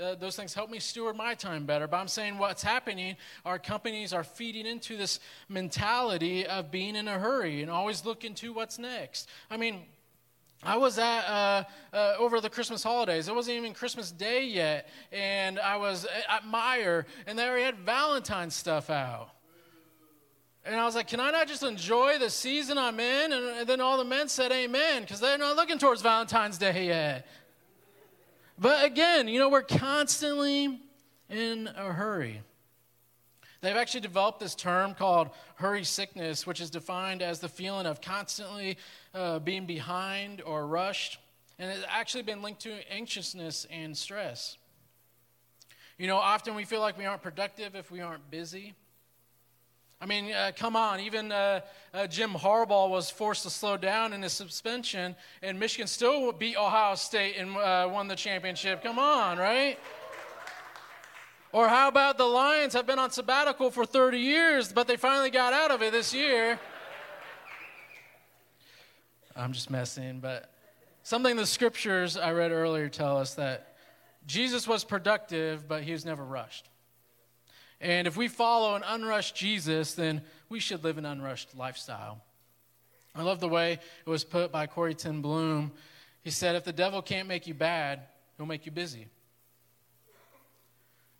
uh, 0.01 0.15
those 0.15 0.35
things 0.35 0.53
help 0.53 0.69
me 0.69 0.79
steward 0.79 1.15
my 1.15 1.33
time 1.33 1.65
better. 1.65 1.87
But 1.87 1.97
I'm 1.97 2.07
saying 2.07 2.37
what's 2.37 2.63
happening, 2.63 3.15
our 3.45 3.59
companies 3.59 4.13
are 4.13 4.23
feeding 4.23 4.65
into 4.65 4.97
this 4.97 5.19
mentality 5.49 6.45
of 6.45 6.71
being 6.71 6.95
in 6.95 7.07
a 7.07 7.17
hurry 7.17 7.61
and 7.61 7.71
always 7.71 8.05
looking 8.05 8.33
to 8.35 8.53
what's 8.53 8.77
next. 8.77 9.29
I 9.49 9.57
mean, 9.57 9.81
I 10.63 10.77
was 10.77 10.97
at 10.97 11.21
uh, 11.21 11.63
uh, 11.93 12.15
over 12.17 12.41
the 12.41 12.49
Christmas 12.49 12.83
holidays. 12.83 13.27
It 13.27 13.35
wasn't 13.35 13.57
even 13.57 13.73
Christmas 13.73 14.11
Day 14.11 14.45
yet, 14.45 14.89
and 15.11 15.59
I 15.59 15.77
was 15.77 16.05
at 16.27 16.43
Meijer, 16.43 17.05
and 17.27 17.37
they 17.37 17.47
already 17.47 17.63
had 17.63 17.77
Valentine's 17.77 18.55
stuff 18.55 18.89
out. 18.89 19.29
And 20.65 20.75
I 20.75 20.83
was 20.83 20.95
like, 20.95 21.07
can 21.07 21.21
I 21.21 21.31
not 21.31 21.47
just 21.47 21.63
enjoy 21.63 22.17
the 22.17 22.29
season 22.29 22.77
I'm 22.77 22.99
in? 22.99 23.31
And 23.31 23.67
then 23.67 23.79
all 23.79 23.97
the 23.97 24.03
men 24.03 24.27
said 24.27 24.51
amen, 24.51 25.03
because 25.03 25.21
they're 25.21 25.37
not 25.37 25.55
looking 25.55 25.77
towards 25.77 26.01
Valentine's 26.01 26.57
Day 26.57 26.87
yet. 26.87 27.25
But 28.57 28.85
again, 28.85 29.27
you 29.27 29.39
know, 29.39 29.49
we're 29.49 29.61
constantly 29.61 30.79
in 31.29 31.69
a 31.75 31.93
hurry. 31.93 32.41
They've 33.61 33.75
actually 33.75 34.01
developed 34.01 34.39
this 34.39 34.55
term 34.55 34.93
called 34.93 35.29
hurry 35.55 35.83
sickness, 35.83 36.45
which 36.45 36.61
is 36.61 36.69
defined 36.69 37.21
as 37.21 37.39
the 37.39 37.49
feeling 37.49 37.85
of 37.85 38.01
constantly 38.01 38.77
uh, 39.13 39.39
being 39.39 39.65
behind 39.65 40.41
or 40.41 40.67
rushed. 40.67 41.19
And 41.59 41.71
it's 41.71 41.85
actually 41.89 42.23
been 42.23 42.41
linked 42.41 42.61
to 42.61 42.91
anxiousness 42.91 43.65
and 43.71 43.97
stress. 43.97 44.57
You 45.97 46.07
know, 46.07 46.17
often 46.17 46.53
we 46.53 46.65
feel 46.65 46.81
like 46.81 46.97
we 46.97 47.05
aren't 47.05 47.23
productive 47.23 47.75
if 47.75 47.89
we 47.89 48.01
aren't 48.01 48.29
busy. 48.29 48.75
I 49.99 50.05
mean, 50.05 50.31
uh, 50.31 50.51
come 50.55 50.75
on. 50.75 50.99
Even 50.99 51.31
uh, 51.31 51.61
uh, 51.93 52.05
Jim 52.05 52.31
Harbaugh 52.31 52.89
was 52.89 53.09
forced 53.09 53.43
to 53.43 53.49
slow 53.49 53.77
down 53.77 54.13
in 54.13 54.21
his 54.21 54.33
suspension, 54.33 55.15
and 55.41 55.59
Michigan 55.59 55.87
still 55.87 56.31
beat 56.31 56.55
Ohio 56.55 56.93
State 56.95 57.35
and 57.37 57.57
uh, 57.57 57.89
won 57.91 58.07
the 58.07 58.15
championship. 58.15 58.83
Come 58.83 58.99
on, 58.99 59.39
right? 59.39 59.79
Or 61.51 61.67
how 61.67 61.87
about 61.87 62.19
the 62.19 62.25
Lions 62.25 62.73
have 62.73 62.85
been 62.85 62.99
on 62.99 63.09
sabbatical 63.09 63.71
for 63.71 63.85
30 63.85 64.19
years, 64.19 64.71
but 64.71 64.87
they 64.87 64.97
finally 64.97 65.31
got 65.31 65.53
out 65.53 65.71
of 65.71 65.81
it 65.81 65.91
this 65.91 66.13
year? 66.13 66.59
I'm 69.35 69.53
just 69.53 69.71
messing, 69.71 70.19
but 70.19 70.51
something 71.01 71.35
the 71.35 71.45
scriptures 71.45 72.17
I 72.17 72.33
read 72.33 72.51
earlier 72.51 72.89
tell 72.89 73.17
us 73.17 73.33
that 73.35 73.77
Jesus 74.27 74.67
was 74.67 74.83
productive, 74.83 75.67
but 75.67 75.83
he 75.83 75.91
was 75.91 76.05
never 76.05 76.23
rushed. 76.23 76.69
And 77.79 78.07
if 78.07 78.17
we 78.17 78.27
follow 78.27 78.75
an 78.75 78.83
unrushed 78.85 79.35
Jesus, 79.35 79.93
then 79.93 80.21
we 80.49 80.59
should 80.59 80.83
live 80.83 80.97
an 80.97 81.05
unrushed 81.05 81.55
lifestyle. 81.55 82.23
I 83.15 83.23
love 83.23 83.39
the 83.39 83.47
way 83.47 83.73
it 84.05 84.09
was 84.09 84.23
put 84.23 84.51
by 84.51 84.67
Corrie 84.67 84.95
ten 84.95 85.21
Boom. 85.21 85.71
He 86.21 86.31
said, 86.31 86.55
If 86.55 86.63
the 86.63 86.73
devil 86.73 87.01
can't 87.01 87.27
make 87.27 87.47
you 87.47 87.53
bad, 87.53 88.01
he'll 88.37 88.45
make 88.45 88.65
you 88.65 88.71
busy. 88.71 89.07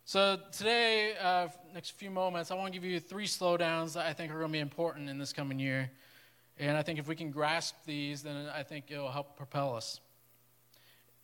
So, 0.04 0.38
today, 0.52 1.14
uh, 1.20 1.48
next 1.74 1.90
few 1.90 2.10
moments, 2.10 2.50
I 2.50 2.54
want 2.54 2.72
to 2.72 2.78
give 2.78 2.88
you 2.88 2.98
three 2.98 3.26
slowdowns 3.26 3.92
that 3.92 4.06
I 4.06 4.12
think 4.12 4.32
are 4.32 4.38
going 4.38 4.48
to 4.48 4.52
be 4.52 4.58
important 4.58 5.08
in 5.08 5.18
this 5.18 5.32
coming 5.32 5.58
year. 5.58 5.90
And 6.58 6.76
I 6.76 6.82
think 6.82 6.98
if 6.98 7.06
we 7.08 7.14
can 7.14 7.30
grasp 7.30 7.74
these, 7.84 8.22
then 8.22 8.48
I 8.54 8.62
think 8.62 8.90
it 8.90 8.98
will 8.98 9.10
help 9.10 9.36
propel 9.36 9.76
us 9.76 10.00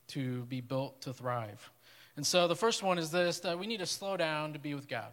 to 0.09 0.43
be 0.45 0.61
built 0.61 1.01
to 1.03 1.13
thrive. 1.13 1.71
And 2.17 2.27
so, 2.27 2.47
the 2.47 2.57
first 2.57 2.83
one 2.83 2.99
is 2.99 3.11
this 3.11 3.41
that 3.41 3.59
we 3.59 3.67
need 3.67 3.79
to 3.81 3.87
slow 3.87 4.17
down 4.17 4.53
to 4.53 4.59
be 4.59 4.75
with 4.75 4.87
God. 4.87 5.13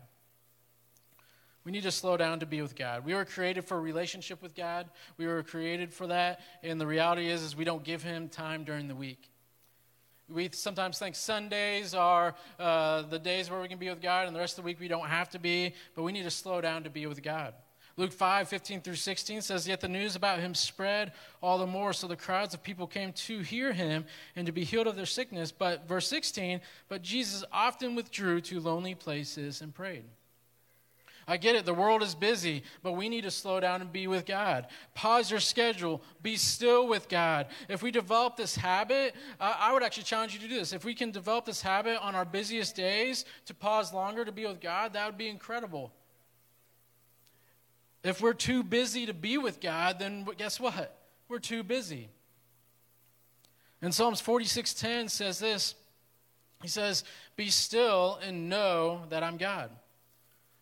We 1.63 1.71
need 1.71 1.83
to 1.83 1.91
slow 1.91 2.17
down 2.17 2.39
to 2.39 2.45
be 2.45 2.61
with 2.61 2.75
God. 2.75 3.05
We 3.05 3.13
were 3.13 3.25
created 3.25 3.65
for 3.65 3.77
a 3.77 3.81
relationship 3.81 4.41
with 4.41 4.55
God. 4.55 4.89
We 5.17 5.27
were 5.27 5.43
created 5.43 5.93
for 5.93 6.07
that. 6.07 6.39
And 6.63 6.81
the 6.81 6.87
reality 6.87 7.27
is, 7.27 7.43
is 7.43 7.55
we 7.55 7.65
don't 7.65 7.83
give 7.83 8.01
Him 8.01 8.29
time 8.29 8.63
during 8.63 8.87
the 8.87 8.95
week. 8.95 9.29
We 10.27 10.49
sometimes 10.53 10.97
think 10.97 11.15
Sundays 11.15 11.93
are 11.93 12.35
uh, 12.57 13.03
the 13.03 13.19
days 13.19 13.51
where 13.51 13.61
we 13.61 13.67
can 13.67 13.77
be 13.77 13.89
with 13.89 14.01
God, 14.01 14.27
and 14.27 14.35
the 14.35 14.39
rest 14.39 14.57
of 14.57 14.63
the 14.63 14.65
week 14.65 14.79
we 14.79 14.87
don't 14.87 15.07
have 15.07 15.29
to 15.31 15.39
be, 15.39 15.73
but 15.93 16.03
we 16.03 16.11
need 16.11 16.23
to 16.23 16.31
slow 16.31 16.61
down 16.61 16.83
to 16.83 16.89
be 16.89 17.05
with 17.05 17.21
God. 17.21 17.53
Luke 17.97 18.13
5, 18.13 18.47
15 18.47 18.81
through 18.81 18.95
16 18.95 19.41
says, 19.41 19.67
Yet 19.67 19.81
the 19.81 19.87
news 19.89 20.15
about 20.15 20.39
him 20.39 20.55
spread 20.55 21.11
all 21.41 21.57
the 21.57 21.67
more, 21.67 21.91
so 21.91 22.07
the 22.07 22.15
crowds 22.15 22.53
of 22.53 22.63
people 22.63 22.87
came 22.87 23.11
to 23.13 23.39
hear 23.39 23.73
him 23.73 24.05
and 24.35 24.45
to 24.45 24.53
be 24.53 24.63
healed 24.63 24.87
of 24.87 24.95
their 24.95 25.05
sickness. 25.05 25.51
But, 25.51 25.87
verse 25.87 26.07
16, 26.07 26.61
but 26.87 27.01
Jesus 27.01 27.43
often 27.51 27.93
withdrew 27.93 28.41
to 28.41 28.59
lonely 28.61 28.95
places 28.95 29.61
and 29.61 29.73
prayed. 29.73 30.05
I 31.31 31.37
get 31.37 31.55
it, 31.55 31.63
the 31.63 31.73
world 31.73 32.03
is 32.03 32.13
busy, 32.13 32.61
but 32.83 32.91
we 32.91 33.07
need 33.07 33.21
to 33.21 33.31
slow 33.31 33.61
down 33.61 33.79
and 33.79 33.89
be 33.89 34.05
with 34.05 34.25
God. 34.25 34.67
Pause 34.95 35.31
your 35.31 35.39
schedule, 35.39 36.01
be 36.21 36.35
still 36.35 36.89
with 36.89 37.07
God. 37.07 37.47
If 37.69 37.81
we 37.81 37.89
develop 37.89 38.35
this 38.35 38.53
habit, 38.53 39.15
uh, 39.39 39.53
I 39.57 39.71
would 39.71 39.81
actually 39.81 40.03
challenge 40.03 40.33
you 40.33 40.41
to 40.41 40.47
do 40.49 40.55
this. 40.55 40.73
If 40.73 40.83
we 40.83 40.93
can 40.93 41.09
develop 41.09 41.45
this 41.45 41.61
habit 41.61 41.97
on 42.01 42.15
our 42.15 42.25
busiest 42.25 42.75
days 42.75 43.23
to 43.45 43.53
pause 43.53 43.93
longer 43.93 44.25
to 44.25 44.31
be 44.33 44.45
with 44.45 44.59
God, 44.59 44.91
that 44.91 45.05
would 45.05 45.17
be 45.17 45.29
incredible. 45.29 45.93
If 48.03 48.19
we're 48.19 48.33
too 48.33 48.61
busy 48.61 49.05
to 49.05 49.13
be 49.13 49.37
with 49.37 49.61
God, 49.61 49.99
then 49.99 50.27
guess 50.37 50.59
what? 50.59 50.97
We're 51.29 51.39
too 51.39 51.63
busy. 51.63 52.09
And 53.81 53.95
Psalms 53.95 54.19
46:10 54.19 55.07
says 55.07 55.39
this. 55.39 55.75
He 56.61 56.67
says, 56.67 57.05
"Be 57.37 57.49
still 57.49 58.19
and 58.21 58.49
know 58.49 59.05
that 59.07 59.23
I'm 59.23 59.37
God." 59.37 59.71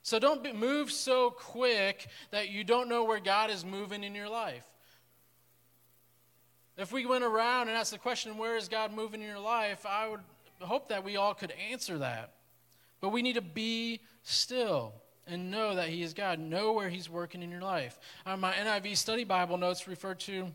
So 0.09 0.17
don't 0.17 0.43
be, 0.43 0.51
move 0.51 0.91
so 0.91 1.29
quick 1.29 2.07
that 2.31 2.49
you 2.49 2.63
don't 2.63 2.89
know 2.89 3.03
where 3.03 3.19
God 3.19 3.51
is 3.51 3.63
moving 3.63 4.03
in 4.03 4.15
your 4.15 4.27
life. 4.27 4.65
If 6.77 6.91
we 6.91 7.05
went 7.05 7.23
around 7.23 7.67
and 7.67 7.77
asked 7.77 7.91
the 7.91 7.99
question, 7.99 8.35
where 8.35 8.57
is 8.57 8.67
God 8.67 8.91
moving 8.91 9.21
in 9.21 9.27
your 9.27 9.37
life? 9.37 9.85
I 9.85 10.07
would 10.07 10.21
hope 10.61 10.89
that 10.89 11.03
we 11.03 11.15
all 11.15 11.35
could 11.35 11.53
answer 11.69 11.99
that. 11.99 12.31
But 13.01 13.09
we 13.09 13.21
need 13.21 13.35
to 13.35 13.41
be 13.43 14.01
still 14.23 14.93
and 15.27 15.51
know 15.51 15.75
that 15.75 15.89
He 15.89 16.01
is 16.01 16.15
God. 16.15 16.39
Know 16.39 16.73
where 16.73 16.89
He's 16.89 17.07
working 17.07 17.43
in 17.43 17.51
your 17.51 17.61
life. 17.61 17.99
Uh, 18.25 18.35
my 18.35 18.53
NIV 18.53 18.97
study 18.97 19.25
Bible 19.25 19.59
notes 19.59 19.87
refer 19.87 20.15
to 20.15 20.47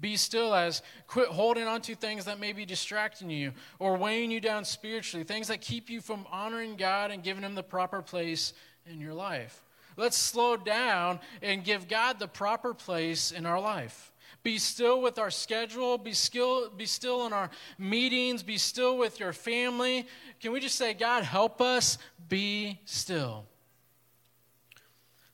Be 0.00 0.16
still 0.16 0.54
as 0.54 0.82
quit 1.06 1.28
holding 1.28 1.64
on 1.64 1.80
to 1.82 1.94
things 1.94 2.24
that 2.24 2.40
may 2.40 2.52
be 2.52 2.64
distracting 2.64 3.30
you 3.30 3.52
or 3.78 3.96
weighing 3.96 4.30
you 4.30 4.40
down 4.40 4.64
spiritually, 4.64 5.24
things 5.24 5.48
that 5.48 5.60
keep 5.60 5.90
you 5.90 6.00
from 6.00 6.26
honoring 6.30 6.76
God 6.76 7.10
and 7.10 7.22
giving 7.22 7.42
Him 7.42 7.54
the 7.54 7.62
proper 7.62 8.02
place 8.02 8.52
in 8.90 9.00
your 9.00 9.14
life. 9.14 9.62
Let's 9.96 10.16
slow 10.16 10.56
down 10.56 11.20
and 11.42 11.62
give 11.62 11.88
God 11.88 12.18
the 12.18 12.28
proper 12.28 12.72
place 12.74 13.30
in 13.30 13.44
our 13.44 13.60
life. 13.60 14.12
Be 14.42 14.58
still 14.58 15.00
with 15.00 15.18
our 15.18 15.30
schedule. 15.30 15.98
Be 15.98 16.12
still, 16.12 16.70
be 16.70 16.86
still 16.86 17.26
in 17.26 17.32
our 17.32 17.50
meetings. 17.78 18.42
Be 18.42 18.58
still 18.58 18.98
with 18.98 19.20
your 19.20 19.32
family. 19.32 20.06
Can 20.40 20.52
we 20.52 20.60
just 20.60 20.76
say, 20.76 20.94
God, 20.94 21.22
help 21.22 21.60
us 21.60 21.98
be 22.28 22.80
still? 22.84 23.44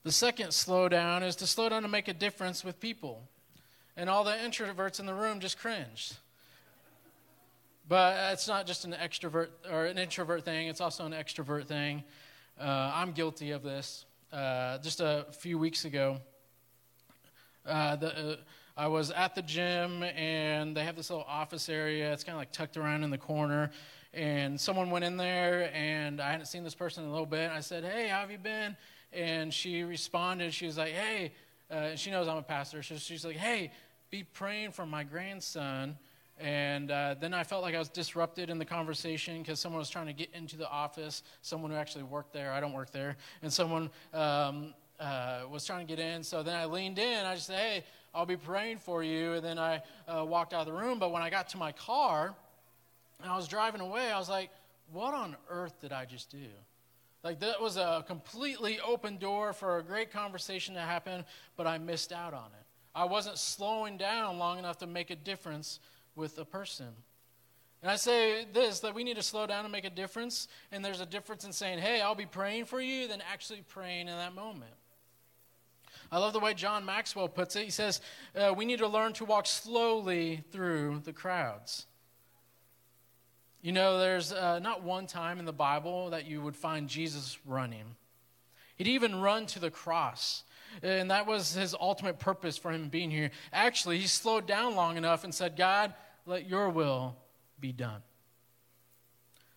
The 0.03 0.13
second 0.13 0.53
slow 0.53 0.89
down 0.89 1.23
is 1.23 1.37
to 1.37 1.47
slow 1.47 1.69
down 1.69 1.83
to 1.83 1.89
make 1.89 2.09
a 2.09 2.13
difference 2.13 2.65
with 2.65 2.81
people. 2.81 3.23
And 3.99 4.09
all 4.09 4.23
the 4.23 4.31
introverts 4.31 5.01
in 5.01 5.07
the 5.07 5.13
room 5.13 5.41
just 5.41 5.59
cringed. 5.59 6.17
But 7.89 8.33
it's 8.33 8.47
not 8.47 8.65
just 8.65 8.85
an 8.85 8.93
extrovert 8.93 9.49
or 9.69 9.87
an 9.87 9.99
introvert 9.99 10.45
thing, 10.45 10.69
it's 10.69 10.81
also 10.81 11.05
an 11.05 11.13
extrovert 11.13 11.67
thing. 11.67 12.05
Uh, 12.61 12.93
I'm 12.95 13.11
guilty 13.11 13.51
of 13.51 13.65
this. 13.65 14.05
Uh, 14.33 14.79
just 14.79 15.01
a 15.01 15.27
few 15.33 15.59
weeks 15.59 15.85
ago, 15.85 16.19
uh, 17.67 17.97
the, 17.97 18.33
uh, 18.33 18.37
I 18.77 18.87
was 18.87 19.11
at 19.11 19.35
the 19.35 19.43
gym 19.43 20.05
and 20.05 20.77
they 20.77 20.85
have 20.85 20.95
this 20.95 21.11
little 21.11 21.27
office 21.27 21.69
area. 21.69 22.13
It's 22.13 22.23
kind 22.23 22.37
of 22.37 22.39
like 22.39 22.53
tucked 22.53 22.77
around 22.77 23.03
in 23.03 23.11
the 23.11 23.19
corner. 23.19 23.73
And 24.15 24.61
someone 24.61 24.93
went 24.93 25.05
in 25.05 25.17
there 25.17 25.73
and 25.75 26.21
I 26.21 26.31
hadn't 26.31 26.47
seen 26.47 26.63
this 26.63 26.77
person 26.77 27.03
in 27.03 27.11
a 27.11 27.13
little 27.13 27.27
bit. 27.27 27.51
I 27.51 27.59
said, 27.59 27.83
Hey, 27.83 28.07
how 28.07 28.21
have 28.21 28.31
you 28.31 28.39
been? 28.39 28.77
And 29.13 29.53
she 29.53 29.83
responded, 29.83 30.55
She 30.55 30.67
was 30.67 30.79
like, 30.79 30.93
Hey, 30.93 31.33
uh, 31.71 31.97
she 31.97 32.11
knows 32.11 32.29
I'm 32.29 32.37
a 32.37 32.43
pastor. 32.43 32.83
So 32.83 32.97
she's 32.97 33.25
like, 33.25 33.37
Hey, 33.37 33.73
be 34.11 34.25
praying 34.25 34.73
for 34.73 34.87
my 34.87 35.05
grandson. 35.05 35.97
And 36.41 36.91
uh, 36.91 37.17
then 37.21 37.35
I 37.35 37.43
felt 37.43 37.63
like 37.63 37.75
I 37.75 37.79
was 37.79 37.89
disrupted 37.89 38.49
in 38.49 38.59
the 38.59 38.65
conversation 38.65 39.43
because 39.43 39.59
someone 39.59 39.81
was 39.81 39.91
trying 39.91 40.07
to 40.07 40.13
get 40.13 40.31
into 40.35 40.57
the 40.57 40.69
office, 40.69 41.23
someone 41.43 41.71
who 41.71 41.77
actually 41.77 42.05
worked 42.05 42.33
there. 42.33 42.53
I 42.53 42.61
don't 42.61 42.73
work 42.73 42.93
there. 42.93 43.17
And 43.43 43.53
someone 43.53 43.91
um, 44.15 44.73
uh, 45.01 45.41
was 45.51 45.65
trying 45.65 45.87
to 45.87 45.97
get 45.97 46.03
in. 46.03 46.23
So 46.23 46.43
then 46.43 46.55
I 46.55 46.67
leaned 46.67 46.99
in. 46.99 47.27
I 47.27 47.35
just 47.35 47.49
said, 47.49 47.59
Hey, 47.59 47.85
I'll 48.15 48.27
be 48.27 48.37
praying 48.37 48.79
for 48.79 49.03
you. 49.03 49.35
And 49.35 49.45
then 49.45 49.59
I 49.59 49.83
uh, 50.07 50.25
walked 50.25 50.55
out 50.55 50.61
of 50.61 50.67
the 50.67 50.81
room. 50.81 50.99
But 50.99 51.11
when 51.11 51.23
I 51.23 51.31
got 51.31 51.49
to 51.51 51.59
my 51.59 51.73
car 51.73 52.35
and 53.21 53.31
I 53.31 53.37
was 53.37 53.49
driving 53.49 53.81
away, 53.81 54.11
I 54.11 54.19
was 54.19 54.29
like, 54.29 54.51
what 54.93 55.15
on 55.15 55.37
earth 55.51 55.81
did 55.81 55.93
I 55.93 56.05
just 56.05 56.31
do? 56.31 56.47
Like, 57.23 57.41
that 57.41 57.61
was 57.61 57.77
a 57.77 58.05
completely 58.07 58.79
open 58.81 59.19
door 59.19 59.53
for 59.53 59.79
a 59.79 59.83
great 59.83 60.13
conversation 60.13 60.75
to 60.75 60.81
happen, 60.81 61.25
but 61.57 61.67
I 61.67 61.79
missed 61.79 62.13
out 62.13 62.33
on 62.33 62.47
it. 62.59 62.68
I 62.99 63.05
wasn't 63.05 63.39
slowing 63.39 63.97
down 63.97 64.39
long 64.39 64.59
enough 64.59 64.79
to 64.79 64.87
make 64.89 65.11
a 65.11 65.17
difference 65.17 65.79
with 66.17 66.37
a 66.39 66.45
person. 66.45 66.89
And 67.81 67.93
I 67.93 67.95
say 67.95 68.45
this 68.53 68.81
that 68.81 68.93
we 68.93 69.05
need 69.05 69.17
to 69.17 69.23
slow 69.23 69.47
down 69.47 69.65
and 69.65 69.71
make 69.71 69.85
a 69.85 69.91
difference. 69.91 70.49
And 70.73 70.85
there's 70.85 71.01
a 71.01 71.07
difference 71.07 71.45
in 71.45 71.53
saying, 71.53 71.79
hey, 71.79 72.01
I'll 72.01 72.17
be 72.17 72.27
praying 72.27 72.65
for 72.65 72.81
you, 72.81 73.07
than 73.07 73.23
actually 73.33 73.63
praying 73.69 74.09
in 74.09 74.17
that 74.17 74.35
moment. 74.35 74.73
I 76.11 76.19
love 76.19 76.33
the 76.33 76.41
way 76.41 76.55
John 76.55 76.85
Maxwell 76.85 77.29
puts 77.29 77.55
it. 77.55 77.65
He 77.65 77.71
says, 77.71 78.01
uh, 78.35 78.53
We 78.57 78.65
need 78.65 78.81
to 78.81 78.89
learn 78.89 79.13
to 79.15 79.25
walk 79.25 79.47
slowly 79.47 80.43
through 80.51 81.03
the 81.05 81.13
crowds. 81.13 81.87
You 83.63 83.71
know, 83.71 83.99
there's 83.99 84.33
uh, 84.33 84.59
not 84.59 84.83
one 84.83 85.07
time 85.07 85.39
in 85.39 85.45
the 85.45 85.53
Bible 85.53 86.11
that 86.11 86.27
you 86.27 86.41
would 86.41 86.57
find 86.57 86.89
Jesus 86.89 87.39
running. 87.47 87.97
He'd 88.77 88.89
even 88.89 89.21
run 89.21 89.47
to 89.47 89.61
the 89.61 89.71
cross. 89.71 90.43
And 90.83 91.11
that 91.11 91.27
was 91.27 91.55
his 91.55 91.75
ultimate 91.79 92.19
purpose 92.19 92.57
for 92.57 92.71
him 92.71 92.89
being 92.89 93.11
here. 93.11 93.31
Actually, 93.53 93.99
he 93.99 94.07
slowed 94.07 94.47
down 94.47 94.75
long 94.75 94.97
enough 94.97 95.25
and 95.25 95.35
said, 95.35 95.57
God, 95.57 95.95
let 96.27 96.49
your 96.49 96.71
will 96.71 97.17
be 97.61 97.73
done. 97.73 98.03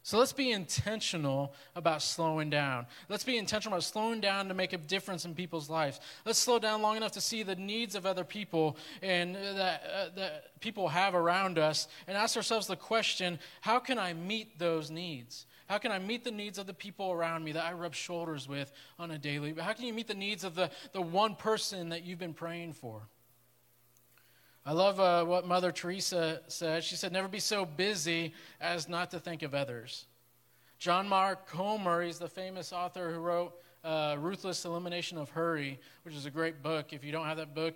So 0.03 0.17
let's 0.17 0.33
be 0.33 0.51
intentional 0.51 1.53
about 1.75 2.01
slowing 2.01 2.49
down. 2.49 2.87
Let's 3.07 3.23
be 3.23 3.37
intentional 3.37 3.75
about 3.75 3.83
slowing 3.83 4.19
down 4.19 4.47
to 4.47 4.55
make 4.55 4.73
a 4.73 4.77
difference 4.77 5.25
in 5.25 5.35
people's 5.35 5.69
lives. 5.69 5.99
Let's 6.25 6.39
slow 6.39 6.57
down 6.57 6.81
long 6.81 6.97
enough 6.97 7.11
to 7.13 7.21
see 7.21 7.43
the 7.43 7.55
needs 7.55 7.93
of 7.93 8.07
other 8.07 8.23
people 8.23 8.77
and 9.03 9.35
that, 9.35 9.83
uh, 9.83 10.09
that 10.15 10.59
people 10.59 10.87
have 10.87 11.13
around 11.13 11.59
us 11.59 11.87
and 12.07 12.17
ask 12.17 12.35
ourselves 12.35 12.65
the 12.65 12.75
question 12.75 13.37
how 13.61 13.77
can 13.77 13.99
I 13.99 14.13
meet 14.13 14.57
those 14.57 14.89
needs? 14.89 15.45
How 15.71 15.77
can 15.77 15.93
I 15.93 15.99
meet 15.99 16.25
the 16.25 16.31
needs 16.31 16.57
of 16.57 16.67
the 16.67 16.73
people 16.73 17.13
around 17.13 17.45
me 17.45 17.53
that 17.53 17.63
I 17.63 17.71
rub 17.71 17.93
shoulders 17.93 18.45
with 18.45 18.73
on 18.99 19.09
a 19.11 19.17
daily? 19.17 19.53
How 19.57 19.71
can 19.71 19.85
you 19.85 19.93
meet 19.93 20.09
the 20.09 20.13
needs 20.13 20.43
of 20.43 20.53
the, 20.53 20.69
the 20.91 21.01
one 21.01 21.33
person 21.33 21.87
that 21.89 22.03
you've 22.03 22.19
been 22.19 22.33
praying 22.33 22.73
for? 22.73 23.03
I 24.65 24.73
love 24.73 24.99
uh, 24.99 25.23
what 25.23 25.47
Mother 25.47 25.71
Teresa 25.71 26.41
said. 26.49 26.83
She 26.83 26.97
said, 26.97 27.13
Never 27.13 27.29
be 27.29 27.39
so 27.39 27.65
busy 27.65 28.33
as 28.59 28.89
not 28.89 29.11
to 29.11 29.19
think 29.21 29.43
of 29.43 29.55
others. 29.55 30.07
John 30.77 31.07
Mark 31.07 31.47
Comer, 31.47 32.01
he's 32.01 32.19
the 32.19 32.27
famous 32.27 32.73
author 32.73 33.09
who 33.09 33.21
wrote 33.21 33.53
uh, 33.85 34.17
Ruthless 34.19 34.65
Elimination 34.65 35.17
of 35.17 35.29
Hurry, 35.29 35.79
which 36.03 36.15
is 36.15 36.25
a 36.25 36.31
great 36.31 36.61
book. 36.61 36.91
If 36.91 37.05
you 37.05 37.13
don't 37.13 37.27
have 37.27 37.37
that 37.37 37.55
book, 37.55 37.75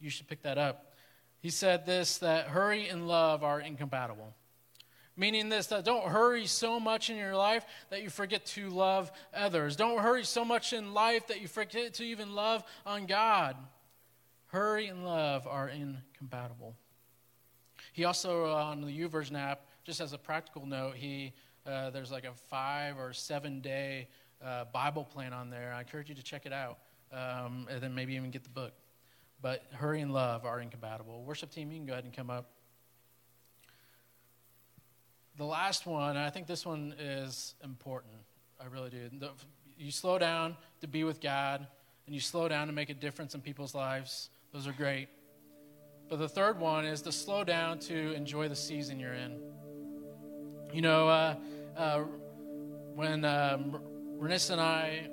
you 0.00 0.10
should 0.10 0.28
pick 0.28 0.42
that 0.42 0.58
up. 0.58 0.94
He 1.40 1.50
said 1.50 1.86
this 1.86 2.18
that 2.18 2.46
hurry 2.46 2.88
and 2.88 3.08
love 3.08 3.42
are 3.42 3.60
incompatible. 3.60 4.32
Meaning 5.16 5.50
this, 5.50 5.66
that 5.66 5.84
don't 5.84 6.06
hurry 6.06 6.46
so 6.46 6.80
much 6.80 7.10
in 7.10 7.16
your 7.16 7.36
life 7.36 7.66
that 7.90 8.02
you 8.02 8.08
forget 8.08 8.46
to 8.46 8.70
love 8.70 9.12
others. 9.34 9.76
Don't 9.76 9.98
hurry 9.98 10.24
so 10.24 10.44
much 10.44 10.72
in 10.72 10.94
life 10.94 11.26
that 11.26 11.40
you 11.40 11.48
forget 11.48 11.94
to 11.94 12.04
even 12.04 12.34
love 12.34 12.64
on 12.86 13.04
God. 13.04 13.56
Hurry 14.46 14.86
and 14.86 15.04
love 15.04 15.46
are 15.46 15.68
incompatible. 15.68 16.76
He 17.92 18.04
also, 18.04 18.46
uh, 18.46 18.54
on 18.54 18.80
the 18.80 18.88
YouVersion 18.88 19.38
app, 19.38 19.66
just 19.84 20.00
as 20.00 20.14
a 20.14 20.18
practical 20.18 20.64
note, 20.64 20.94
he 20.96 21.32
uh, 21.66 21.90
there's 21.90 22.10
like 22.10 22.24
a 22.24 22.32
five 22.32 22.98
or 22.98 23.12
seven 23.12 23.60
day 23.60 24.08
uh, 24.44 24.64
Bible 24.72 25.04
plan 25.04 25.32
on 25.32 25.50
there. 25.50 25.72
I 25.72 25.80
encourage 25.80 26.08
you 26.08 26.14
to 26.14 26.22
check 26.22 26.46
it 26.46 26.52
out, 26.52 26.78
um, 27.12 27.66
and 27.70 27.80
then 27.80 27.94
maybe 27.94 28.14
even 28.14 28.30
get 28.30 28.42
the 28.42 28.50
book. 28.50 28.72
But 29.40 29.64
hurry 29.72 30.00
and 30.00 30.12
love 30.12 30.44
are 30.44 30.60
incompatible. 30.60 31.22
Worship 31.24 31.50
team, 31.50 31.70
you 31.70 31.78
can 31.78 31.86
go 31.86 31.92
ahead 31.92 32.04
and 32.04 32.12
come 32.12 32.30
up. 32.30 32.50
The 35.38 35.44
last 35.44 35.86
one, 35.86 36.16
I 36.16 36.30
think 36.30 36.46
this 36.46 36.66
one 36.66 36.94
is 36.98 37.54
important. 37.64 38.12
I 38.60 38.66
really 38.66 38.90
do. 38.90 39.08
You 39.78 39.90
slow 39.90 40.18
down 40.18 40.56
to 40.80 40.86
be 40.86 41.04
with 41.04 41.20
God, 41.20 41.66
and 42.06 42.14
you 42.14 42.20
slow 42.20 42.48
down 42.48 42.66
to 42.66 42.72
make 42.72 42.90
a 42.90 42.94
difference 42.94 43.34
in 43.34 43.40
people's 43.40 43.74
lives. 43.74 44.28
Those 44.52 44.66
are 44.66 44.72
great. 44.72 45.08
But 46.10 46.18
the 46.18 46.28
third 46.28 46.60
one 46.60 46.84
is 46.84 47.00
to 47.02 47.12
slow 47.12 47.44
down 47.44 47.78
to 47.80 48.12
enjoy 48.12 48.48
the 48.48 48.56
season 48.56 49.00
you're 49.00 49.14
in. 49.14 49.40
You 50.72 50.82
know, 50.82 51.08
uh, 51.08 51.36
uh, 51.76 51.98
when 52.94 53.24
um, 53.24 53.80
and 54.20 54.60
I, 54.60 55.08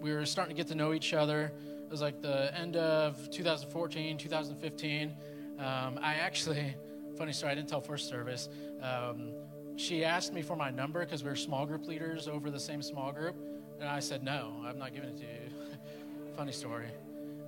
we 0.00 0.12
were 0.12 0.24
starting 0.24 0.54
to 0.54 0.62
get 0.62 0.68
to 0.68 0.76
know 0.76 0.94
each 0.94 1.12
other, 1.12 1.52
it 1.88 1.90
was 1.90 2.00
like 2.00 2.22
the 2.22 2.56
end 2.56 2.76
of 2.76 3.30
2014, 3.30 4.18
2015. 4.18 5.16
Um, 5.58 5.98
I 6.00 6.14
actually, 6.14 6.76
funny 7.18 7.32
story, 7.32 7.52
I 7.52 7.54
didn't 7.56 7.68
tell 7.68 7.80
first 7.80 8.08
service. 8.08 8.48
Um, 8.80 9.32
she 9.76 10.04
asked 10.04 10.32
me 10.32 10.40
for 10.40 10.56
my 10.56 10.70
number 10.70 11.00
because 11.00 11.24
we 11.24 11.30
were 11.30 11.36
small 11.36 11.66
group 11.66 11.86
leaders 11.86 12.28
over 12.28 12.50
the 12.50 12.60
same 12.60 12.80
small 12.80 13.12
group. 13.12 13.36
And 13.80 13.88
I 13.88 13.98
said, 14.00 14.22
no, 14.22 14.52
I'm 14.64 14.78
not 14.78 14.94
giving 14.94 15.10
it 15.10 15.16
to 15.18 15.22
you. 15.24 15.76
funny 16.36 16.52
story. 16.52 16.86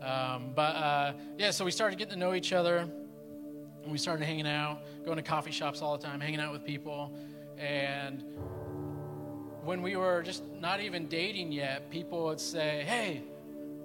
Um, 0.03 0.53
but 0.55 0.77
uh, 0.77 1.13
yeah, 1.39 1.51
so 1.51 1.65
we 1.65 1.71
started 1.71 1.99
getting 1.99 2.15
to 2.15 2.19
know 2.19 2.35
each 2.35 2.53
other. 2.53 2.79
And 2.79 3.91
we 3.91 3.99
started 3.99 4.25
hanging 4.25 4.47
out, 4.47 4.83
going 5.05 5.17
to 5.17 5.23
coffee 5.23 5.53
shops 5.53 5.83
all 5.83 5.97
the 5.97 6.05
time, 6.05 6.21
hanging 6.21 6.41
out 6.41 6.53
with 6.53 6.65
people. 6.65 7.15
And 7.57 8.25
when 9.63 9.83
we 9.83 9.97
were 9.97 10.23
just 10.23 10.43
not 10.61 10.81
even 10.81 11.07
dating 11.07 11.53
yet, 11.53 11.91
people 11.91 12.25
would 12.25 12.41
say, 12.41 12.85
Hey, 12.87 13.23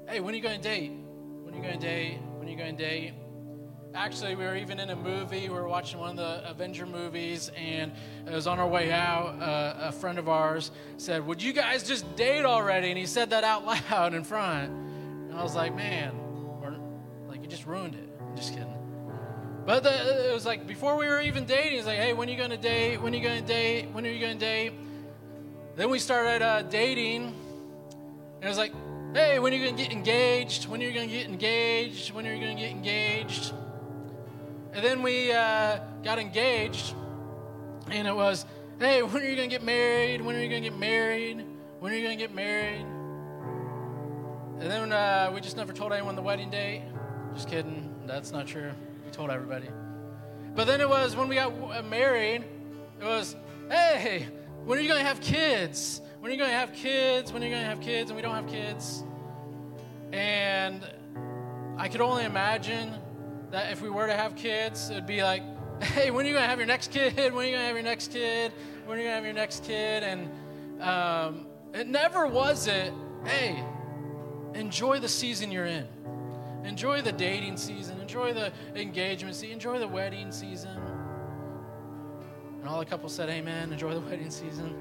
hey, 0.07 0.19
when 0.19 0.33
are 0.33 0.37
you 0.37 0.43
going 0.43 0.59
to 0.59 0.67
date? 0.67 0.91
When 1.43 1.53
are 1.53 1.57
you 1.57 1.63
going 1.63 1.79
to 1.79 1.85
date? 1.85 2.19
When 2.37 2.47
are 2.47 2.51
you 2.51 2.57
going 2.57 2.75
to 2.75 2.83
date? 2.83 3.13
Actually, 3.95 4.35
we 4.35 4.43
were 4.43 4.57
even 4.57 4.79
in 4.81 4.89
a 4.89 4.95
movie. 4.95 5.47
We 5.47 5.55
were 5.55 5.69
watching 5.69 6.01
one 6.01 6.11
of 6.11 6.17
the 6.17 6.49
Avenger 6.49 6.85
movies, 6.85 7.49
and 7.55 7.93
it 8.27 8.33
was 8.33 8.45
on 8.45 8.59
our 8.59 8.67
way 8.67 8.91
out. 8.91 9.41
Uh, 9.41 9.87
a 9.87 9.91
friend 9.93 10.19
of 10.19 10.27
ours 10.27 10.71
said, 10.97 11.25
Would 11.25 11.41
you 11.41 11.53
guys 11.53 11.81
just 11.87 12.15
date 12.17 12.43
already? 12.43 12.89
And 12.89 12.97
he 12.97 13.05
said 13.05 13.29
that 13.29 13.45
out 13.45 13.65
loud 13.91 14.13
in 14.13 14.25
front. 14.25 14.69
And 14.69 15.33
I 15.33 15.41
was 15.41 15.55
like, 15.55 15.73
man, 15.73 16.13
like 17.27 17.41
you 17.41 17.47
just 17.47 17.65
ruined 17.65 17.95
it. 17.95 18.09
I'm 18.21 18.35
just 18.35 18.51
kidding. 18.51 18.73
But 19.65 19.83
the, 19.83 20.29
it 20.29 20.33
was 20.33 20.45
like 20.45 20.67
before 20.67 20.97
we 20.97 21.07
were 21.07 21.21
even 21.21 21.45
dating, 21.45 21.79
it's 21.79 21.87
like, 21.87 21.97
hey, 21.97 22.13
when 22.13 22.27
are 22.27 22.31
you 22.31 22.37
going 22.37 22.51
to 22.51 22.57
date? 22.57 23.01
When 23.01 23.13
are 23.13 23.17
you 23.17 23.23
going 23.23 23.41
to 23.41 23.47
date? 23.47 23.87
When 23.93 24.05
are 24.05 24.09
you 24.09 24.19
going 24.19 24.37
to 24.37 24.45
date? 24.45 24.73
Then 25.77 25.89
we 25.89 25.99
started 25.99 26.41
uh, 26.41 26.61
dating, 26.63 27.33
and 28.35 28.43
it 28.43 28.47
was 28.47 28.57
like, 28.57 28.73
hey, 29.13 29.39
when 29.39 29.53
are 29.53 29.55
you 29.55 29.63
going 29.63 29.75
to 29.77 29.83
get 29.83 29.91
engaged? 29.91 30.67
When 30.67 30.81
are 30.81 30.85
you 30.85 30.93
going 30.93 31.09
to 31.09 31.15
get 31.15 31.27
engaged? 31.27 32.13
When 32.13 32.27
are 32.27 32.33
you 32.33 32.41
going 32.41 32.57
to 32.57 32.61
get 32.61 32.71
engaged? 32.71 33.53
And 34.75 34.83
then 34.83 35.01
we 35.01 35.31
uh, 35.31 35.79
got 36.03 36.19
engaged, 36.19 36.93
and 37.89 38.05
it 38.05 38.13
was, 38.13 38.45
hey, 38.77 39.01
when 39.03 39.23
are 39.23 39.25
you 39.25 39.37
going 39.37 39.49
to 39.49 39.55
get 39.55 39.63
married? 39.63 40.19
When 40.19 40.35
are 40.35 40.41
you 40.43 40.49
going 40.49 40.63
to 40.63 40.69
get 40.69 40.77
married? 40.77 41.45
When 41.79 41.93
are 41.93 41.95
you 41.95 42.03
going 42.03 42.17
to 42.17 42.21
get 42.21 42.35
married? 42.35 42.85
And 44.59 44.69
then 44.69 44.91
uh, 44.91 45.31
we 45.33 45.39
just 45.39 45.55
never 45.55 45.71
told 45.71 45.93
anyone 45.93 46.17
the 46.17 46.21
wedding 46.21 46.49
date. 46.49 46.81
Just 47.33 47.47
kidding. 47.47 47.89
That's 48.05 48.33
not 48.33 48.47
true. 48.47 48.71
We 49.05 49.11
told 49.11 49.29
everybody. 49.29 49.69
But 50.55 50.67
then 50.67 50.81
it 50.81 50.89
was 50.89 51.15
when 51.15 51.29
we 51.29 51.35
got 51.35 51.53
uh, 51.53 51.81
married, 51.83 52.43
it 52.99 53.05
was, 53.05 53.37
hey, 53.69 54.27
when 54.65 54.77
are 54.77 54.81
you 54.81 54.89
going 54.89 54.99
to 54.99 55.07
have 55.07 55.21
kids? 55.21 56.01
When 56.19 56.29
are 56.29 56.33
you 56.33 56.39
going 56.39 56.51
to 56.51 56.57
have 56.57 56.73
kids? 56.73 57.31
When 57.31 57.41
are 57.41 57.45
you 57.45 57.51
going 57.53 57.63
to 57.63 57.69
have 57.69 57.79
kids? 57.79 58.09
And 58.09 58.17
we 58.17 58.21
don't 58.21 58.35
have 58.35 58.47
kids. 58.47 59.05
And 60.11 60.85
I 61.77 61.87
could 61.87 62.01
only 62.01 62.25
imagine 62.25 62.93
that 63.51 63.71
if 63.71 63.81
we 63.81 63.89
were 63.89 64.07
to 64.07 64.15
have 64.15 64.35
kids, 64.35 64.89
it'd 64.89 65.07
be 65.07 65.23
like, 65.23 65.43
hey, 65.81 66.11
when 66.11 66.25
are 66.25 66.29
you 66.29 66.33
going 66.33 66.43
to 66.45 66.49
have 66.49 66.59
your 66.59 66.67
next 66.67 66.91
kid? 66.91 67.33
When 67.33 67.45
are 67.45 67.49
you 67.49 67.55
going 67.55 67.61
to 67.61 67.67
have 67.67 67.75
your 67.75 67.83
next 67.83 68.11
kid? 68.11 68.51
When 68.85 68.97
are 68.97 69.01
you 69.01 69.07
going 69.07 69.11
to 69.11 69.15
have 69.15 69.25
your 69.25 69.33
next 69.33 69.63
kid? 69.63 70.03
And 70.03 70.81
um, 70.81 71.47
it 71.73 71.87
never 71.87 72.27
was 72.27 72.67
it, 72.67 72.93
hey, 73.25 73.63
enjoy 74.53 74.99
the 74.99 75.09
season 75.09 75.51
you're 75.51 75.65
in. 75.65 75.87
Enjoy 76.63 77.01
the 77.01 77.11
dating 77.11 77.57
season. 77.57 77.99
Enjoy 78.01 78.33
the 78.33 78.51
engagement 78.75 79.35
season. 79.35 79.53
Enjoy 79.53 79.77
the 79.77 79.87
wedding 79.87 80.31
season. 80.31 80.77
And 82.59 82.67
all 82.67 82.79
the 82.79 82.85
couples 82.85 83.13
said, 83.13 83.29
Amen. 83.29 83.71
Enjoy 83.71 83.93
the 83.93 83.99
wedding 84.09 84.31
season. 84.31 84.75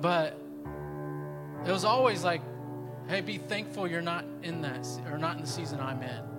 But 0.00 0.38
it 1.64 1.72
was 1.72 1.84
always 1.84 2.24
like, 2.24 2.42
hey, 3.08 3.20
be 3.20 3.38
thankful 3.38 3.88
you're 3.88 4.02
not 4.02 4.24
in 4.42 4.60
that, 4.62 4.86
or 5.10 5.18
not 5.18 5.36
in 5.36 5.42
the 5.42 5.48
season 5.48 5.80
I'm 5.80 6.02
in. 6.02 6.35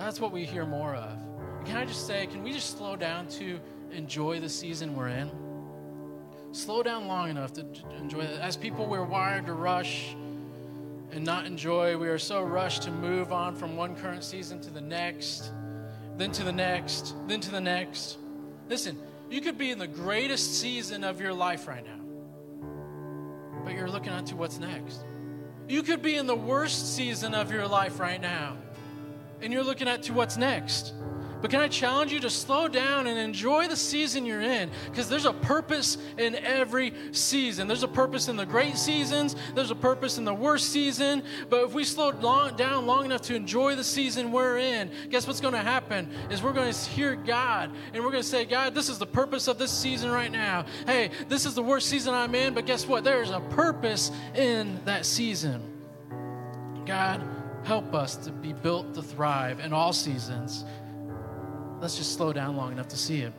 That's 0.00 0.18
what 0.18 0.32
we 0.32 0.46
hear 0.46 0.64
more 0.64 0.94
of. 0.94 1.18
Can 1.66 1.76
I 1.76 1.84
just 1.84 2.06
say, 2.06 2.26
can 2.26 2.42
we 2.42 2.52
just 2.52 2.78
slow 2.78 2.96
down 2.96 3.28
to 3.28 3.60
enjoy 3.92 4.40
the 4.40 4.48
season 4.48 4.96
we're 4.96 5.08
in? 5.08 5.30
Slow 6.52 6.82
down 6.82 7.06
long 7.06 7.28
enough 7.28 7.52
to 7.52 7.66
enjoy 7.98 8.20
it. 8.20 8.40
As 8.40 8.56
people, 8.56 8.86
we're 8.86 9.04
wired 9.04 9.44
to 9.44 9.52
rush 9.52 10.16
and 11.12 11.22
not 11.22 11.44
enjoy. 11.44 11.98
We 11.98 12.08
are 12.08 12.18
so 12.18 12.42
rushed 12.42 12.82
to 12.84 12.90
move 12.90 13.30
on 13.30 13.54
from 13.54 13.76
one 13.76 13.94
current 13.94 14.24
season 14.24 14.58
to 14.62 14.70
the 14.70 14.80
next, 14.80 15.52
then 16.16 16.32
to 16.32 16.44
the 16.44 16.52
next, 16.52 17.14
then 17.26 17.42
to 17.42 17.50
the 17.50 17.60
next. 17.60 18.16
Listen, 18.70 18.98
you 19.28 19.42
could 19.42 19.58
be 19.58 19.70
in 19.70 19.78
the 19.78 19.86
greatest 19.86 20.60
season 20.60 21.04
of 21.04 21.20
your 21.20 21.34
life 21.34 21.68
right 21.68 21.84
now, 21.84 22.00
but 23.64 23.74
you're 23.74 23.90
looking 23.90 24.14
on 24.14 24.24
to 24.24 24.34
what's 24.34 24.58
next. 24.58 25.04
You 25.68 25.82
could 25.82 26.00
be 26.00 26.16
in 26.16 26.26
the 26.26 26.34
worst 26.34 26.96
season 26.96 27.34
of 27.34 27.52
your 27.52 27.68
life 27.68 28.00
right 28.00 28.20
now, 28.20 28.56
and 29.42 29.52
you're 29.52 29.64
looking 29.64 29.88
at 29.88 30.02
to 30.04 30.12
what's 30.12 30.36
next. 30.36 30.92
But 31.40 31.50
can 31.50 31.60
I 31.60 31.68
challenge 31.68 32.12
you 32.12 32.20
to 32.20 32.30
slow 32.30 32.68
down 32.68 33.06
and 33.06 33.18
enjoy 33.18 33.66
the 33.68 33.76
season 33.76 34.26
you're 34.26 34.42
in? 34.42 34.70
Because 34.90 35.08
there's 35.08 35.24
a 35.24 35.32
purpose 35.32 35.96
in 36.18 36.34
every 36.36 36.92
season. 37.12 37.66
There's 37.66 37.82
a 37.82 37.88
purpose 37.88 38.28
in 38.28 38.36
the 38.36 38.44
great 38.44 38.76
seasons, 38.76 39.36
there's 39.54 39.70
a 39.70 39.76
purpose 39.76 40.18
in 40.18 40.24
the 40.24 40.34
worst 40.34 40.70
season. 40.70 41.22
But 41.48 41.64
if 41.64 41.72
we 41.72 41.84
slow 41.84 42.10
long, 42.10 42.56
down 42.56 42.86
long 42.86 43.06
enough 43.06 43.22
to 43.22 43.34
enjoy 43.34 43.74
the 43.74 43.84
season 43.84 44.32
we're 44.32 44.58
in, 44.58 44.90
guess 45.08 45.26
what's 45.26 45.40
going 45.40 45.54
to 45.54 45.60
happen? 45.60 46.10
Is 46.30 46.42
we're 46.42 46.52
going 46.52 46.72
to 46.72 46.90
hear 46.90 47.14
God 47.14 47.70
and 47.94 48.04
we're 48.04 48.10
going 48.10 48.22
to 48.22 48.28
say, 48.28 48.44
God, 48.44 48.74
this 48.74 48.88
is 48.88 48.98
the 48.98 49.06
purpose 49.06 49.48
of 49.48 49.58
this 49.58 49.70
season 49.70 50.10
right 50.10 50.30
now. 50.30 50.66
Hey, 50.86 51.10
this 51.28 51.46
is 51.46 51.54
the 51.54 51.62
worst 51.62 51.88
season 51.88 52.12
I'm 52.12 52.34
in, 52.34 52.54
but 52.54 52.66
guess 52.66 52.86
what? 52.86 53.04
There's 53.04 53.30
a 53.30 53.40
purpose 53.40 54.10
in 54.34 54.80
that 54.84 55.06
season. 55.06 55.62
God, 56.84 57.22
help 57.64 57.94
us 57.94 58.16
to 58.16 58.30
be 58.30 58.52
built 58.52 58.94
to 58.94 59.02
thrive 59.02 59.60
in 59.60 59.72
all 59.72 59.92
seasons 59.92 60.64
let's 61.80 61.96
just 61.96 62.12
slow 62.12 62.32
down 62.32 62.56
long 62.56 62.72
enough 62.72 62.88
to 62.88 62.96
see 62.96 63.22
it. 63.22 63.32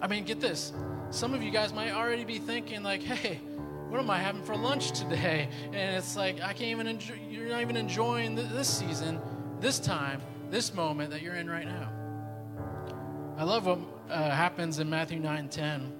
I 0.00 0.06
mean, 0.06 0.24
get 0.24 0.40
this. 0.40 0.72
Some 1.10 1.34
of 1.34 1.42
you 1.42 1.50
guys 1.50 1.72
might 1.72 1.92
already 1.92 2.24
be 2.24 2.38
thinking, 2.38 2.82
like, 2.82 3.02
hey, 3.02 3.40
what 3.88 4.00
am 4.00 4.10
I 4.10 4.18
having 4.18 4.42
for 4.42 4.56
lunch 4.56 4.92
today? 4.92 5.48
And 5.72 5.96
it's 5.96 6.16
like, 6.16 6.40
I 6.40 6.52
can't 6.52 6.70
even 6.70 6.86
enjoy, 6.86 7.14
you're 7.30 7.48
not 7.48 7.62
even 7.62 7.76
enjoying 7.76 8.34
this 8.34 8.68
season, 8.68 9.20
this 9.60 9.78
time, 9.78 10.20
this 10.50 10.74
moment 10.74 11.10
that 11.10 11.22
you're 11.22 11.34
in 11.34 11.48
right 11.48 11.66
now. 11.66 11.90
I 13.36 13.44
love 13.44 13.66
what 13.66 13.78
uh, 14.10 14.30
happens 14.30 14.78
in 14.78 14.90
Matthew 14.90 15.18
9 15.20 15.48
10. 15.48 15.92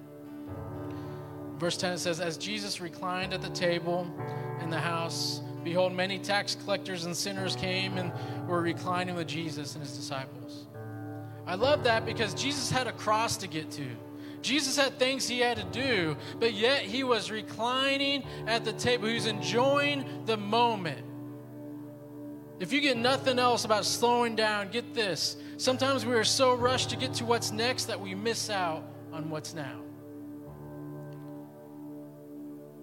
Verse 1.57 1.77
10 1.77 1.93
it 1.93 1.99
says, 1.99 2.19
As 2.19 2.37
Jesus 2.37 2.79
reclined 2.79 3.33
at 3.33 3.41
the 3.41 3.49
table 3.49 4.07
in 4.61 4.69
the 4.69 4.79
house, 4.79 5.41
behold, 5.69 5.93
many 5.93 6.17
tax 6.17 6.55
collectors 6.55 7.05
and 7.05 7.15
sinners 7.15 7.55
came 7.55 7.99
and 7.99 8.11
were 8.47 8.59
reclining 8.59 9.13
with 9.13 9.27
Jesus 9.27 9.75
and 9.75 9.83
his 9.83 9.95
disciples. 9.95 10.65
I 11.45 11.53
love 11.53 11.83
that 11.83 12.07
because 12.07 12.33
Jesus 12.33 12.71
had 12.71 12.87
a 12.87 12.91
cross 12.91 13.37
to 13.37 13.47
get 13.47 13.69
to. 13.71 13.85
Jesus 14.41 14.75
had 14.75 14.97
things 14.97 15.27
he 15.27 15.39
had 15.41 15.57
to 15.57 15.63
do, 15.65 16.17
but 16.39 16.53
yet 16.53 16.81
he 16.81 17.03
was 17.03 17.29
reclining 17.29 18.23
at 18.47 18.65
the 18.65 18.73
table. 18.73 19.09
He 19.09 19.13
was 19.13 19.27
enjoying 19.27 20.05
the 20.25 20.37
moment. 20.37 21.05
If 22.59 22.73
you 22.73 22.81
get 22.81 22.97
nothing 22.97 23.37
else 23.37 23.63
about 23.63 23.85
slowing 23.85 24.35
down, 24.35 24.69
get 24.69 24.95
this. 24.95 25.37
Sometimes 25.57 26.03
we 26.03 26.15
are 26.15 26.23
so 26.23 26.55
rushed 26.55 26.89
to 26.89 26.95
get 26.95 27.13
to 27.15 27.25
what's 27.25 27.51
next 27.51 27.85
that 27.85 28.01
we 28.01 28.15
miss 28.15 28.49
out 28.49 28.83
on 29.13 29.29
what's 29.29 29.53
now. 29.53 29.81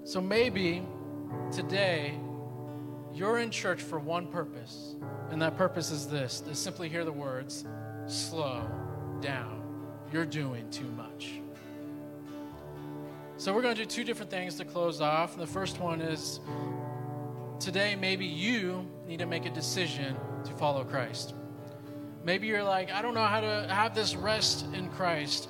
So 0.04 0.20
maybe 0.20 0.86
today 1.50 2.20
you're 3.16 3.38
in 3.38 3.50
church 3.50 3.80
for 3.80 3.98
one 3.98 4.26
purpose, 4.26 4.94
and 5.30 5.40
that 5.40 5.56
purpose 5.56 5.90
is 5.90 6.06
this 6.06 6.40
to 6.40 6.54
simply 6.54 6.88
hear 6.88 7.04
the 7.04 7.12
words 7.12 7.64
slow 8.06 8.68
down. 9.20 9.62
You're 10.12 10.26
doing 10.26 10.70
too 10.70 10.88
much. 10.90 11.40
So, 13.38 13.54
we're 13.54 13.62
going 13.62 13.74
to 13.74 13.82
do 13.82 13.86
two 13.86 14.04
different 14.04 14.30
things 14.30 14.54
to 14.56 14.64
close 14.64 15.00
off. 15.00 15.32
And 15.32 15.42
The 15.42 15.46
first 15.46 15.80
one 15.80 16.00
is 16.00 16.40
today, 17.58 17.96
maybe 17.96 18.26
you 18.26 18.86
need 19.06 19.18
to 19.18 19.26
make 19.26 19.46
a 19.46 19.50
decision 19.50 20.16
to 20.44 20.52
follow 20.52 20.84
Christ. 20.84 21.34
Maybe 22.22 22.46
you're 22.46 22.64
like, 22.64 22.90
I 22.92 23.02
don't 23.02 23.14
know 23.14 23.24
how 23.24 23.40
to 23.40 23.66
have 23.70 23.94
this 23.94 24.14
rest 24.14 24.66
in 24.74 24.88
Christ. 24.90 25.48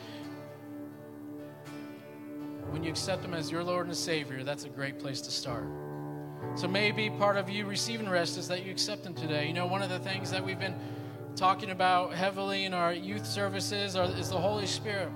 When 2.70 2.84
you 2.84 2.90
accept 2.90 3.24
Him 3.24 3.34
as 3.34 3.50
your 3.50 3.64
Lord 3.64 3.86
and 3.86 3.96
Savior, 3.96 4.44
that's 4.44 4.64
a 4.64 4.68
great 4.68 4.98
place 4.98 5.20
to 5.22 5.30
start. 5.30 5.66
So 6.56 6.66
maybe 6.66 7.10
part 7.10 7.36
of 7.36 7.50
you 7.50 7.66
receiving 7.66 8.08
rest 8.08 8.38
is 8.38 8.48
that 8.48 8.64
you 8.64 8.70
accept 8.70 9.04
Him 9.04 9.12
today. 9.12 9.46
You 9.46 9.52
know, 9.52 9.66
one 9.66 9.82
of 9.82 9.90
the 9.90 9.98
things 9.98 10.30
that 10.30 10.42
we've 10.42 10.58
been 10.58 10.74
talking 11.36 11.70
about 11.70 12.14
heavily 12.14 12.64
in 12.64 12.72
our 12.72 12.94
youth 12.94 13.26
services 13.26 13.94
is 13.94 14.30
the 14.30 14.38
Holy 14.38 14.64
Spirit. 14.64 15.10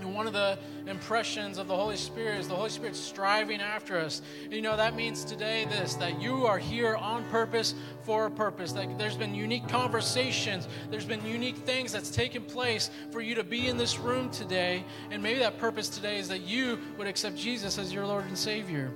And 0.00 0.14
one 0.14 0.26
of 0.26 0.32
the 0.32 0.58
impressions 0.86 1.58
of 1.58 1.68
the 1.68 1.76
Holy 1.76 1.96
Spirit 1.96 2.40
is 2.40 2.48
the 2.48 2.54
Holy 2.54 2.70
Spirit 2.70 2.96
striving 2.96 3.60
after 3.60 3.98
us. 3.98 4.22
You 4.50 4.62
know, 4.62 4.78
that 4.78 4.96
means 4.96 5.24
today 5.24 5.66
this 5.66 5.92
that 5.96 6.22
you 6.22 6.46
are 6.46 6.58
here 6.58 6.96
on 6.96 7.28
purpose 7.28 7.74
for 8.04 8.24
a 8.24 8.30
purpose. 8.30 8.72
That 8.72 8.96
there's 8.96 9.16
been 9.16 9.34
unique 9.34 9.68
conversations, 9.68 10.68
there's 10.90 11.04
been 11.04 11.24
unique 11.26 11.58
things 11.58 11.92
that's 11.92 12.10
taken 12.10 12.42
place 12.42 12.90
for 13.10 13.20
you 13.20 13.34
to 13.34 13.44
be 13.44 13.68
in 13.68 13.76
this 13.76 13.98
room 13.98 14.30
today. 14.30 14.86
And 15.10 15.22
maybe 15.22 15.38
that 15.40 15.58
purpose 15.58 15.90
today 15.90 16.16
is 16.16 16.28
that 16.28 16.46
you 16.46 16.78
would 16.96 17.06
accept 17.06 17.36
Jesus 17.36 17.76
as 17.76 17.92
your 17.92 18.06
Lord 18.06 18.24
and 18.24 18.38
Savior. 18.38 18.90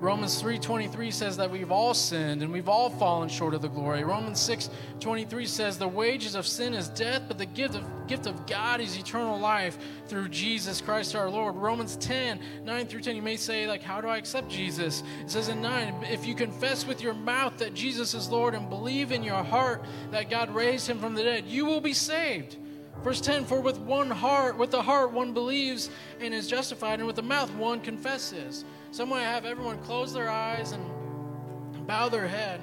Romans 0.00 0.40
3:23 0.40 1.10
says 1.10 1.36
that 1.38 1.50
we've 1.50 1.72
all 1.72 1.92
sinned 1.92 2.40
and 2.40 2.52
we've 2.52 2.68
all 2.68 2.88
fallen 2.88 3.28
short 3.28 3.52
of 3.52 3.62
the 3.62 3.68
glory. 3.68 4.04
Romans 4.04 4.38
6:23 4.38 5.44
says 5.44 5.76
the 5.76 5.88
wages 5.88 6.36
of 6.36 6.46
sin 6.46 6.72
is 6.72 6.88
death, 6.88 7.22
but 7.26 7.36
the 7.36 7.46
gift 7.46 7.74
of 7.74 7.84
gift 8.06 8.26
of 8.26 8.46
God 8.46 8.80
is 8.80 8.96
eternal 8.96 9.36
life 9.36 9.76
through 10.06 10.28
Jesus 10.28 10.80
Christ 10.80 11.16
our 11.16 11.28
Lord. 11.28 11.56
Romans 11.56 11.96
10, 11.96 12.38
9 12.64 12.86
through 12.86 13.00
10, 13.00 13.16
you 13.16 13.22
may 13.22 13.36
say, 13.36 13.66
like, 13.66 13.82
how 13.82 14.00
do 14.00 14.06
I 14.06 14.18
accept 14.18 14.48
Jesus? 14.48 15.02
It 15.20 15.30
says 15.30 15.48
in 15.48 15.60
9, 15.60 16.04
if 16.08 16.24
you 16.24 16.34
confess 16.36 16.86
with 16.86 17.02
your 17.02 17.14
mouth 17.14 17.58
that 17.58 17.74
Jesus 17.74 18.14
is 18.14 18.28
Lord 18.28 18.54
and 18.54 18.70
believe 18.70 19.10
in 19.10 19.24
your 19.24 19.42
heart 19.42 19.84
that 20.12 20.30
God 20.30 20.54
raised 20.54 20.88
him 20.88 21.00
from 21.00 21.14
the 21.14 21.24
dead, 21.24 21.44
you 21.46 21.66
will 21.66 21.80
be 21.80 21.92
saved. 21.92 22.56
Verse 23.02 23.20
10 23.20 23.44
For 23.44 23.60
with 23.60 23.78
one 23.80 24.10
heart, 24.10 24.56
with 24.56 24.70
the 24.70 24.82
heart 24.82 25.12
one 25.12 25.32
believes 25.32 25.90
and 26.20 26.32
is 26.32 26.46
justified, 26.46 27.00
and 27.00 27.06
with 27.06 27.16
the 27.16 27.22
mouth 27.22 27.52
one 27.54 27.80
confesses. 27.80 28.64
So 28.90 29.02
I'm 29.02 29.10
going 29.10 29.22
to 29.22 29.28
have 29.28 29.44
everyone 29.44 29.78
close 29.78 30.12
their 30.12 30.30
eyes 30.30 30.72
and 30.72 31.86
bow 31.86 32.08
their 32.08 32.26
head. 32.26 32.60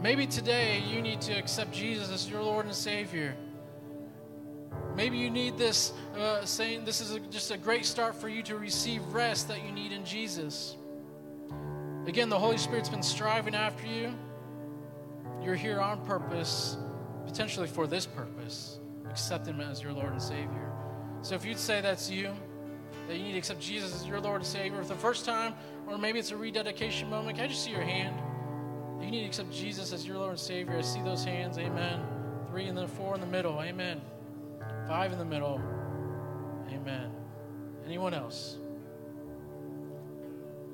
Maybe 0.00 0.26
today 0.26 0.78
you 0.78 1.02
need 1.02 1.20
to 1.22 1.32
accept 1.32 1.72
Jesus 1.72 2.10
as 2.10 2.28
your 2.30 2.42
Lord 2.42 2.66
and 2.66 2.74
Savior. 2.74 3.34
Maybe 4.94 5.18
you 5.18 5.30
need 5.30 5.58
this, 5.58 5.92
uh, 6.16 6.44
saying 6.44 6.84
this 6.84 7.00
is 7.00 7.12
a, 7.12 7.20
just 7.20 7.50
a 7.50 7.58
great 7.58 7.84
start 7.84 8.14
for 8.14 8.28
you 8.28 8.42
to 8.44 8.56
receive 8.56 9.02
rest 9.12 9.48
that 9.48 9.64
you 9.64 9.72
need 9.72 9.92
in 9.92 10.04
Jesus. 10.04 10.76
Again, 12.06 12.28
the 12.28 12.38
Holy 12.38 12.56
Spirit's 12.56 12.88
been 12.88 13.02
striving 13.02 13.54
after 13.54 13.86
you. 13.86 14.14
You're 15.42 15.54
here 15.56 15.80
on 15.80 16.04
purpose, 16.06 16.76
potentially 17.26 17.66
for 17.66 17.86
this 17.86 18.06
purpose. 18.06 18.78
Accept 19.10 19.46
Him 19.46 19.60
as 19.60 19.82
your 19.82 19.92
Lord 19.92 20.12
and 20.12 20.22
Savior. 20.22 20.72
So 21.22 21.34
if 21.34 21.44
you'd 21.44 21.58
say 21.58 21.80
that's 21.80 22.08
you, 22.08 22.32
that 23.06 23.16
you 23.16 23.22
need 23.22 23.32
to 23.32 23.38
accept 23.38 23.60
Jesus 23.60 23.94
as 23.94 24.06
your 24.06 24.20
Lord 24.20 24.40
and 24.40 24.46
Savior 24.46 24.82
for 24.82 24.88
the 24.88 24.94
first 24.94 25.24
time, 25.24 25.54
or 25.86 25.98
maybe 25.98 26.18
it's 26.18 26.30
a 26.30 26.36
rededication 26.36 27.08
moment, 27.08 27.36
can 27.36 27.44
I 27.44 27.48
just 27.48 27.62
see 27.64 27.70
your 27.70 27.82
hand? 27.82 28.16
You 29.00 29.10
need 29.10 29.20
to 29.20 29.26
accept 29.26 29.52
Jesus 29.52 29.92
as 29.92 30.06
your 30.06 30.18
Lord 30.18 30.30
and 30.30 30.40
Savior. 30.40 30.76
I 30.76 30.80
see 30.80 31.02
those 31.02 31.24
hands. 31.24 31.58
Amen. 31.58 32.00
Three 32.50 32.66
and 32.66 32.76
then 32.76 32.88
four 32.88 33.14
in 33.14 33.20
the 33.20 33.26
middle. 33.26 33.60
Amen. 33.60 34.00
Five 34.88 35.12
in 35.12 35.18
the 35.18 35.24
middle. 35.24 35.60
Amen. 36.70 37.12
Anyone 37.84 38.14
else? 38.14 38.56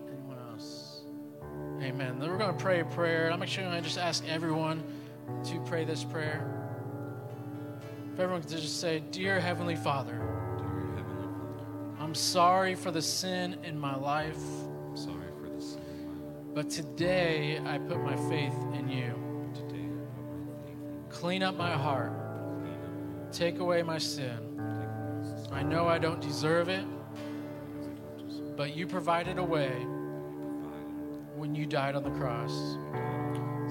Anyone 0.07 0.39
else? 0.51 1.03
Amen. 1.83 2.19
Then 2.19 2.31
we're 2.31 2.39
going 2.39 2.57
to 2.57 2.63
pray 2.63 2.81
a 2.81 2.85
prayer. 2.85 3.31
I'm 3.31 3.43
actually 3.43 3.65
going 3.65 3.77
to 3.77 3.83
just 3.83 3.99
ask 3.99 4.25
everyone 4.29 4.83
to 5.45 5.61
pray 5.67 5.85
this 5.85 6.05
prayer. 6.05 6.49
If 8.15 8.21
everyone 8.21 8.43
could 8.43 8.51
just 8.51 8.81
say, 8.81 9.03
Dear 9.11 9.41
Heavenly 9.41 9.77
Father, 9.77 10.13
Dear 10.13 10.21
Heavenly 10.21 10.27
Father, 10.27 10.32
I'm 12.13 12.17
sorry 12.17 12.75
for 12.75 12.91
the 12.91 13.01
sin 13.01 13.57
in 13.65 13.79
my 13.79 13.97
life, 13.97 14.37
I'm 14.87 14.95
sorry 14.95 15.33
for 15.41 15.49
the 15.49 15.63
sin 15.63 15.81
in 15.99 16.09
my 16.09 16.27
life. 16.27 16.55
but 16.55 16.69
today 16.69 17.59
I 17.65 17.79
put 17.79 18.03
my 18.03 18.17
faith 18.29 18.53
in 18.75 18.87
you. 18.87 19.15
Today 19.55 19.87
I 19.87 20.11
put 20.15 20.27
my 20.27 20.63
faith 20.63 20.77
in 20.93 21.09
Clean 21.09 21.43
up 21.43 21.57
my 21.57 21.71
heart, 21.71 22.13
you. 22.13 22.69
Clean 22.69 23.29
up 23.29 23.33
take 23.33 23.61
away 23.61 23.83
my 23.83 23.97
sin. 23.97 24.29
my 24.59 24.75
take 24.75 25.49
away 25.49 25.59
I 25.59 25.63
know 25.63 25.89
I 25.89 25.97
don't 25.97 26.21
deserve 26.21 26.69
it, 26.69 26.85
because 26.85 27.97
I 27.97 28.15
don't 28.19 28.29
deserve 28.29 28.57
but 28.59 28.77
you 28.77 28.87
provided 28.87 29.39
a 29.39 29.43
way 29.43 29.71
when 31.35 31.55
you 31.55 31.65
died 31.65 31.95
on 31.95 32.03
the 32.03 32.11
cross. 32.11 32.77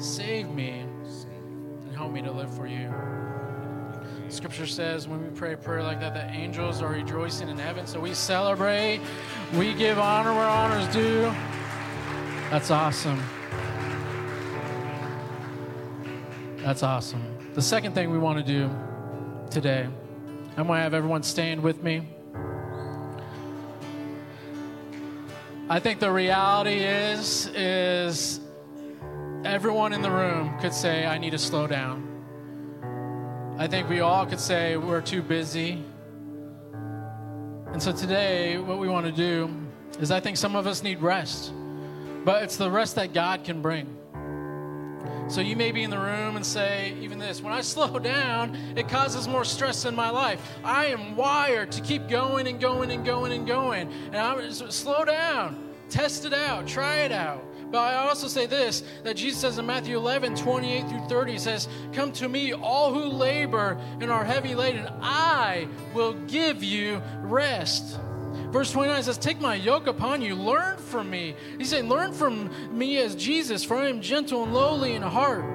Save 0.04 0.49
me 0.49 0.80
and 0.80 1.95
help 1.95 2.12
me 2.12 2.23
to 2.23 2.32
live 2.32 2.51
for 2.58 2.65
you. 2.65 2.91
Scripture 4.32 4.65
says 4.65 5.08
when 5.08 5.22
we 5.22 5.30
pray 5.30 5.54
a 5.54 5.58
prayer 5.58 5.84
like 5.84 6.00
that, 6.00 6.13
the 6.13 6.26
angels 6.32 6.82
are 6.82 6.89
rejoicing 6.91 7.50
in 7.50 7.58
heaven. 7.58 7.86
So 7.86 8.00
we 8.00 8.13
celebrate, 8.13 9.02
we 9.54 9.74
give 9.74 10.00
honor 10.00 10.34
where 10.34 10.48
honor's 10.48 10.88
due. 10.94 11.34
That's 12.50 12.72
awesome. 12.72 13.22
That's 16.58 16.84
awesome. 16.84 17.22
The 17.54 17.62
second 17.62 17.94
thing 17.94 18.12
we 18.12 18.20
want 18.20 18.38
to 18.38 18.44
do 18.44 18.70
today, 19.50 19.88
I'm 20.58 20.67
going 20.67 20.78
to 20.78 20.84
have 20.84 20.94
everyone 20.94 21.24
stand 21.24 21.62
with 21.62 21.84
me. 21.84 22.08
I 25.70 25.80
think 25.80 26.00
the 26.00 26.12
reality 26.12 26.80
is 26.80 27.48
is 27.56 28.41
everyone 29.46 29.94
in 29.94 30.02
the 30.02 30.12
room 30.12 30.60
could 30.60 30.74
say 30.74 31.06
I 31.06 31.17
need 31.17 31.32
to 31.32 31.38
slow 31.38 31.65
down. 31.65 32.11
I 33.62 33.67
think 33.67 33.88
we 33.89 34.00
all 34.00 34.26
could 34.26 34.39
say 34.39 34.76
we're 34.76 35.02
too 35.02 35.21
busy. 35.21 35.84
And 36.74 37.80
so 37.80 37.91
today, 37.91 38.58
what 38.58 38.80
we 38.80 38.89
want 38.89 39.06
to 39.06 39.12
do 39.12 39.52
is 40.00 40.10
I 40.10 40.19
think 40.19 40.38
some 40.38 40.56
of 40.56 40.65
us 40.65 40.82
need 40.82 41.00
rest, 41.00 41.54
but 42.26 42.41
it's 42.41 42.58
the 42.58 42.71
rest 42.71 42.95
that 42.95 43.13
God 43.13 43.43
can 43.43 43.62
bring. 43.62 43.86
So 45.28 45.41
you 45.41 45.56
may 45.56 45.71
be 45.71 45.84
in 45.84 45.91
the 45.91 46.00
room 46.00 46.38
and 46.38 46.43
say, 46.43 46.95
even 47.02 47.19
this, 47.19 47.43
when 47.43 47.54
I 47.54 47.62
slow 47.62 48.00
down, 48.00 48.56
it 48.76 48.89
causes 48.89 49.28
more 49.28 49.45
stress 49.45 49.86
in 49.86 49.93
my 49.95 50.10
life. 50.10 50.41
I 50.63 50.88
am 50.88 51.15
wired 51.15 51.71
to 51.74 51.82
keep 51.82 52.10
going 52.10 52.47
and 52.47 52.60
going 52.60 52.89
and 52.89 53.06
going 53.06 53.32
and 53.32 53.45
going. 53.45 53.93
And 54.08 54.17
I'm 54.17 54.41
just 54.41 54.71
slow 54.71 55.06
down, 55.06 55.69
test 55.88 56.26
it 56.26 56.34
out, 56.34 56.65
try 56.65 57.02
it 57.02 57.12
out. 57.12 57.45
But 57.71 57.79
I 57.79 58.07
also 58.07 58.27
say 58.27 58.47
this 58.47 58.84
that 59.03 59.15
Jesus 59.15 59.39
says 59.39 59.57
in 59.57 59.65
Matthew 59.65 59.95
11, 59.95 60.36
28 60.36 60.89
through 60.89 61.07
30, 61.07 61.31
he 61.31 61.38
says, 61.39 61.69
Come 61.93 62.12
to 62.13 62.27
me, 62.27 62.53
all 62.53 62.93
who 62.93 63.05
labor 63.05 63.79
and 64.01 64.12
are 64.12 64.25
heavy 64.25 64.55
laden, 64.55 64.88
I 65.01 65.67
will 65.93 66.13
give 66.13 66.63
you 66.63 67.01
rest. 67.21 67.97
Verse 68.51 68.71
29 68.71 69.03
says, 69.03 69.17
Take 69.17 69.39
my 69.39 69.55
yoke 69.55 69.88
upon 69.88 70.21
you, 70.21 70.36
learn 70.36 70.77
from 70.77 71.10
me. 71.10 71.36
He's 71.57 71.69
saying, 71.69 71.88
Learn 71.88 72.12
from 72.12 72.77
me 72.77 72.97
as 72.97 73.15
Jesus, 73.15 73.63
for 73.63 73.77
I 73.77 73.88
am 73.88 74.01
gentle 74.01 74.43
and 74.43 74.53
lowly 74.53 74.93
in 74.93 75.01
heart, 75.01 75.45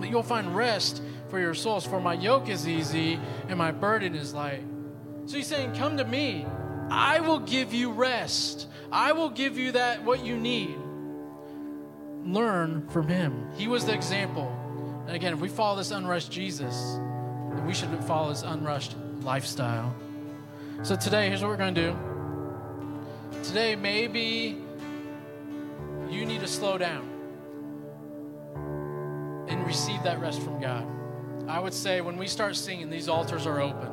that 0.00 0.08
you'll 0.08 0.22
find 0.22 0.56
rest 0.56 1.02
for 1.28 1.38
your 1.38 1.52
souls. 1.52 1.84
For 1.84 2.00
my 2.00 2.14
yoke 2.14 2.48
is 2.48 2.66
easy 2.66 3.20
and 3.48 3.58
my 3.58 3.70
burden 3.70 4.14
is 4.14 4.32
light. 4.32 4.62
So 5.26 5.36
he's 5.36 5.46
saying, 5.46 5.74
Come 5.74 5.98
to 5.98 6.04
me. 6.04 6.46
I 6.90 7.20
will 7.20 7.40
give 7.40 7.74
you 7.74 7.92
rest. 7.92 8.66
I 8.90 9.12
will 9.12 9.28
give 9.28 9.58
you 9.58 9.72
that 9.72 10.02
what 10.02 10.24
you 10.24 10.38
need. 10.38 10.74
Learn 12.24 12.88
from 12.88 13.08
him. 13.08 13.50
He 13.56 13.68
was 13.68 13.84
the 13.84 13.94
example. 13.94 14.54
And 15.06 15.16
again, 15.16 15.32
if 15.32 15.40
we 15.40 15.48
follow 15.48 15.76
this 15.76 15.90
unrushed 15.90 16.30
Jesus, 16.30 16.74
then 16.74 17.64
we 17.66 17.72
should 17.72 17.88
follow 18.04 18.28
this 18.28 18.42
unrushed 18.42 18.96
lifestyle. 19.22 19.94
So 20.82 20.94
today, 20.96 21.28
here's 21.28 21.42
what 21.42 21.48
we're 21.48 21.56
going 21.56 21.74
to 21.74 21.90
do. 21.90 21.98
Today, 23.42 23.74
maybe 23.74 24.58
you 26.10 26.26
need 26.26 26.40
to 26.40 26.46
slow 26.46 26.78
down 26.78 27.08
and 29.48 29.66
receive 29.66 30.02
that 30.02 30.20
rest 30.20 30.42
from 30.42 30.60
God. 30.60 30.86
I 31.48 31.58
would 31.58 31.74
say 31.74 32.00
when 32.00 32.16
we 32.18 32.26
start 32.26 32.56
singing, 32.56 32.90
these 32.90 33.08
altars 33.08 33.46
are 33.46 33.60
open. 33.60 33.90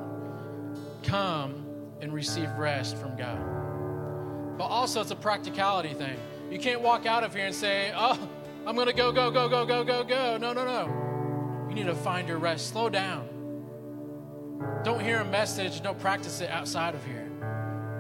Come 1.04 1.66
and 2.02 2.14
receive 2.14 2.50
rest 2.58 2.98
from 2.98 3.16
God. 3.16 4.58
But 4.58 4.66
also, 4.66 5.02
it's 5.02 5.12
a 5.12 5.16
practicality 5.16 5.94
thing. 5.94 6.18
You 6.52 6.60
can't 6.60 6.82
walk 6.82 7.06
out 7.06 7.24
of 7.24 7.34
here 7.34 7.46
and 7.46 7.56
say, 7.56 7.92
Oh, 7.96 8.30
I'm 8.66 8.76
going 8.76 8.88
to 8.88 8.94
go, 8.94 9.12
go, 9.12 9.30
go, 9.30 9.48
go, 9.48 9.66
go, 9.66 9.84
go, 9.84 10.04
go. 10.04 10.38
No, 10.38 10.54
no, 10.54 10.66
no. 10.66 11.68
You 11.70 11.76
need 11.76 11.86
to 11.86 11.96
find 11.96 12.28
your 12.28 12.38
rest. 12.38 12.70
Slow 12.70 12.90
down. 12.90 13.30
Don't 14.84 15.00
hear 15.00 15.20
a 15.20 15.26
message, 15.26 15.82
don't 15.82 16.00
practice 16.00 16.42
it 16.42 16.50
outside 16.50 16.96
of 16.96 17.06
here. 17.06 17.30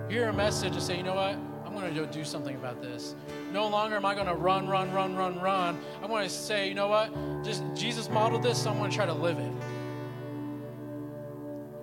Hear 0.10 0.30
a 0.30 0.34
message 0.34 0.74
and 0.74 0.82
say, 0.82 0.98
you 0.98 1.04
know 1.04 1.16
what? 1.16 1.38
I'm 1.66 1.74
going 1.74 1.94
to 1.94 2.00
go 2.00 2.06
do 2.06 2.24
something 2.24 2.56
about 2.56 2.82
this. 2.82 3.16
No 3.52 3.68
longer 3.68 3.96
am 3.96 4.06
I 4.06 4.14
going 4.14 4.28
to 4.28 4.36
run, 4.36 4.68
run, 4.68 4.92
run, 4.94 5.16
run, 5.16 5.40
run. 5.40 5.80
I 6.02 6.06
want 6.06 6.24
to 6.24 6.30
say, 6.30 6.70
you 6.70 6.76
know 6.76 6.88
what? 6.88 7.12
Just 7.44 7.64
Jesus 7.76 8.10
modeled 8.10 8.44
this, 8.44 8.64
so 8.64 8.70
I'm 8.70 8.78
going 8.78 8.92
to 8.92 8.96
try 8.96 9.06
to 9.06 9.14
live 9.14 9.40
it. 9.40 9.52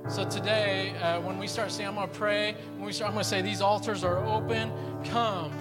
So 0.08 0.28
today, 0.28 0.94
uh, 1.02 1.20
when 1.20 1.38
we 1.38 1.46
start 1.46 1.70
saying, 1.70 1.88
I'm 1.88 1.94
going 1.94 2.08
to 2.08 2.14
pray, 2.14 2.56
when 2.76 2.86
we 2.86 2.92
start, 2.92 3.08
I'm 3.08 3.14
going 3.14 3.24
to 3.24 3.28
say, 3.28 3.42
these 3.42 3.60
altars 3.60 4.02
are 4.02 4.24
open. 4.24 4.72
Come 5.04 5.52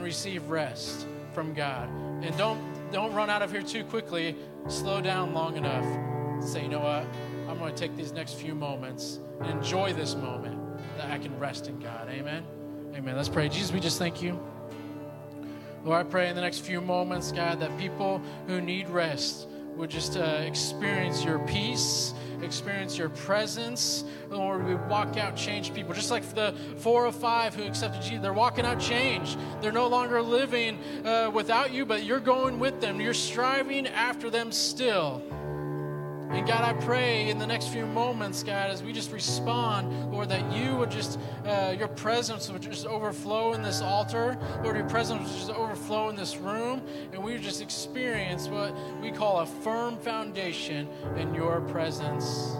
and 0.00 0.06
receive 0.06 0.48
rest 0.48 1.06
from 1.34 1.52
God. 1.52 1.86
And 2.22 2.34
don't 2.38 2.58
don't 2.90 3.12
run 3.12 3.28
out 3.28 3.42
of 3.42 3.52
here 3.52 3.62
too 3.62 3.84
quickly. 3.84 4.34
Slow 4.66 5.02
down 5.02 5.34
long 5.34 5.58
enough. 5.58 5.84
Say, 6.42 6.62
you 6.62 6.68
know 6.68 6.80
what? 6.80 7.04
I'm 7.48 7.58
going 7.58 7.74
to 7.74 7.78
take 7.78 7.94
these 7.96 8.10
next 8.10 8.34
few 8.34 8.54
moments 8.54 9.20
and 9.40 9.50
enjoy 9.50 9.92
this 9.92 10.14
moment 10.14 10.58
that 10.96 11.10
I 11.10 11.18
can 11.18 11.38
rest 11.38 11.68
in 11.68 11.78
God. 11.78 12.08
Amen. 12.08 12.42
Amen. 12.94 13.14
Let's 13.14 13.28
pray. 13.28 13.50
Jesus, 13.50 13.72
we 13.72 13.78
just 13.78 13.98
thank 13.98 14.22
you. 14.22 14.40
Lord, 15.84 16.06
I 16.06 16.08
pray 16.08 16.30
in 16.30 16.34
the 16.34 16.40
next 16.40 16.60
few 16.60 16.80
moments, 16.80 17.30
God, 17.30 17.60
that 17.60 17.76
people 17.78 18.22
who 18.46 18.60
need 18.62 18.88
rest 18.88 19.48
would 19.76 19.90
just 19.90 20.16
uh, 20.16 20.42
experience 20.44 21.24
your 21.24 21.38
peace, 21.40 22.14
experience 22.42 22.98
your 22.98 23.08
presence. 23.10 24.04
Lord, 24.28 24.66
we 24.66 24.74
walk 24.74 25.16
out 25.16 25.36
changed 25.36 25.74
people. 25.74 25.94
Just 25.94 26.10
like 26.10 26.22
the 26.34 26.54
four 26.78 27.06
or 27.06 27.12
five 27.12 27.54
who 27.54 27.64
accepted 27.64 28.02
Jesus, 28.02 28.20
they're 28.20 28.32
walking 28.32 28.64
out 28.64 28.80
changed. 28.80 29.38
They're 29.60 29.72
no 29.72 29.88
longer 29.88 30.22
living 30.22 30.78
uh, 31.04 31.30
without 31.32 31.72
you, 31.72 31.86
but 31.86 32.04
you're 32.04 32.20
going 32.20 32.58
with 32.58 32.80
them. 32.80 33.00
You're 33.00 33.14
striving 33.14 33.86
after 33.86 34.30
them 34.30 34.52
still. 34.52 35.22
And 36.30 36.46
God, 36.46 36.62
I 36.62 36.74
pray 36.74 37.28
in 37.28 37.38
the 37.38 37.46
next 37.46 37.68
few 37.68 37.84
moments, 37.84 38.44
God, 38.44 38.70
as 38.70 38.84
we 38.84 38.92
just 38.92 39.10
respond, 39.10 40.12
Lord, 40.12 40.28
that 40.28 40.52
you 40.52 40.76
would 40.76 40.90
just, 40.90 41.18
uh, 41.44 41.74
your 41.76 41.88
presence 41.88 42.48
would 42.48 42.62
just 42.62 42.86
overflow 42.86 43.52
in 43.54 43.62
this 43.62 43.80
altar. 43.82 44.38
Lord, 44.62 44.76
your 44.76 44.88
presence 44.88 45.28
would 45.28 45.36
just 45.36 45.50
overflow 45.50 46.08
in 46.08 46.14
this 46.14 46.36
room. 46.36 46.82
And 47.12 47.24
we 47.24 47.32
would 47.32 47.42
just 47.42 47.60
experience 47.60 48.46
what 48.46 48.72
we 49.00 49.10
call 49.10 49.40
a 49.40 49.46
firm 49.46 49.96
foundation 49.96 50.88
in 51.16 51.34
your 51.34 51.62
presence. 51.62 52.56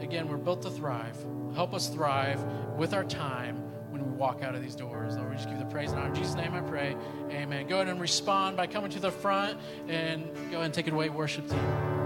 Again, 0.00 0.28
we're 0.28 0.36
built 0.36 0.62
to 0.62 0.70
thrive. 0.70 1.16
Help 1.54 1.74
us 1.74 1.88
thrive 1.88 2.44
with 2.76 2.92
our 2.92 3.04
time 3.04 3.54
when 3.90 4.04
we 4.04 4.10
walk 4.18 4.42
out 4.42 4.56
of 4.56 4.62
these 4.62 4.74
doors. 4.74 5.16
Lord, 5.16 5.30
we 5.30 5.36
just 5.36 5.48
give 5.48 5.60
the 5.60 5.64
praise 5.66 5.92
and 5.92 6.00
honor. 6.00 6.08
In 6.08 6.16
Jesus' 6.16 6.34
name 6.34 6.52
I 6.52 6.60
pray. 6.60 6.96
Amen. 7.30 7.68
Go 7.68 7.76
ahead 7.76 7.86
and 7.86 8.00
respond 8.00 8.56
by 8.56 8.66
coming 8.66 8.90
to 8.90 8.98
the 8.98 9.12
front 9.12 9.60
and 9.86 10.24
go 10.50 10.56
ahead 10.56 10.64
and 10.64 10.74
take 10.74 10.88
it 10.88 10.92
away, 10.92 11.08
worship 11.08 11.48
team. 11.48 12.03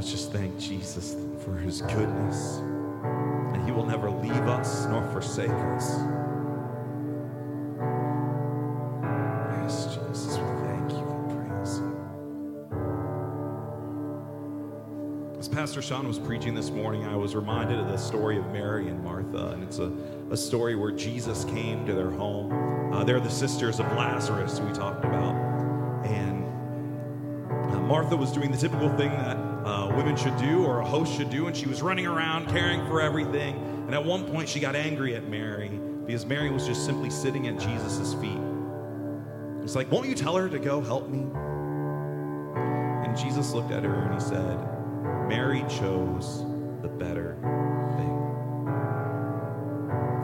Let's 0.00 0.12
just 0.12 0.32
thank 0.32 0.58
Jesus 0.58 1.14
for 1.44 1.54
his 1.58 1.82
goodness. 1.82 2.56
And 3.52 3.62
he 3.66 3.70
will 3.70 3.84
never 3.84 4.10
leave 4.10 4.32
us 4.32 4.86
nor 4.86 5.02
forsake 5.12 5.50
us. 5.50 5.90
Yes, 9.60 9.94
Jesus, 9.94 10.38
we 10.38 10.44
thank 10.64 10.90
you 10.90 11.06
and 11.06 11.28
praise 11.28 11.80
you. 11.80 11.92
As 15.38 15.50
Pastor 15.50 15.82
Sean 15.82 16.08
was 16.08 16.18
preaching 16.18 16.54
this 16.54 16.70
morning, 16.70 17.04
I 17.04 17.14
was 17.14 17.34
reminded 17.36 17.78
of 17.78 17.88
the 17.88 17.98
story 17.98 18.38
of 18.38 18.46
Mary 18.46 18.88
and 18.88 19.04
Martha. 19.04 19.48
And 19.48 19.62
it's 19.62 19.80
a, 19.80 19.92
a 20.30 20.36
story 20.36 20.76
where 20.76 20.92
Jesus 20.92 21.44
came 21.44 21.84
to 21.84 21.92
their 21.92 22.10
home. 22.10 22.94
Uh, 22.94 23.04
they're 23.04 23.20
the 23.20 23.28
sisters 23.28 23.78
of 23.78 23.86
Lazarus, 23.92 24.60
we 24.60 24.72
talked 24.72 25.04
about. 25.04 25.34
And 26.06 26.46
uh, 27.74 27.80
Martha 27.80 28.16
was 28.16 28.32
doing 28.32 28.50
the 28.50 28.56
typical 28.56 28.88
thing 28.96 29.10
that 29.10 29.49
uh, 29.64 29.92
women 29.96 30.16
should 30.16 30.36
do 30.38 30.64
or 30.64 30.80
a 30.80 30.84
host 30.84 31.14
should 31.14 31.30
do, 31.30 31.46
and 31.46 31.56
she 31.56 31.66
was 31.66 31.82
running 31.82 32.06
around 32.06 32.48
caring 32.48 32.86
for 32.86 33.00
everything. 33.00 33.56
And 33.86 33.94
at 33.94 34.04
one 34.04 34.24
point, 34.24 34.48
she 34.48 34.60
got 34.60 34.74
angry 34.74 35.14
at 35.14 35.28
Mary 35.28 35.68
because 36.06 36.24
Mary 36.26 36.50
was 36.50 36.66
just 36.66 36.84
simply 36.84 37.10
sitting 37.10 37.48
at 37.48 37.58
Jesus' 37.58 38.14
feet. 38.14 38.38
It's 39.62 39.74
like, 39.74 39.90
won't 39.92 40.08
you 40.08 40.14
tell 40.14 40.36
her 40.36 40.48
to 40.48 40.58
go 40.58 40.80
help 40.80 41.08
me? 41.08 41.26
And 43.06 43.16
Jesus 43.16 43.52
looked 43.52 43.72
at 43.72 43.84
her 43.84 43.94
and 43.94 44.14
he 44.14 44.20
said, 44.20 44.58
Mary 45.28 45.64
chose 45.68 46.44
the 46.82 46.88
better 46.88 47.36
thing. 47.96 48.16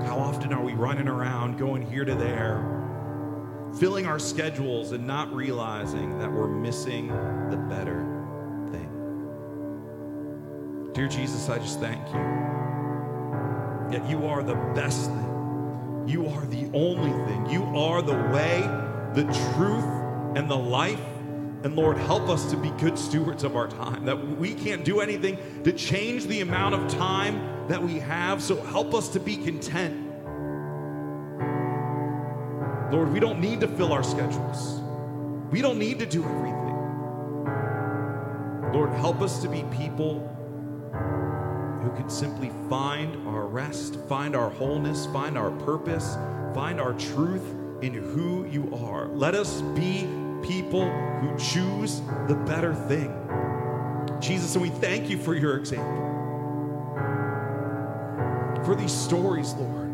How 0.07 0.19
often 0.19 0.53
are 0.53 0.63
we 0.63 0.73
running 0.73 1.09
around, 1.09 1.59
going 1.59 1.83
here 1.83 2.05
to 2.05 2.15
there, 2.15 2.77
filling 3.79 4.07
our 4.07 4.19
schedules 4.19 4.93
and 4.93 5.07
not 5.07 5.33
realizing 5.35 6.19
that 6.19 6.33
we're 6.33 6.49
missing 6.49 7.09
the 7.51 7.57
better. 7.69 8.16
Dear 10.97 11.09
Jesus, 11.09 11.51
I 11.51 11.59
just 11.59 11.79
thank 11.79 12.01
you. 12.07 12.15
That 13.91 14.09
you 14.09 14.25
are 14.25 14.43
the 14.43 14.55
best 14.75 15.11
thing. 15.11 16.05
You 16.07 16.27
are 16.29 16.47
the 16.47 16.71
only 16.73 17.13
thing. 17.27 17.51
You 17.51 17.65
are 17.77 18.01
the 18.01 18.15
way, 18.15 18.63
the 19.13 19.25
truth, 19.53 19.85
and 20.39 20.51
the 20.51 20.57
life. 20.57 21.05
And 21.65 21.77
Lord, 21.77 21.99
help 21.99 22.31
us 22.31 22.51
to 22.51 22.57
be 22.57 22.71
good 22.79 22.99
stewards 22.99 23.45
of 23.45 23.57
our 23.57 23.69
time. 23.69 24.07
That 24.07 24.39
we 24.39 24.55
can't 24.55 24.87
do 24.87 25.01
anything 25.01 25.37
to 25.65 25.73
change 25.73 26.25
the 26.29 26.41
amount 26.41 26.75
of 26.75 26.89
time 26.89 27.69
that 27.69 27.83
we 27.83 27.99
have. 27.99 28.43
So 28.43 28.57
help 28.57 28.95
us 28.95 29.11
to 29.11 29.21
be 29.21 29.37
content. 29.37 30.03
Lord, 32.91 33.13
we 33.13 33.21
don't 33.21 33.39
need 33.39 33.61
to 33.61 33.69
fill 33.69 33.93
our 33.93 34.03
schedules, 34.03 34.81
we 35.51 35.61
don't 35.61 35.79
need 35.79 35.99
to 35.99 36.07
do 36.07 36.25
everything. 36.25 36.57
Lord, 38.73 38.93
help 38.93 39.21
us 39.21 39.43
to 39.43 39.49
be 39.51 39.63
people 39.77 40.33
who 41.87 41.97
can 41.97 42.11
simply 42.11 42.51
find 42.69 43.29
our 43.29 43.47
rest, 43.47 43.97
find 44.09 44.35
our 44.35 44.51
wholeness, 44.51 45.07
find 45.07 45.39
our 45.39 45.53
purpose, 45.53 46.17
find 46.53 46.81
our 46.81 46.93
truth 46.95 47.55
in 47.81 47.95
who 47.95 48.45
you 48.47 48.75
are. 48.75 49.07
Let 49.07 49.37
us 49.37 49.61
be 49.61 50.09
people 50.43 50.91
who 51.21 51.39
choose 51.39 52.01
the 52.27 52.35
better 52.35 52.75
thing. 52.75 53.15
Jesus, 54.21 54.57
and 54.57 54.63
we 54.63 54.71
thank 54.71 55.09
you 55.09 55.17
for 55.17 55.37
your 55.37 55.57
example, 55.59 56.03
for 58.65 58.75
these 58.75 58.93
stories, 58.93 59.55
Lord. 59.55 59.93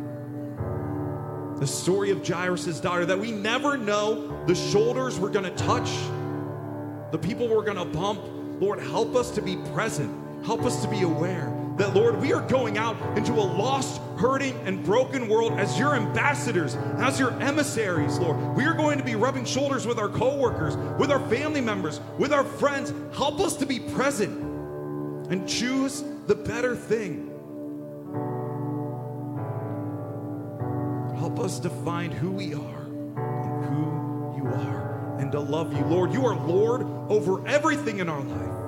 The 1.61 1.67
story 1.67 2.11
of 2.11 2.27
Jairus' 2.27 2.81
daughter, 2.81 3.05
that 3.05 3.19
we 3.19 3.33
never 3.33 3.77
know 3.77 4.47
the 4.47 4.55
shoulders 4.55 5.19
we're 5.19 5.29
going 5.29 5.45
to 5.45 5.65
touch, 5.65 5.91
the 7.11 7.19
people 7.19 7.49
we're 7.49 7.65
going 7.65 7.77
to 7.77 7.85
bump. 7.85 8.23
Lord, 8.63 8.81
help 8.81 9.15
us 9.15 9.31
to 9.33 9.43
be 9.43 9.57
present, 9.75 10.11
help 10.47 10.63
us 10.63 10.81
to 10.83 10.89
be 10.89 11.03
aware 11.03 11.62
that, 11.77 11.95
Lord, 11.95 12.21
we 12.21 12.33
are 12.33 12.47
going 12.49 12.77
out 12.79 12.97
into 13.17 13.33
a 13.33 13.45
lost, 13.45 14.01
hurting, 14.19 14.55
and 14.67 14.85
broken 14.85 15.29
world 15.29 15.55
as 15.55 15.79
your 15.79 15.95
ambassadors, 15.95 16.75
as 16.99 17.19
your 17.19 17.33
emissaries, 17.43 18.19
Lord. 18.19 18.57
We 18.57 18.65
are 18.65 18.75
going 18.75 18.99
to 18.99 19.05
be 19.05 19.15
rubbing 19.15 19.45
shoulders 19.45 19.87
with 19.87 19.99
our 19.99 20.09
coworkers, 20.09 20.77
with 20.99 21.11
our 21.11 21.21
family 21.29 21.61
members, 21.61 22.01
with 22.19 22.33
our 22.33 22.45
friends. 22.45 22.93
Help 23.17 23.41
us 23.41 23.57
to 23.57 23.67
be 23.67 23.81
present 23.81 24.39
and 25.31 25.49
choose 25.49 26.05
the 26.27 26.35
better 26.35 26.77
thing. 26.77 27.29
Help 31.17 31.41
us 31.41 31.59
to 31.61 31.71
find 31.71 32.13
who 32.13 32.31
we 32.31 32.53
are 32.53 32.83
and 32.83 33.65
who 33.65 34.35
you 34.37 34.47
are 34.47 35.17
and 35.19 35.33
to 35.33 35.41
love 35.41 35.73
you. 35.73 35.85
Lord, 35.85 36.13
you 36.13 36.27
are 36.27 36.35
Lord 36.35 36.83
over 37.11 37.47
everything 37.47 38.01
in 38.01 38.09
our 38.09 38.21
life. 38.21 38.62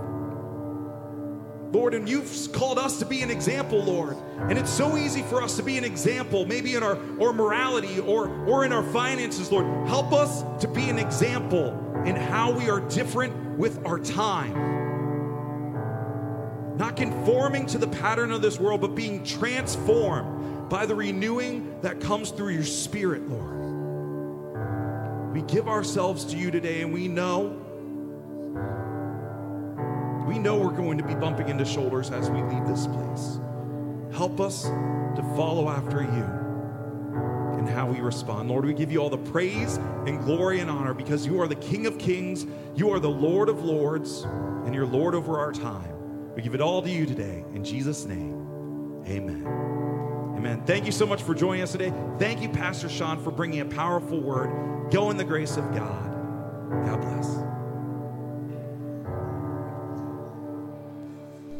Lord, 1.74 1.92
and 1.92 2.08
you've 2.08 2.48
called 2.52 2.78
us 2.78 3.00
to 3.00 3.04
be 3.04 3.22
an 3.22 3.30
example, 3.30 3.82
Lord. 3.82 4.16
And 4.38 4.56
it's 4.56 4.70
so 4.70 4.96
easy 4.96 5.22
for 5.22 5.42
us 5.42 5.56
to 5.56 5.62
be 5.62 5.76
an 5.76 5.82
example, 5.84 6.46
maybe 6.46 6.76
in 6.76 6.84
our 6.84 6.96
or 7.18 7.32
morality 7.32 7.98
or 7.98 8.28
or 8.46 8.64
in 8.64 8.72
our 8.72 8.84
finances, 8.84 9.50
Lord. 9.50 9.66
Help 9.88 10.12
us 10.12 10.44
to 10.62 10.68
be 10.68 10.88
an 10.88 10.98
example 11.00 11.70
in 12.06 12.14
how 12.14 12.52
we 12.52 12.70
are 12.70 12.80
different 12.80 13.58
with 13.58 13.84
our 13.84 13.98
time. 13.98 14.54
Not 16.76 16.96
conforming 16.96 17.66
to 17.66 17.78
the 17.78 17.88
pattern 17.88 18.30
of 18.30 18.40
this 18.40 18.60
world, 18.60 18.80
but 18.80 18.94
being 18.94 19.24
transformed 19.24 20.68
by 20.68 20.86
the 20.86 20.94
renewing 20.94 21.80
that 21.82 22.00
comes 22.00 22.30
through 22.30 22.50
your 22.50 22.64
spirit, 22.64 23.28
Lord. 23.28 23.54
We 25.32 25.42
give 25.42 25.68
ourselves 25.68 26.24
to 26.26 26.36
you 26.36 26.52
today, 26.52 26.82
and 26.82 26.92
we 26.92 27.08
know 27.08 27.63
we 30.26 30.38
know 30.38 30.56
we're 30.56 30.70
going 30.70 30.98
to 30.98 31.04
be 31.04 31.14
bumping 31.14 31.48
into 31.48 31.64
shoulders 31.64 32.10
as 32.10 32.30
we 32.30 32.42
leave 32.42 32.66
this 32.66 32.86
place. 32.86 33.40
Help 34.16 34.40
us 34.40 34.62
to 34.62 35.22
follow 35.36 35.68
after 35.68 36.02
you 36.02 36.44
and 37.58 37.68
how 37.68 37.86
we 37.86 38.00
respond. 38.00 38.48
Lord, 38.48 38.64
we 38.64 38.74
give 38.74 38.92
you 38.92 38.98
all 38.98 39.10
the 39.10 39.18
praise 39.18 39.76
and 40.06 40.22
glory 40.22 40.60
and 40.60 40.70
honor 40.70 40.94
because 40.94 41.26
you 41.26 41.40
are 41.40 41.48
the 41.48 41.56
King 41.56 41.86
of 41.86 41.98
kings, 41.98 42.46
you 42.74 42.90
are 42.90 43.00
the 43.00 43.08
Lord 43.08 43.48
of 43.48 43.64
lords, 43.64 44.22
and 44.22 44.74
you're 44.74 44.86
Lord 44.86 45.14
over 45.14 45.38
our 45.38 45.52
time. 45.52 46.34
We 46.34 46.42
give 46.42 46.54
it 46.54 46.60
all 46.60 46.82
to 46.82 46.90
you 46.90 47.06
today. 47.06 47.44
In 47.54 47.64
Jesus' 47.64 48.04
name, 48.04 49.02
amen. 49.06 49.46
Amen. 50.36 50.62
Thank 50.66 50.84
you 50.84 50.92
so 50.92 51.06
much 51.06 51.22
for 51.22 51.34
joining 51.34 51.62
us 51.62 51.72
today. 51.72 51.92
Thank 52.18 52.42
you, 52.42 52.48
Pastor 52.48 52.88
Sean, 52.88 53.22
for 53.22 53.30
bringing 53.30 53.60
a 53.60 53.64
powerful 53.64 54.20
word. 54.20 54.90
Go 54.90 55.10
in 55.10 55.16
the 55.16 55.24
grace 55.24 55.56
of 55.56 55.72
God. 55.74 56.10
God 56.84 57.00
bless. 57.00 57.53